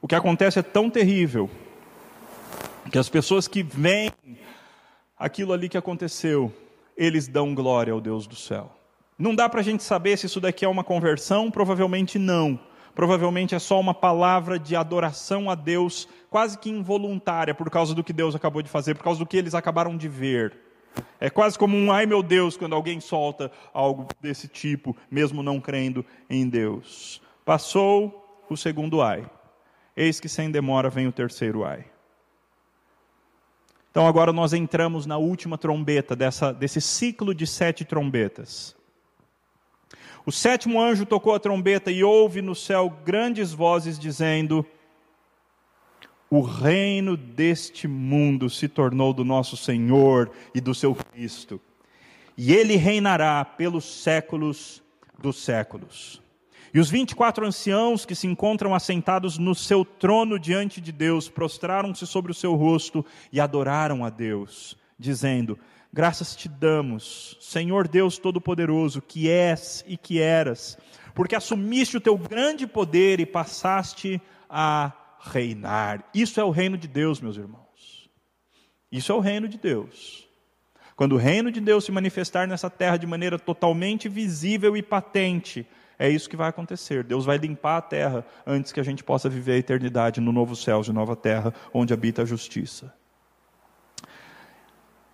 O 0.07 0.09
que 0.09 0.15
acontece 0.15 0.61
é 0.61 0.63
tão 0.63 0.89
terrível 0.89 1.51
que 2.93 2.97
as 2.97 3.09
pessoas 3.09 3.49
que 3.49 3.65
veem 3.65 4.13
aquilo 5.19 5.53
ali 5.53 5.69
que 5.69 5.77
aconteceu, 5.77 6.55
eles 6.97 7.27
dão 7.27 7.53
glória 7.53 7.93
ao 7.93 8.01
Deus 8.01 8.25
do 8.25 8.37
céu. 8.37 8.71
Não 9.19 9.35
dá 9.35 9.49
para 9.49 9.59
a 9.59 9.65
gente 9.65 9.83
saber 9.83 10.17
se 10.17 10.27
isso 10.27 10.41
daqui 10.41 10.65
é 10.65 10.69
uma 10.69 10.85
conversão, 10.85 11.51
provavelmente 11.51 12.21
não. 12.21 12.57
Provavelmente 12.95 13.57
é 13.57 13.59
só 13.59 13.81
uma 13.81 13.93
palavra 13.93 14.61
de 14.61 14.77
adoração 14.77 15.51
a 15.51 15.57
Deus, 15.57 16.09
quase 16.31 16.57
que 16.57 16.71
involuntária, 16.71 17.53
por 17.53 17.69
causa 17.69 17.93
do 17.93 18.05
que 18.05 18.13
Deus 18.13 18.37
acabou 18.37 18.63
de 18.63 18.71
fazer, 18.71 18.95
por 18.95 19.03
causa 19.03 19.19
do 19.19 19.27
que 19.27 19.37
eles 19.37 19.57
acabaram 19.57 19.97
de 19.97 20.07
ver. 20.07 20.57
É 21.19 21.29
quase 21.29 21.59
como 21.59 21.77
um 21.77 21.91
ai 21.91 22.07
meu 22.07 22.23
Deus 22.23 22.57
quando 22.57 22.77
alguém 22.77 23.01
solta 23.01 23.51
algo 23.75 24.07
desse 24.21 24.47
tipo, 24.47 24.97
mesmo 25.11 25.43
não 25.43 25.59
crendo 25.59 26.07
em 26.31 26.49
Deus. 26.49 27.21
Passou 27.45 28.45
o 28.49 28.57
segundo 28.57 29.03
ai. 29.03 29.29
Eis 29.97 30.21
que 30.21 30.29
sem 30.29 30.51
demora 30.51 30.91
vem 30.91 31.07
o 31.07 31.13
terceiro 31.13 31.65
ai. 31.65 31.85
Então 33.91 34.07
agora 34.07 34.31
nós 34.31 34.53
entramos 34.53 35.07
na 35.07 35.17
última 35.17 35.57
trombeta 35.57 36.15
dessa, 36.15 36.53
desse 36.53 36.83
ciclo 36.83 37.35
de 37.35 37.47
sete 37.47 37.83
trombetas. 37.83 38.77
O 40.27 40.31
sétimo 40.31 40.83
anjo 40.83 41.07
tocou 41.07 41.35
a 41.35 41.41
trombeta 41.41 41.91
e 41.91 42.05
houve 42.05 42.43
no 42.43 42.55
céu 42.55 42.91
grandes 42.91 43.55
vozes 43.55 43.99
dizendo: 43.99 44.67
O 46.29 46.43
reino 46.43 47.17
deste 47.17 47.89
mundo 47.89 48.51
se 48.51 48.69
tornou 48.69 49.15
do 49.15 49.25
nosso 49.25 49.57
Senhor 49.57 50.31
e 50.55 50.61
do 50.61 50.75
seu 50.75 50.95
Cristo, 50.95 51.59
e 52.37 52.53
ele 52.53 52.77
reinará 52.77 53.43
pelos 53.47 53.85
séculos 54.03 54.83
dos 55.19 55.43
séculos. 55.43 56.21
E 56.77 56.79
os 56.79 56.91
vinte 56.91 57.13
e 57.13 57.15
quatro 57.15 57.47
anciãos 57.47 58.05
que 58.05 58.15
se 58.15 58.27
encontram 58.27 58.75
assentados 58.75 59.39
no 59.39 59.55
seu 59.55 59.83
trono 59.83 60.39
diante 60.39 60.79
de 60.79 60.93
Deus 60.93 61.27
prostraram-se 61.27 62.07
sobre 62.07 62.31
o 62.31 62.35
seu 62.35 62.55
rosto 62.55 63.03
e 63.33 63.41
adoraram 63.41 64.05
a 64.05 64.11
Deus, 64.11 64.77
dizendo: 64.99 65.59
Graças 65.91 66.37
te 66.37 66.51
damos, 66.51 67.39
Senhor 67.41 67.89
Deus 67.89 68.19
Todo-Poderoso, 68.19 69.01
que 69.01 69.31
és 69.31 69.87
e 69.89 69.97
que 69.97 70.21
eras, 70.21 70.77
porque 71.15 71.35
assumiste 71.35 71.97
o 71.97 72.01
teu 72.01 72.19
grande 72.19 72.67
poder 72.67 73.21
e 73.21 73.25
passaste 73.25 74.21
a 74.47 74.93
reinar. 75.19 76.05
Isso 76.13 76.39
é 76.39 76.45
o 76.45 76.51
reino 76.51 76.77
de 76.77 76.87
Deus, 76.87 77.23
meus 77.23 77.39
irmãos. 77.39 78.11
Isso 78.93 79.11
é 79.11 79.15
o 79.15 79.21
reino 79.21 79.49
de 79.49 79.57
Deus. 79.57 80.29
Quando 80.95 81.15
o 81.15 81.19
reino 81.19 81.51
de 81.51 81.59
Deus 81.59 81.87
se 81.87 81.91
manifestar 81.91 82.47
nessa 82.47 82.69
terra 82.69 82.99
de 82.99 83.07
maneira 83.07 83.39
totalmente 83.39 84.11
visível 84.11 84.77
e 84.77 84.83
patente, 84.83 85.67
é 85.99 86.09
isso 86.11 86.29
que 86.29 86.37
vai 86.37 86.49
acontecer. 86.49 87.03
Deus 87.03 87.25
vai 87.25 87.39
limpar 87.39 87.79
a 87.79 87.83
terra 87.83 88.25
antes 88.47 88.73
que 88.73 88.81
a 88.81 88.83
gente 88.83 89.03
possa 89.03 89.29
viver 89.29 89.53
a 89.53 89.59
eternidade 89.59 90.21
no 90.21 90.31
novo 90.31 90.55
céu 90.55 90.83
e 90.87 90.93
nova 90.93 91.17
terra, 91.17 91.55
onde 91.73 91.95
habita 91.95 92.23
a 92.23 92.27
justiça. 92.27 92.93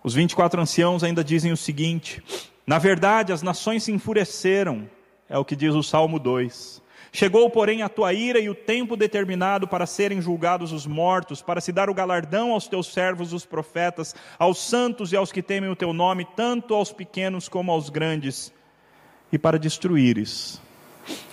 Os 0.03 0.13
24 0.13 0.59
anciãos 0.59 1.03
ainda 1.03 1.23
dizem 1.23 1.53
o 1.53 1.57
seguinte: 1.57 2.21
Na 2.67 2.77
verdade, 2.77 3.31
as 3.31 3.41
nações 3.41 3.83
se 3.83 3.91
enfureceram, 3.93 4.89
é 5.29 5.37
o 5.37 5.45
que 5.45 5.55
diz 5.55 5.73
o 5.73 5.81
Salmo 5.81 6.19
2. 6.19 6.83
Chegou, 7.15 7.47
porém, 7.49 7.83
a 7.83 7.89
tua 7.89 8.11
ira 8.11 8.39
e 8.39 8.49
o 8.49 8.55
tempo 8.55 8.97
determinado 8.97 9.67
para 9.67 9.85
serem 9.85 10.19
julgados 10.19 10.71
os 10.71 10.87
mortos, 10.87 11.43
para 11.43 11.61
se 11.61 11.71
dar 11.71 11.87
o 11.89 11.93
galardão 11.93 12.51
aos 12.51 12.67
teus 12.67 12.91
servos, 12.91 13.33
os 13.33 13.45
profetas, 13.45 14.15
aos 14.37 14.57
santos 14.57 15.13
e 15.13 15.15
aos 15.15 15.31
que 15.31 15.43
temem 15.43 15.69
o 15.69 15.75
teu 15.75 15.93
nome, 15.93 16.27
tanto 16.35 16.73
aos 16.73 16.91
pequenos 16.91 17.47
como 17.47 17.71
aos 17.71 17.89
grandes, 17.89 18.51
e 19.31 19.37
para 19.37 19.59
destruíres 19.59 20.59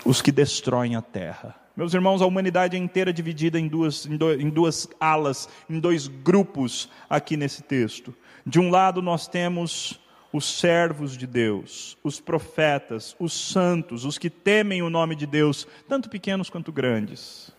os 0.04 0.20
que 0.22 0.32
destroem 0.32 0.96
a 0.96 1.02
terra. 1.02 1.54
Meus 1.76 1.94
irmãos, 1.94 2.20
a 2.20 2.26
humanidade 2.26 2.76
é 2.76 2.78
inteira 2.78 3.12
dividida 3.12 3.58
em 3.58 3.66
duas, 3.66 4.04
em, 4.04 4.16
do, 4.16 4.32
em 4.32 4.50
duas 4.50 4.88
alas, 4.98 5.48
em 5.68 5.78
dois 5.78 6.08
grupos 6.08 6.88
aqui 7.08 7.36
nesse 7.36 7.62
texto. 7.62 8.14
De 8.44 8.58
um 8.58 8.70
lado, 8.70 9.00
nós 9.00 9.28
temos 9.28 10.00
os 10.32 10.44
servos 10.58 11.16
de 11.16 11.26
Deus, 11.26 11.96
os 12.04 12.20
profetas, 12.20 13.16
os 13.18 13.32
santos, 13.32 14.04
os 14.04 14.18
que 14.18 14.30
temem 14.30 14.82
o 14.82 14.90
nome 14.90 15.16
de 15.16 15.26
Deus, 15.26 15.66
tanto 15.88 16.08
pequenos 16.08 16.50
quanto 16.50 16.72
grandes. 16.72 17.50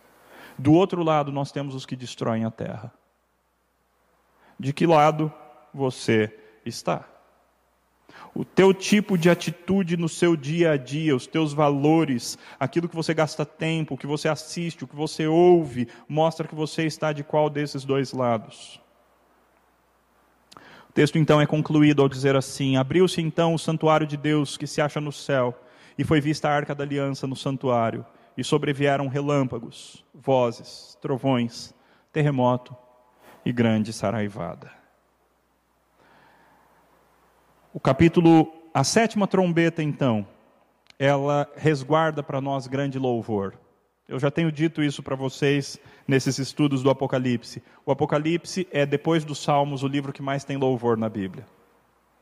Do 0.58 0.74
outro 0.74 1.04
lado, 1.04 1.32
nós 1.32 1.52
temos 1.52 1.74
os 1.74 1.86
que 1.86 1.96
destroem 1.96 2.46
a 2.46 2.52
terra. 2.52 2.94
De 4.60 4.72
que 4.72 4.86
lado 4.86 5.34
você 5.74 6.32
está? 6.66 7.11
O 8.34 8.46
teu 8.46 8.74
tipo 8.74 9.18
de 9.18 9.30
atitude 9.30 9.98
no 9.98 10.08
seu 10.08 10.36
dia 10.36 10.72
a 10.72 10.78
dia, 10.78 11.16
os 11.16 11.28
teus 11.28 11.54
valores, 11.54 12.38
aquilo 12.60 12.88
que 12.88 12.96
você 12.96 13.14
gasta 13.14 13.46
tempo, 13.46 13.96
o 13.96 13.98
que 13.98 14.08
você 14.08 14.30
assiste, 14.30 14.84
o 14.84 14.88
que 14.88 14.96
você 14.96 15.28
ouve, 15.28 15.88
mostra 16.08 16.48
que 16.48 16.56
você 16.56 16.86
está 16.86 17.12
de 17.12 17.24
qual 17.24 17.50
desses 17.50 17.84
dois 17.84 18.14
lados. 18.14 18.80
O 20.90 20.94
texto 20.94 21.18
então 21.18 21.40
é 21.40 21.46
concluído 21.46 22.02
ao 22.02 22.10
dizer 22.10 22.36
assim: 22.36 22.76
Abriu-se 22.78 23.22
então 23.22 23.54
o 23.54 23.60
santuário 23.60 24.08
de 24.08 24.18
Deus 24.18 24.58
que 24.58 24.68
se 24.68 24.82
acha 24.82 25.00
no 25.00 25.12
céu, 25.12 25.58
e 25.98 26.04
foi 26.04 26.20
vista 26.20 26.50
a 26.50 26.54
arca 26.54 26.74
da 26.74 26.84
aliança 26.84 27.28
no 27.28 27.36
santuário, 27.36 28.06
e 28.38 28.44
sobrevieram 28.44 29.08
relâmpagos, 29.08 30.04
vozes, 30.14 30.98
trovões, 31.02 31.74
terremoto 32.12 32.76
e 33.46 33.52
grande 33.52 33.94
saraivada. 33.94 34.81
O 37.74 37.80
capítulo, 37.80 38.52
a 38.74 38.84
sétima 38.84 39.26
trombeta, 39.26 39.82
então, 39.82 40.28
ela 41.00 41.50
resguarda 41.56 42.22
para 42.22 42.42
nós 42.42 42.68
grande 42.68 43.00
louvor. 43.00 43.54
Eu 44.10 44.20
já 44.20 44.30
tenho 44.30 44.52
dito 44.52 44.84
isso 44.84 45.02
para 45.02 45.16
vocês 45.16 45.80
nesses 46.06 46.38
estudos 46.38 46.84
do 46.84 46.90
Apocalipse. 46.90 47.64
O 47.86 47.92
Apocalipse 47.94 48.68
é, 48.74 48.86
depois 48.86 49.24
dos 49.24 49.42
Salmos, 49.42 49.84
o 49.84 49.88
livro 49.88 50.12
que 50.12 50.22
mais 50.22 50.44
tem 50.44 50.58
louvor 50.58 50.98
na 50.98 51.08
Bíblia. 51.08 51.46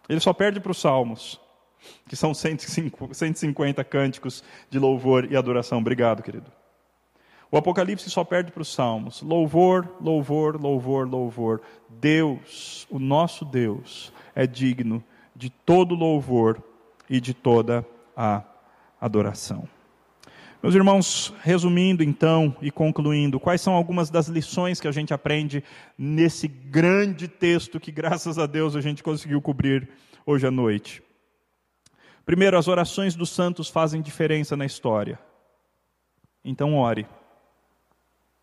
Ele 0.08 0.20
só 0.20 0.34
perde 0.34 0.60
para 0.60 0.72
os 0.72 0.80
Salmos, 0.80 1.42
que 2.08 2.16
são 2.16 2.32
150 2.32 3.84
cânticos 3.84 4.44
de 4.70 4.78
louvor 4.78 5.32
e 5.32 5.36
adoração. 5.36 5.80
Obrigado, 5.80 6.22
querido. 6.22 6.52
O 7.52 7.58
Apocalipse 7.58 8.08
só 8.12 8.24
perde 8.24 8.52
para 8.52 8.62
os 8.62 8.72
Salmos. 8.72 9.24
Louvor, 9.24 9.96
louvor, 10.00 10.62
louvor, 10.62 11.10
louvor. 11.10 11.62
Deus, 11.90 12.86
o 12.88 13.00
nosso 13.00 13.44
Deus, 13.44 14.14
é 14.36 14.46
digno 14.46 15.04
de 15.40 15.50
todo 15.50 15.96
louvor 15.96 16.62
e 17.10 17.22
de 17.22 17.34
toda 17.34 17.88
a 18.14 18.44
adoração. 19.00 19.70
Meus 20.62 20.76
irmãos, 20.76 21.34
resumindo 21.42 22.04
então 22.04 22.54
e 22.62 22.70
concluindo, 22.70 23.40
quais 23.40 23.62
são 23.62 23.74
algumas 23.74 24.10
das 24.10 24.28
lições 24.28 24.82
que 24.82 24.88
a 24.90 24.92
gente 24.92 25.14
aprende 25.14 25.64
nesse 25.98 26.46
grande 26.46 27.30
texto 27.30 27.80
que, 27.80 27.90
graças 27.90 28.38
a 28.38 28.46
Deus, 28.46 28.76
a 28.76 28.82
gente 28.82 29.02
conseguiu 29.02 29.42
cobrir 29.42 29.88
hoje 30.26 30.46
à 30.46 30.52
noite? 30.52 31.02
Primeiro, 32.26 32.58
as 32.58 32.68
orações 32.68 33.16
dos 33.16 33.30
santos 33.30 33.70
fazem 33.70 34.02
diferença 34.02 34.58
na 34.58 34.66
história. 34.66 35.18
Então, 36.44 36.76
ore. 36.76 37.08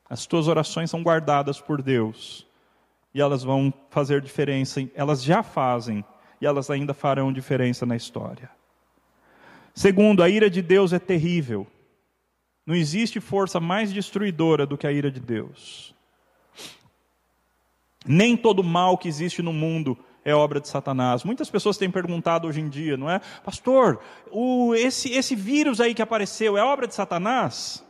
As 0.09 0.25
tuas 0.25 0.49
orações 0.49 0.89
são 0.89 1.03
guardadas 1.03 1.61
por 1.61 1.83
Deus 1.83 2.47
e 3.13 3.21
elas 3.21 3.45
vão 3.45 3.71
fazer 3.91 4.23
diferença, 4.23 4.81
elas 4.95 5.23
já 5.23 5.43
fazem 5.43 6.03
e 6.41 6.47
elas 6.47 6.71
ainda 6.71 6.93
farão 6.93 7.33
diferença 7.33 7.87
na 7.87 7.97
história. 7.97 8.51
Segundo, 9.75 10.23
a 10.23 10.29
ira 10.29 10.49
de 10.49 10.63
Deus 10.63 10.93
é 10.93 10.99
terrível. 10.99 11.67
Não 12.65 12.75
existe 12.75 13.21
força 13.21 13.61
mais 13.61 13.93
destruidora 13.93 14.67
do 14.67 14.77
que 14.77 14.87
a 14.87 14.93
ira 14.93 15.11
de 15.11 15.21
Deus. 15.21 15.95
Nem 18.05 18.37
todo 18.37 18.63
mal 18.63 18.97
que 18.97 19.09
existe 19.09 19.43
no 19.43 19.53
mundo 19.53 19.99
é 20.25 20.35
obra 20.35 20.61
de 20.61 20.69
Satanás. 20.69 21.25
Muitas 21.25 21.51
pessoas 21.51 21.77
têm 21.77 21.91
perguntado 21.91 22.49
hoje 22.49 22.61
em 22.61 22.69
dia, 22.69 22.97
não 22.97 23.09
é? 23.09 23.21
Pastor, 23.45 24.01
o, 24.31 24.75
esse, 24.75 25.13
esse 25.13 25.35
vírus 25.35 25.81
aí 25.81 25.95
que 25.95 26.03
apareceu 26.03 26.57
é 26.57 26.63
obra 26.63 26.87
de 26.87 26.95
Satanás? 26.95 27.85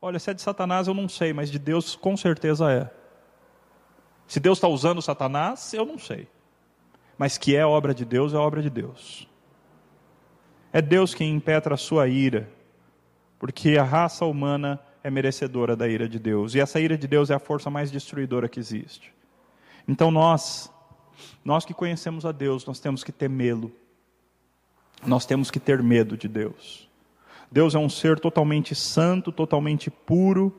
Olha, 0.00 0.18
se 0.18 0.30
é 0.30 0.34
de 0.34 0.42
Satanás 0.42 0.88
eu 0.88 0.94
não 0.94 1.08
sei, 1.08 1.32
mas 1.32 1.50
de 1.50 1.58
Deus 1.58 1.94
com 1.94 2.16
certeza 2.16 2.70
é. 2.72 2.90
Se 4.26 4.40
Deus 4.40 4.58
está 4.58 4.66
usando 4.66 5.00
Satanás, 5.00 5.72
eu 5.72 5.84
não 5.84 5.98
sei 5.98 6.28
mas 7.18 7.38
que 7.38 7.56
é 7.56 7.64
obra 7.64 7.94
de 7.94 8.04
Deus, 8.04 8.34
é 8.34 8.36
obra 8.36 8.62
de 8.62 8.70
Deus. 8.70 9.28
É 10.72 10.82
Deus 10.82 11.14
quem 11.14 11.34
impetra 11.34 11.74
a 11.74 11.78
sua 11.78 12.08
ira, 12.08 12.48
porque 13.38 13.78
a 13.78 13.82
raça 13.82 14.24
humana 14.24 14.80
é 15.02 15.10
merecedora 15.10 15.76
da 15.76 15.88
ira 15.88 16.08
de 16.08 16.18
Deus, 16.18 16.54
e 16.54 16.60
essa 16.60 16.80
ira 16.80 16.98
de 16.98 17.06
Deus 17.06 17.30
é 17.30 17.34
a 17.34 17.38
força 17.38 17.70
mais 17.70 17.90
destruidora 17.90 18.48
que 18.48 18.60
existe. 18.60 19.14
Então 19.88 20.10
nós, 20.10 20.70
nós 21.44 21.64
que 21.64 21.72
conhecemos 21.72 22.26
a 22.26 22.32
Deus, 22.32 22.66
nós 22.66 22.80
temos 22.80 23.04
que 23.04 23.12
temê-lo. 23.12 23.72
Nós 25.06 25.26
temos 25.26 25.50
que 25.50 25.60
ter 25.60 25.82
medo 25.82 26.16
de 26.16 26.26
Deus. 26.26 26.88
Deus 27.50 27.74
é 27.74 27.78
um 27.78 27.88
ser 27.88 28.18
totalmente 28.18 28.74
santo, 28.74 29.30
totalmente 29.30 29.90
puro, 29.90 30.54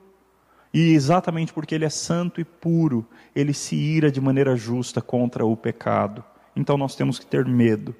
e 0.73 0.93
exatamente 0.93 1.51
porque 1.51 1.75
ele 1.75 1.85
é 1.85 1.89
santo 1.89 2.39
e 2.39 2.45
puro, 2.45 3.05
ele 3.35 3.53
se 3.53 3.75
ira 3.75 4.11
de 4.11 4.21
maneira 4.21 4.55
justa 4.55 5.01
contra 5.01 5.45
o 5.45 5.55
pecado. 5.57 6.23
Então 6.57 6.75
nós 6.75 6.95
temos 6.95 7.19
que 7.19 7.25
ter 7.25 7.45
medo, 7.45 7.95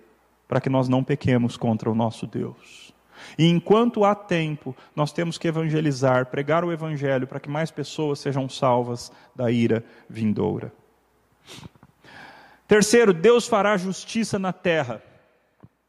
para 0.48 0.60
que 0.60 0.70
nós 0.70 0.90
não 0.90 1.04
pequemos 1.04 1.56
contra 1.56 1.92
o 1.92 1.96
nosso 1.96 2.26
Deus. 2.26 2.92
E 3.38 3.48
enquanto 3.48 4.04
há 4.04 4.16
tempo, 4.16 4.76
nós 4.96 5.12
temos 5.12 5.38
que 5.38 5.48
evangelizar, 5.48 6.26
pregar 6.26 6.66
o 6.66 6.72
Evangelho, 6.72 7.28
para 7.28 7.40
que 7.40 7.50
mais 7.50 7.70
pessoas 7.70 8.20
sejam 8.20 8.50
salvas 8.50 9.12
da 9.36 9.52
ira 9.52 9.86
vindoura. 10.10 10.74
Terceiro, 12.68 13.14
Deus 13.14 13.48
fará 13.48 13.78
justiça 13.78 14.40
na 14.40 14.52
terra. 14.52 15.04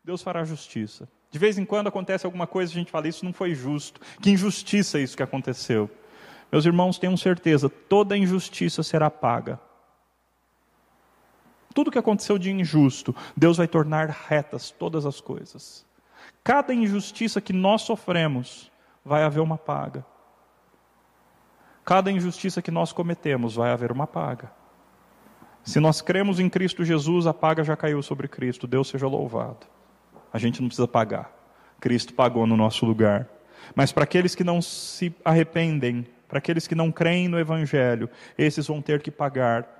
Deus 0.04 0.22
fará 0.22 0.44
justiça. 0.44 1.08
De 1.30 1.38
vez 1.38 1.58
em 1.58 1.64
quando 1.64 1.88
acontece 1.88 2.26
alguma 2.26 2.46
coisa, 2.46 2.72
a 2.72 2.74
gente 2.74 2.90
fala, 2.90 3.08
isso 3.08 3.24
não 3.24 3.32
foi 3.32 3.54
justo. 3.54 4.00
Que 4.20 4.30
injustiça 4.30 4.98
isso 4.98 5.16
que 5.16 5.22
aconteceu. 5.22 5.90
Meus 6.52 6.64
irmãos, 6.66 6.98
tenham 6.98 7.16
certeza, 7.16 7.68
toda 7.68 8.16
injustiça 8.16 8.82
será 8.82 9.10
paga. 9.10 9.58
Tudo 11.74 11.90
que 11.90 11.98
aconteceu 11.98 12.38
de 12.38 12.50
injusto, 12.50 13.14
Deus 13.36 13.56
vai 13.56 13.68
tornar 13.68 14.08
retas 14.08 14.70
todas 14.70 15.06
as 15.06 15.20
coisas. 15.20 15.86
Cada 16.42 16.72
injustiça 16.74 17.40
que 17.40 17.52
nós 17.52 17.82
sofremos, 17.82 18.70
vai 19.04 19.22
haver 19.22 19.40
uma 19.40 19.56
paga. 19.56 20.04
Cada 21.84 22.10
injustiça 22.10 22.60
que 22.60 22.70
nós 22.70 22.92
cometemos, 22.92 23.54
vai 23.54 23.70
haver 23.70 23.90
uma 23.90 24.06
paga. 24.06 24.52
Se 25.64 25.80
nós 25.80 26.00
cremos 26.00 26.40
em 26.40 26.48
Cristo 26.48 26.84
Jesus, 26.84 27.26
a 27.26 27.34
paga 27.34 27.64
já 27.64 27.76
caiu 27.76 28.02
sobre 28.02 28.28
Cristo. 28.28 28.66
Deus 28.66 28.88
seja 28.88 29.06
louvado. 29.06 29.66
A 30.32 30.38
gente 30.38 30.60
não 30.60 30.68
precisa 30.68 30.88
pagar. 30.88 31.30
Cristo 31.80 32.12
pagou 32.14 32.46
no 32.46 32.56
nosso 32.56 32.84
lugar. 32.84 33.28
Mas 33.74 33.92
para 33.92 34.04
aqueles 34.04 34.34
que 34.34 34.44
não 34.44 34.60
se 34.60 35.14
arrependem, 35.24 36.06
para 36.26 36.38
aqueles 36.38 36.66
que 36.66 36.74
não 36.74 36.92
creem 36.92 37.28
no 37.28 37.38
Evangelho, 37.38 38.08
esses 38.36 38.66
vão 38.66 38.82
ter 38.82 39.00
que 39.00 39.10
pagar 39.10 39.77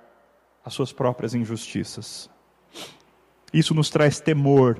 as 0.63 0.73
suas 0.73 0.91
próprias 0.91 1.33
injustiças. 1.33 2.29
Isso 3.53 3.73
nos 3.73 3.89
traz 3.89 4.19
temor, 4.19 4.79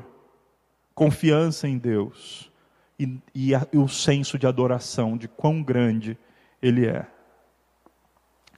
confiança 0.94 1.68
em 1.68 1.78
Deus 1.78 2.52
e, 3.00 3.18
e, 3.34 3.56
a, 3.56 3.66
e 3.72 3.78
o 3.78 3.88
senso 3.88 4.38
de 4.38 4.46
adoração 4.46 5.18
de 5.18 5.28
quão 5.28 5.64
grande 5.64 6.18
Ele 6.62 6.86
é. 6.86 7.08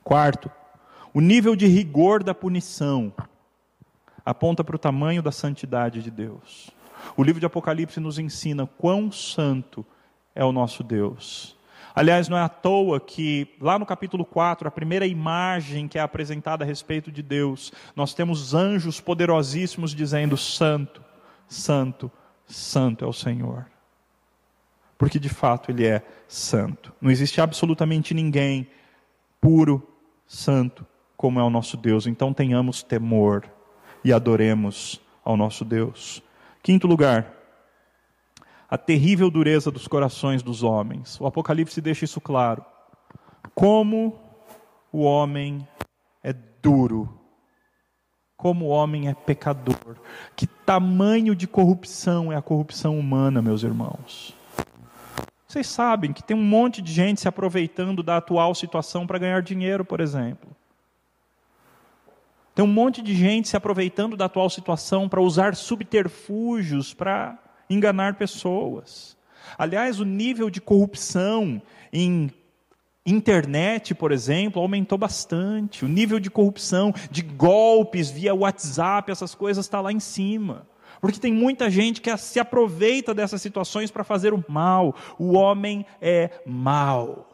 Quarto, 0.03 0.51
o 1.13 1.21
nível 1.21 1.55
de 1.55 1.67
rigor 1.67 2.23
da 2.23 2.33
punição 2.33 3.13
aponta 4.25 4.63
para 4.63 4.75
o 4.75 4.79
tamanho 4.79 5.21
da 5.21 5.31
santidade 5.31 6.01
de 6.01 6.09
Deus. 6.09 6.71
O 7.15 7.23
livro 7.23 7.39
de 7.39 7.45
Apocalipse 7.45 7.99
nos 7.99 8.19
ensina 8.19 8.65
quão 8.65 9.11
santo 9.11 9.85
é 10.33 10.43
o 10.43 10.51
nosso 10.51 10.83
Deus. 10.83 11.57
Aliás, 11.93 12.29
não 12.29 12.37
é 12.37 12.41
à 12.41 12.49
toa 12.49 12.99
que 12.99 13.55
lá 13.59 13.77
no 13.77 13.85
capítulo 13.85 14.23
4, 14.23 14.67
a 14.67 14.71
primeira 14.71 15.05
imagem 15.05 15.87
que 15.87 15.97
é 15.97 16.01
apresentada 16.01 16.63
a 16.63 16.67
respeito 16.67 17.11
de 17.11 17.21
Deus, 17.21 17.71
nós 17.95 18.13
temos 18.13 18.53
anjos 18.53 19.01
poderosíssimos 19.01 19.93
dizendo: 19.93 20.37
Santo, 20.37 21.03
Santo, 21.47 22.11
Santo 22.45 23.03
é 23.03 23.07
o 23.07 23.13
Senhor. 23.13 23.65
Porque 24.97 25.19
de 25.19 25.29
fato 25.29 25.71
Ele 25.71 25.85
é 25.85 26.03
santo. 26.27 26.93
Não 27.01 27.09
existe 27.09 27.41
absolutamente 27.41 28.13
ninguém 28.13 28.67
puro, 29.41 29.85
santo, 30.27 30.85
como 31.17 31.39
é 31.39 31.43
o 31.43 31.49
nosso 31.49 31.75
Deus. 31.75 32.05
Então 32.05 32.33
tenhamos 32.33 32.83
temor 32.83 33.49
e 34.03 34.13
adoremos 34.13 35.01
ao 35.23 35.35
nosso 35.35 35.65
Deus. 35.65 36.23
Quinto 36.61 36.87
lugar, 36.87 37.40
a 38.71 38.77
terrível 38.77 39.29
dureza 39.29 39.69
dos 39.69 39.85
corações 39.85 40.41
dos 40.41 40.63
homens. 40.63 41.19
O 41.19 41.27
Apocalipse 41.27 41.81
deixa 41.81 42.05
isso 42.05 42.21
claro. 42.21 42.63
Como 43.53 44.17
o 44.93 45.01
homem 45.01 45.67
é 46.23 46.31
duro, 46.31 47.19
como 48.37 48.67
o 48.67 48.69
homem 48.69 49.09
é 49.09 49.13
pecador. 49.13 49.97
Que 50.37 50.47
tamanho 50.47 51.35
de 51.35 51.47
corrupção 51.47 52.31
é 52.31 52.37
a 52.37 52.41
corrupção 52.41 52.97
humana, 52.97 53.41
meus 53.41 53.61
irmãos. 53.61 54.33
Vocês 55.45 55.67
sabem 55.67 56.13
que 56.13 56.23
tem 56.23 56.37
um 56.37 56.41
monte 56.41 56.81
de 56.81 56.93
gente 56.93 57.19
se 57.19 57.27
aproveitando 57.27 58.01
da 58.01 58.15
atual 58.15 58.55
situação 58.55 59.05
para 59.05 59.19
ganhar 59.19 59.41
dinheiro, 59.41 59.83
por 59.83 59.99
exemplo. 59.99 60.49
Tem 62.55 62.63
um 62.63 62.69
monte 62.69 63.01
de 63.01 63.13
gente 63.13 63.49
se 63.49 63.57
aproveitando 63.57 64.15
da 64.15 64.25
atual 64.25 64.49
situação 64.49 65.09
para 65.09 65.19
usar 65.19 65.57
subterfúgios 65.57 66.93
para 66.93 67.37
enganar 67.73 68.15
pessoas. 68.15 69.17
Aliás, 69.57 69.99
o 69.99 70.05
nível 70.05 70.49
de 70.49 70.61
corrupção 70.61 71.61
em 71.91 72.31
internet, 73.05 73.95
por 73.95 74.11
exemplo, 74.11 74.61
aumentou 74.61 74.97
bastante. 74.97 75.83
O 75.83 75.87
nível 75.87 76.19
de 76.19 76.29
corrupção, 76.29 76.93
de 77.09 77.21
golpes 77.21 78.11
via 78.11 78.35
WhatsApp, 78.35 79.11
essas 79.11 79.33
coisas 79.33 79.65
está 79.65 79.81
lá 79.81 79.91
em 79.91 79.99
cima. 79.99 80.67
Porque 80.99 81.19
tem 81.19 81.33
muita 81.33 81.69
gente 81.69 81.99
que 81.99 82.15
se 82.17 82.39
aproveita 82.39 83.13
dessas 83.13 83.41
situações 83.41 83.89
para 83.89 84.03
fazer 84.03 84.33
o 84.33 84.45
mal. 84.47 84.95
O 85.17 85.33
homem 85.33 85.85
é 85.99 86.41
mal. 86.45 87.27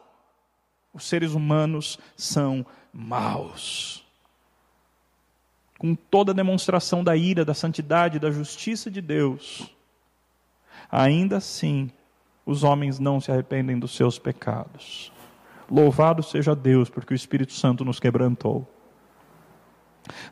Os 0.94 1.06
seres 1.06 1.34
humanos 1.34 2.00
são 2.16 2.66
maus. 2.94 4.06
Com 5.78 5.94
toda 5.94 6.32
a 6.32 6.36
demonstração 6.36 7.04
da 7.04 7.16
ira, 7.16 7.44
da 7.44 7.54
santidade, 7.54 8.20
da 8.20 8.32
justiça 8.32 8.90
de 8.90 9.02
Deus, 9.02 9.70
ainda 10.92 11.38
assim, 11.38 11.90
os 12.46 12.64
homens 12.64 13.00
não 13.00 13.20
se 13.20 13.32
arrependem 13.32 13.78
dos 13.78 13.96
seus 13.96 14.18
pecados. 14.18 15.12
Louvado 15.70 16.24
seja 16.24 16.56
Deus, 16.56 16.90
porque 16.90 17.14
o 17.14 17.16
Espírito 17.16 17.54
Santo 17.54 17.84
nos 17.84 18.00
quebrantou. 18.00 18.68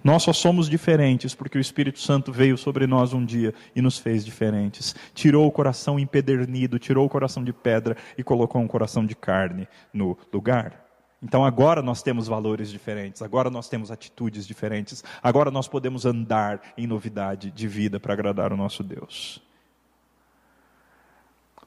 Nós 0.03 0.23
só 0.23 0.31
somos 0.31 0.69
diferentes 0.69 1.35
porque 1.35 1.57
o 1.57 1.61
Espírito 1.61 1.99
Santo 1.99 2.31
veio 2.31 2.57
sobre 2.57 2.87
nós 2.87 3.13
um 3.13 3.25
dia 3.25 3.53
e 3.75 3.81
nos 3.81 3.97
fez 3.97 4.23
diferentes. 4.23 4.95
Tirou 5.13 5.47
o 5.47 5.51
coração 5.51 5.99
empedernido, 5.99 6.79
tirou 6.79 7.05
o 7.05 7.09
coração 7.09 7.43
de 7.43 7.51
pedra 7.51 7.97
e 8.17 8.23
colocou 8.23 8.61
um 8.61 8.67
coração 8.67 9.05
de 9.05 9.15
carne 9.15 9.67
no 9.93 10.17
lugar. 10.31 10.85
Então 11.21 11.43
agora 11.43 11.81
nós 11.81 12.03
temos 12.03 12.27
valores 12.27 12.69
diferentes, 12.69 13.21
agora 13.21 13.49
nós 13.49 13.67
temos 13.67 13.89
atitudes 13.89 14.45
diferentes, 14.45 15.03
agora 15.23 15.49
nós 15.49 15.67
podemos 15.67 16.05
andar 16.05 16.61
em 16.77 16.85
novidade 16.85 17.49
de 17.49 17.67
vida 17.67 17.99
para 17.99 18.13
agradar 18.13 18.53
o 18.53 18.57
nosso 18.57 18.83
Deus. 18.83 19.41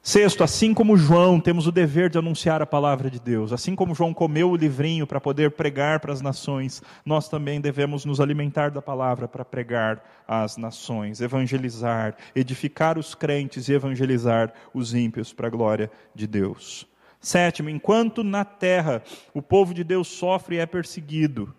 Sexto, 0.09 0.42
assim 0.42 0.72
como 0.72 0.96
João, 0.96 1.38
temos 1.38 1.66
o 1.66 1.70
dever 1.70 2.09
de 2.09 2.16
anunciar 2.16 2.62
a 2.62 2.66
palavra 2.66 3.11
de 3.11 3.20
Deus. 3.20 3.52
Assim 3.52 3.74
como 3.74 3.94
João 3.94 4.14
comeu 4.14 4.50
o 4.50 4.56
livrinho 4.56 5.06
para 5.06 5.20
poder 5.20 5.50
pregar 5.50 6.00
para 6.00 6.14
as 6.14 6.22
nações, 6.22 6.82
nós 7.04 7.28
também 7.28 7.61
devemos 7.61 8.06
nos 8.06 8.18
alimentar 8.18 8.70
da 8.70 8.80
palavra 8.80 9.28
para 9.28 9.44
pregar 9.44 10.02
às 10.26 10.56
nações, 10.56 11.20
evangelizar, 11.20 12.16
edificar 12.34 12.96
os 12.96 13.14
crentes 13.14 13.68
e 13.68 13.74
evangelizar 13.74 14.50
os 14.72 14.94
ímpios 14.94 15.34
para 15.34 15.48
a 15.48 15.50
glória 15.50 15.90
de 16.14 16.26
Deus. 16.26 16.88
Sétimo, 17.20 17.68
enquanto 17.68 18.24
na 18.24 18.46
terra 18.46 19.02
o 19.34 19.42
povo 19.42 19.74
de 19.74 19.84
Deus 19.84 20.09
sofre 20.09 20.56
e 20.56 20.59
é 20.59 20.64
perseguido, 20.64 21.54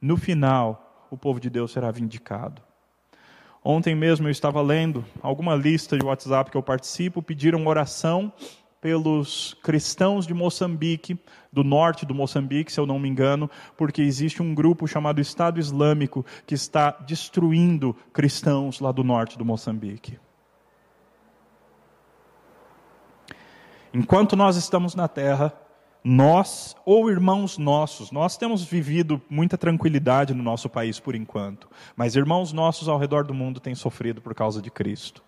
no 0.00 0.16
final 0.16 1.06
o 1.08 1.16
povo 1.16 1.38
de 1.38 1.48
Deus 1.48 1.70
será 1.70 1.92
vindicado. 1.92 2.60
Ontem 3.68 3.96
mesmo 3.96 4.28
eu 4.28 4.30
estava 4.30 4.62
lendo 4.62 5.04
alguma 5.20 5.56
lista 5.56 5.98
de 5.98 6.06
WhatsApp 6.06 6.52
que 6.52 6.56
eu 6.56 6.62
participo, 6.62 7.20
pediram 7.20 7.66
oração 7.66 8.32
pelos 8.80 9.56
cristãos 9.60 10.24
de 10.24 10.32
Moçambique, 10.32 11.18
do 11.52 11.64
norte 11.64 12.06
do 12.06 12.14
Moçambique, 12.14 12.70
se 12.70 12.78
eu 12.78 12.86
não 12.86 12.96
me 13.00 13.08
engano, 13.08 13.50
porque 13.76 14.02
existe 14.02 14.40
um 14.40 14.54
grupo 14.54 14.86
chamado 14.86 15.20
Estado 15.20 15.58
Islâmico 15.58 16.24
que 16.46 16.54
está 16.54 16.92
destruindo 16.92 17.92
cristãos 18.12 18.78
lá 18.78 18.92
do 18.92 19.02
norte 19.02 19.36
do 19.36 19.44
Moçambique. 19.44 20.16
Enquanto 23.92 24.36
nós 24.36 24.54
estamos 24.54 24.94
na 24.94 25.08
terra, 25.08 25.52
nós 26.08 26.76
ou 26.84 27.10
irmãos 27.10 27.58
nossos, 27.58 28.12
nós 28.12 28.36
temos 28.36 28.62
vivido 28.62 29.20
muita 29.28 29.58
tranquilidade 29.58 30.32
no 30.32 30.40
nosso 30.40 30.68
país 30.68 31.00
por 31.00 31.16
enquanto, 31.16 31.68
mas 31.96 32.14
irmãos 32.14 32.52
nossos 32.52 32.86
ao 32.86 32.96
redor 32.96 33.24
do 33.24 33.34
mundo 33.34 33.58
têm 33.58 33.74
sofrido 33.74 34.20
por 34.20 34.32
causa 34.32 34.62
de 34.62 34.70
Cristo. 34.70 35.20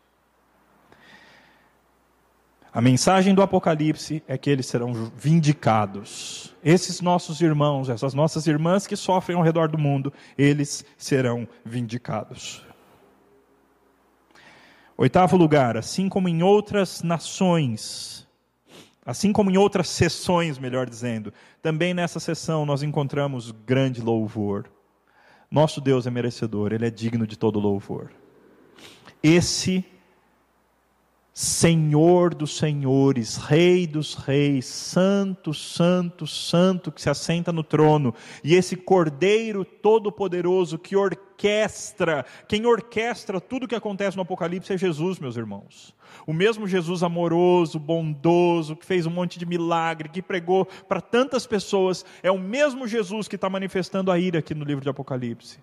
A 2.72 2.80
mensagem 2.80 3.34
do 3.34 3.42
Apocalipse 3.42 4.22
é 4.28 4.38
que 4.38 4.48
eles 4.48 4.66
serão 4.66 4.92
vindicados. 5.16 6.54
Esses 6.62 7.00
nossos 7.00 7.40
irmãos, 7.40 7.88
essas 7.88 8.14
nossas 8.14 8.46
irmãs 8.46 8.86
que 8.86 8.94
sofrem 8.94 9.36
ao 9.36 9.42
redor 9.42 9.66
do 9.66 9.78
mundo, 9.78 10.12
eles 10.36 10.84
serão 10.96 11.48
vindicados. 11.64 12.64
Oitavo 14.96 15.36
lugar, 15.36 15.76
assim 15.76 16.08
como 16.08 16.28
em 16.28 16.40
outras 16.40 17.02
nações, 17.02 18.27
Assim 19.09 19.32
como 19.32 19.50
em 19.50 19.56
outras 19.56 19.88
sessões, 19.88 20.59
melhor 20.59 20.86
dizendo, 20.86 21.32
também 21.62 21.94
nessa 21.94 22.20
sessão 22.20 22.66
nós 22.66 22.82
encontramos 22.82 23.50
grande 23.50 24.02
louvor. 24.02 24.70
Nosso 25.50 25.80
Deus 25.80 26.06
é 26.06 26.11
merecedor, 26.11 26.74
Ele 26.74 26.86
é 26.86 26.90
digno 26.90 27.26
de 27.26 27.34
todo 27.34 27.59
louvor. 27.59 28.12
Esse 29.22 29.82
Senhor 31.32 32.34
dos 32.34 32.59
senhores, 32.59 33.38
Rei 33.38 33.86
dos 33.86 34.12
reis, 34.12 34.66
Santo, 34.66 35.54
Santo, 35.54 36.26
Santo, 36.26 36.92
que 36.92 37.00
se 37.00 37.09
assenta 37.09 37.50
no 37.50 37.62
trono, 37.62 38.14
e 38.44 38.54
esse 38.54 38.76
Cordeiro 38.76 39.64
Todo-Poderoso 39.64 40.78
que 40.78 40.94
orquestra, 41.39 42.26
quem 42.49 42.66
orquestra 42.66 43.41
tudo 43.41 43.64
o 43.64 43.68
que 43.68 43.76
acontece 43.76 44.16
no 44.16 44.24
Apocalipse 44.24 44.72
é 44.72 44.76
Jesus, 44.76 45.20
meus 45.20 45.36
irmãos. 45.36 45.95
O 46.26 46.32
mesmo 46.32 46.66
Jesus 46.66 47.05
amoroso, 47.05 47.78
bondoso, 47.78 48.74
que 48.74 48.84
fez 48.84 49.07
um 49.07 49.11
monte 49.11 49.39
de 49.39 49.47
milagre, 49.47 50.09
que 50.09 50.20
pregou 50.20 50.66
para 50.89 51.01
tantas 51.01 51.47
pessoas, 51.47 52.05
é 52.24 52.30
o 52.30 52.39
mesmo 52.39 52.89
Jesus 52.89 53.28
que 53.28 53.36
está 53.36 53.49
manifestando 53.49 54.11
a 54.11 54.18
ira 54.18 54.41
aqui 54.41 54.53
no 54.53 54.64
livro 54.64 54.82
de 54.82 54.91
Apocalipse. 54.91 55.61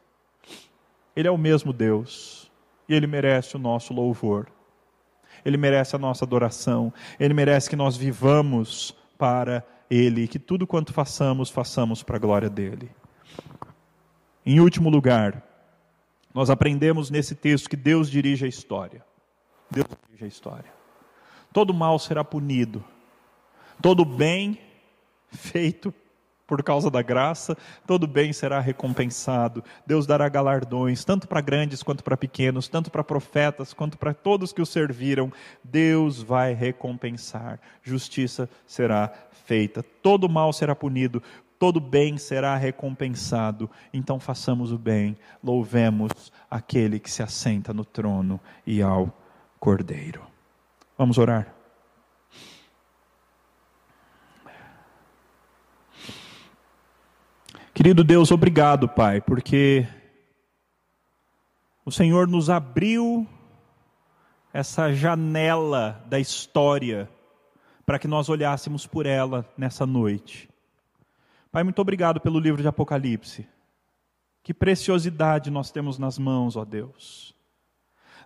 Ele 1.13 1.27
é 1.27 1.31
o 1.31 1.37
mesmo 1.37 1.73
Deus, 1.73 2.49
e 2.87 2.93
ele 2.93 3.07
merece 3.07 3.57
o 3.57 3.59
nosso 3.59 3.93
louvor. 3.93 4.47
Ele 5.43 5.57
merece 5.57 5.95
a 5.95 5.99
nossa 5.99 6.23
adoração, 6.25 6.91
Ele 7.19 7.33
merece 7.33 7.69
que 7.69 7.75
nós 7.75 7.95
vivamos 7.95 8.95
para 9.17 9.63
Ele, 9.91 10.27
que 10.27 10.39
tudo 10.39 10.65
quanto 10.65 10.91
façamos, 10.91 11.51
façamos 11.51 12.01
para 12.01 12.15
a 12.15 12.19
glória 12.19 12.49
dEle. 12.49 12.89
Em 14.43 14.59
último 14.59 14.89
lugar, 14.89 15.43
Nós 16.35 16.49
aprendemos 16.49 17.09
nesse 17.09 17.33
texto 17.33 17.69
que 17.69 17.77
Deus 17.77 18.11
dirige 18.11 18.43
a 18.43 18.47
história. 18.49 19.01
Deus 19.71 19.87
dirige 20.05 20.25
a 20.25 20.27
história. 20.27 20.73
Todo 21.53 21.73
mal 21.73 21.97
será 21.97 22.25
punido, 22.25 22.83
todo 23.81 24.03
bem 24.03 24.59
feito 25.29 25.93
por 26.45 26.61
causa 26.61 26.91
da 26.91 27.01
graça, 27.01 27.57
todo 27.87 28.05
bem 28.05 28.33
será 28.33 28.59
recompensado. 28.59 29.63
Deus 29.87 30.05
dará 30.05 30.27
galardões, 30.27 31.05
tanto 31.05 31.25
para 31.25 31.39
grandes 31.39 31.81
quanto 31.81 32.03
para 32.03 32.17
pequenos, 32.17 32.67
tanto 32.67 32.91
para 32.91 33.03
profetas 33.03 33.73
quanto 33.73 33.97
para 33.97 34.13
todos 34.13 34.51
que 34.51 34.61
o 34.61 34.65
serviram. 34.65 35.31
Deus 35.63 36.21
vai 36.21 36.53
recompensar. 36.53 37.61
Justiça 37.81 38.49
será 38.67 39.11
feita. 39.45 39.81
Todo 39.81 40.29
mal 40.29 40.51
será 40.51 40.75
punido, 40.75 41.23
todo 41.65 41.79
bem 41.79 42.15
será 42.15 42.55
recompensado. 42.55 43.67
Então 43.91 44.19
façamos 44.19 44.71
o 44.71 44.77
bem, 44.77 45.17
louvemos 45.43 46.31
aquele 46.47 46.99
que 46.99 47.09
se 47.09 47.23
assenta 47.23 47.73
no 47.73 47.83
trono 47.83 48.39
e 48.67 48.83
ao 48.83 49.11
Cordeiro. 49.59 50.21
Vamos 50.95 51.17
orar. 51.17 51.51
Querido 57.73 58.03
Deus, 58.03 58.29
obrigado, 58.29 58.87
Pai, 58.87 59.19
porque 59.19 59.87
o 61.83 61.91
Senhor 61.91 62.27
nos 62.27 62.47
abriu 62.47 63.27
essa 64.53 64.93
janela 64.93 65.99
da 66.05 66.19
história 66.19 67.09
para 67.87 67.97
que 67.97 68.07
nós 68.07 68.29
olhássemos 68.29 68.85
por 68.85 69.07
ela 69.07 69.43
nessa 69.57 69.83
noite. 69.83 70.47
Pai, 71.55 71.63
muito 71.63 71.79
obrigado 71.79 72.19
pelo 72.19 72.37
livro 72.37 72.61
de 72.61 72.67
Apocalipse. 72.67 73.47
Que 74.43 74.53
preciosidade 74.53 75.49
nós 75.49 75.71
temos 75.71 75.97
nas 75.97 76.19
mãos, 76.19 76.57
ó 76.57 76.65
Deus. 76.65 77.33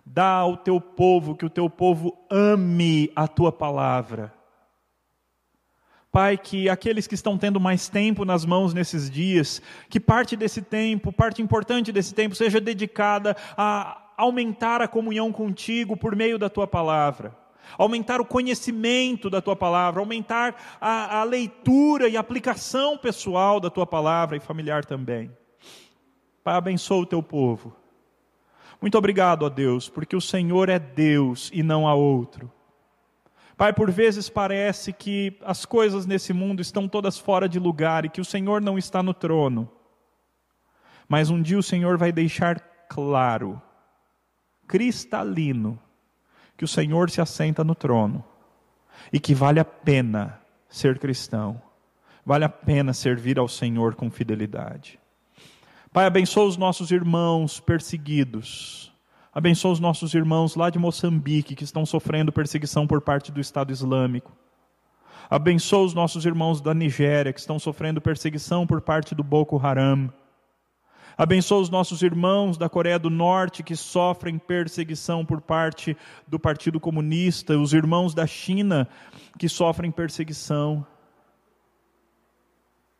Dá 0.04 0.32
ao 0.32 0.56
teu 0.56 0.80
povo 0.80 1.36
que 1.36 1.46
o 1.46 1.48
teu 1.48 1.70
povo 1.70 2.18
ame 2.28 3.08
a 3.14 3.28
tua 3.28 3.52
palavra 3.52 4.34
Pai, 6.10 6.36
que 6.36 6.68
aqueles 6.68 7.06
que 7.06 7.14
estão 7.14 7.38
tendo 7.38 7.60
mais 7.60 7.88
tempo 7.88 8.24
nas 8.24 8.44
mãos 8.44 8.74
nesses 8.74 9.08
dias, 9.08 9.62
que 9.88 10.00
parte 10.00 10.34
desse 10.34 10.60
tempo, 10.60 11.12
parte 11.12 11.40
importante 11.40 11.92
desse 11.92 12.12
tempo, 12.12 12.34
seja 12.34 12.60
dedicada 12.60 13.36
a 13.56 14.10
aumentar 14.16 14.82
a 14.82 14.88
comunhão 14.88 15.30
contigo 15.30 15.96
por 15.96 16.16
meio 16.16 16.36
da 16.36 16.48
tua 16.48 16.66
palavra, 16.66 17.32
aumentar 17.78 18.20
o 18.20 18.24
conhecimento 18.24 19.28
da 19.28 19.40
tua 19.40 19.56
palavra, 19.56 20.00
aumentar 20.00 20.54
a, 20.80 21.20
a 21.20 21.24
leitura 21.24 22.08
e 22.08 22.16
aplicação 22.16 22.96
pessoal 22.96 23.60
da 23.60 23.70
tua 23.70 23.86
palavra 23.86 24.36
e 24.36 24.40
familiar 24.40 24.84
também. 24.84 25.30
Pai, 26.42 26.54
abençoa 26.54 27.02
o 27.02 27.06
teu 27.06 27.22
povo. 27.22 27.76
Muito 28.80 28.96
obrigado, 28.96 29.42
ó 29.42 29.48
Deus, 29.48 29.88
porque 29.88 30.16
o 30.16 30.20
Senhor 30.20 30.68
é 30.68 30.78
Deus 30.78 31.50
e 31.52 31.62
não 31.62 31.86
há 31.86 31.94
outro. 31.94 32.50
Pai, 33.56 33.74
por 33.74 33.90
vezes 33.90 34.30
parece 34.30 34.90
que 34.90 35.36
as 35.42 35.66
coisas 35.66 36.06
nesse 36.06 36.32
mundo 36.32 36.62
estão 36.62 36.88
todas 36.88 37.18
fora 37.18 37.46
de 37.46 37.58
lugar 37.58 38.06
e 38.06 38.08
que 38.08 38.20
o 38.20 38.24
Senhor 38.24 38.62
não 38.62 38.78
está 38.78 39.02
no 39.02 39.12
trono. 39.12 39.70
Mas 41.06 41.28
um 41.28 41.42
dia 41.42 41.58
o 41.58 41.62
Senhor 41.62 41.98
vai 41.98 42.10
deixar 42.10 42.58
claro, 42.88 43.60
cristalino, 44.66 45.78
que 46.60 46.64
o 46.66 46.68
Senhor 46.68 47.08
se 47.08 47.22
assenta 47.22 47.64
no 47.64 47.74
trono 47.74 48.22
e 49.10 49.18
que 49.18 49.34
vale 49.34 49.58
a 49.58 49.64
pena 49.64 50.38
ser 50.68 50.98
cristão, 50.98 51.58
vale 52.22 52.44
a 52.44 52.50
pena 52.50 52.92
servir 52.92 53.38
ao 53.38 53.48
Senhor 53.48 53.94
com 53.94 54.10
fidelidade. 54.10 55.00
Pai, 55.90 56.04
abençoa 56.04 56.44
os 56.44 56.58
nossos 56.58 56.90
irmãos 56.90 57.60
perseguidos, 57.60 58.92
Abençoa 59.32 59.72
os 59.72 59.80
nossos 59.80 60.12
irmãos 60.12 60.54
lá 60.54 60.68
de 60.68 60.78
Moçambique 60.78 61.54
que 61.54 61.64
estão 61.64 61.86
sofrendo 61.86 62.30
perseguição 62.30 62.86
por 62.86 63.00
parte 63.00 63.32
do 63.32 63.40
Estado 63.40 63.72
Islâmico. 63.72 64.30
Abençoa 65.30 65.86
os 65.86 65.94
nossos 65.94 66.26
irmãos 66.26 66.60
da 66.60 66.74
Nigéria 66.74 67.32
que 67.32 67.40
estão 67.40 67.58
sofrendo 67.58 68.02
perseguição 68.02 68.66
por 68.66 68.82
parte 68.82 69.14
do 69.14 69.24
Boko 69.24 69.56
Haram. 69.64 70.12
Abençoa 71.20 71.60
os 71.60 71.68
nossos 71.68 72.00
irmãos 72.00 72.56
da 72.56 72.66
Coreia 72.66 72.98
do 72.98 73.10
Norte 73.10 73.62
que 73.62 73.76
sofrem 73.76 74.38
perseguição 74.38 75.22
por 75.22 75.42
parte 75.42 75.94
do 76.26 76.40
Partido 76.40 76.80
Comunista, 76.80 77.58
os 77.58 77.74
irmãos 77.74 78.14
da 78.14 78.26
China 78.26 78.88
que 79.38 79.46
sofrem 79.46 79.90
perseguição. 79.90 80.86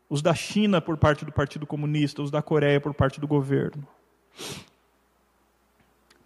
Os 0.06 0.20
da 0.20 0.34
China 0.34 0.82
por 0.82 0.98
parte 0.98 1.24
do 1.24 1.32
Partido 1.32 1.66
Comunista, 1.66 2.20
os 2.20 2.30
da 2.30 2.42
Coreia 2.42 2.78
por 2.78 2.92
parte 2.92 3.18
do 3.18 3.26
governo. 3.26 3.88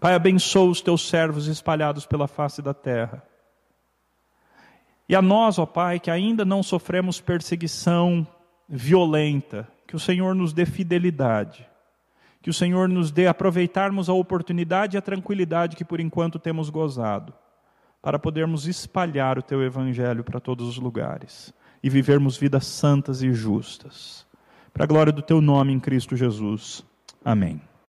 Pai, 0.01 0.17
abençoa 0.17 0.71
os 0.71 0.81
teus 0.81 1.09
servos 1.09 1.47
espalhados 1.47 2.07
pela 2.07 2.27
face 2.27 2.61
da 2.61 2.75
terra. 2.75 3.23
E 5.09 5.15
a 5.15 5.23
nós, 5.23 5.61
ó 5.61 5.65
Pai, 5.65 6.01
que 6.01 6.11
ainda 6.11 6.45
não 6.45 6.61
sofremos 6.61 7.21
perseguição 7.21 8.27
violenta, 8.69 9.69
que 9.87 9.95
o 9.95 10.01
Senhor 10.01 10.35
nos 10.35 10.53
dê 10.53 10.67
fidelidade, 10.67 11.73
que 12.45 12.51
o 12.51 12.53
Senhor 12.53 12.91
nos 12.91 13.11
dê 13.11 13.27
aproveitarmos 13.27 14.11
a 14.11 14.13
oportunidade 14.13 14.97
e 14.97 14.99
a 14.99 15.01
tranquilidade 15.01 15.77
que 15.77 15.85
por 15.85 15.99
enquanto 15.99 16.39
temos 16.39 16.69
gozado, 16.69 17.33
para 18.03 18.19
podermos 18.19 18.69
espalhar 18.69 19.39
o 19.39 19.43
teu 19.43 19.63
evangelho 19.63 20.23
para 20.23 20.39
todos 20.39 20.69
os 20.69 20.77
lugares 20.77 21.55
e 21.83 21.89
vivermos 21.89 22.37
vidas 22.37 22.67
santas 22.67 23.23
e 23.23 23.33
justas. 23.33 24.27
Para 24.75 24.85
a 24.85 24.87
glória 24.87 25.11
do 25.11 25.23
teu 25.23 25.41
nome 25.41 25.73
em 25.73 25.81
Cristo 25.81 26.17
Jesus. 26.17 26.85
Amém. 27.25 27.63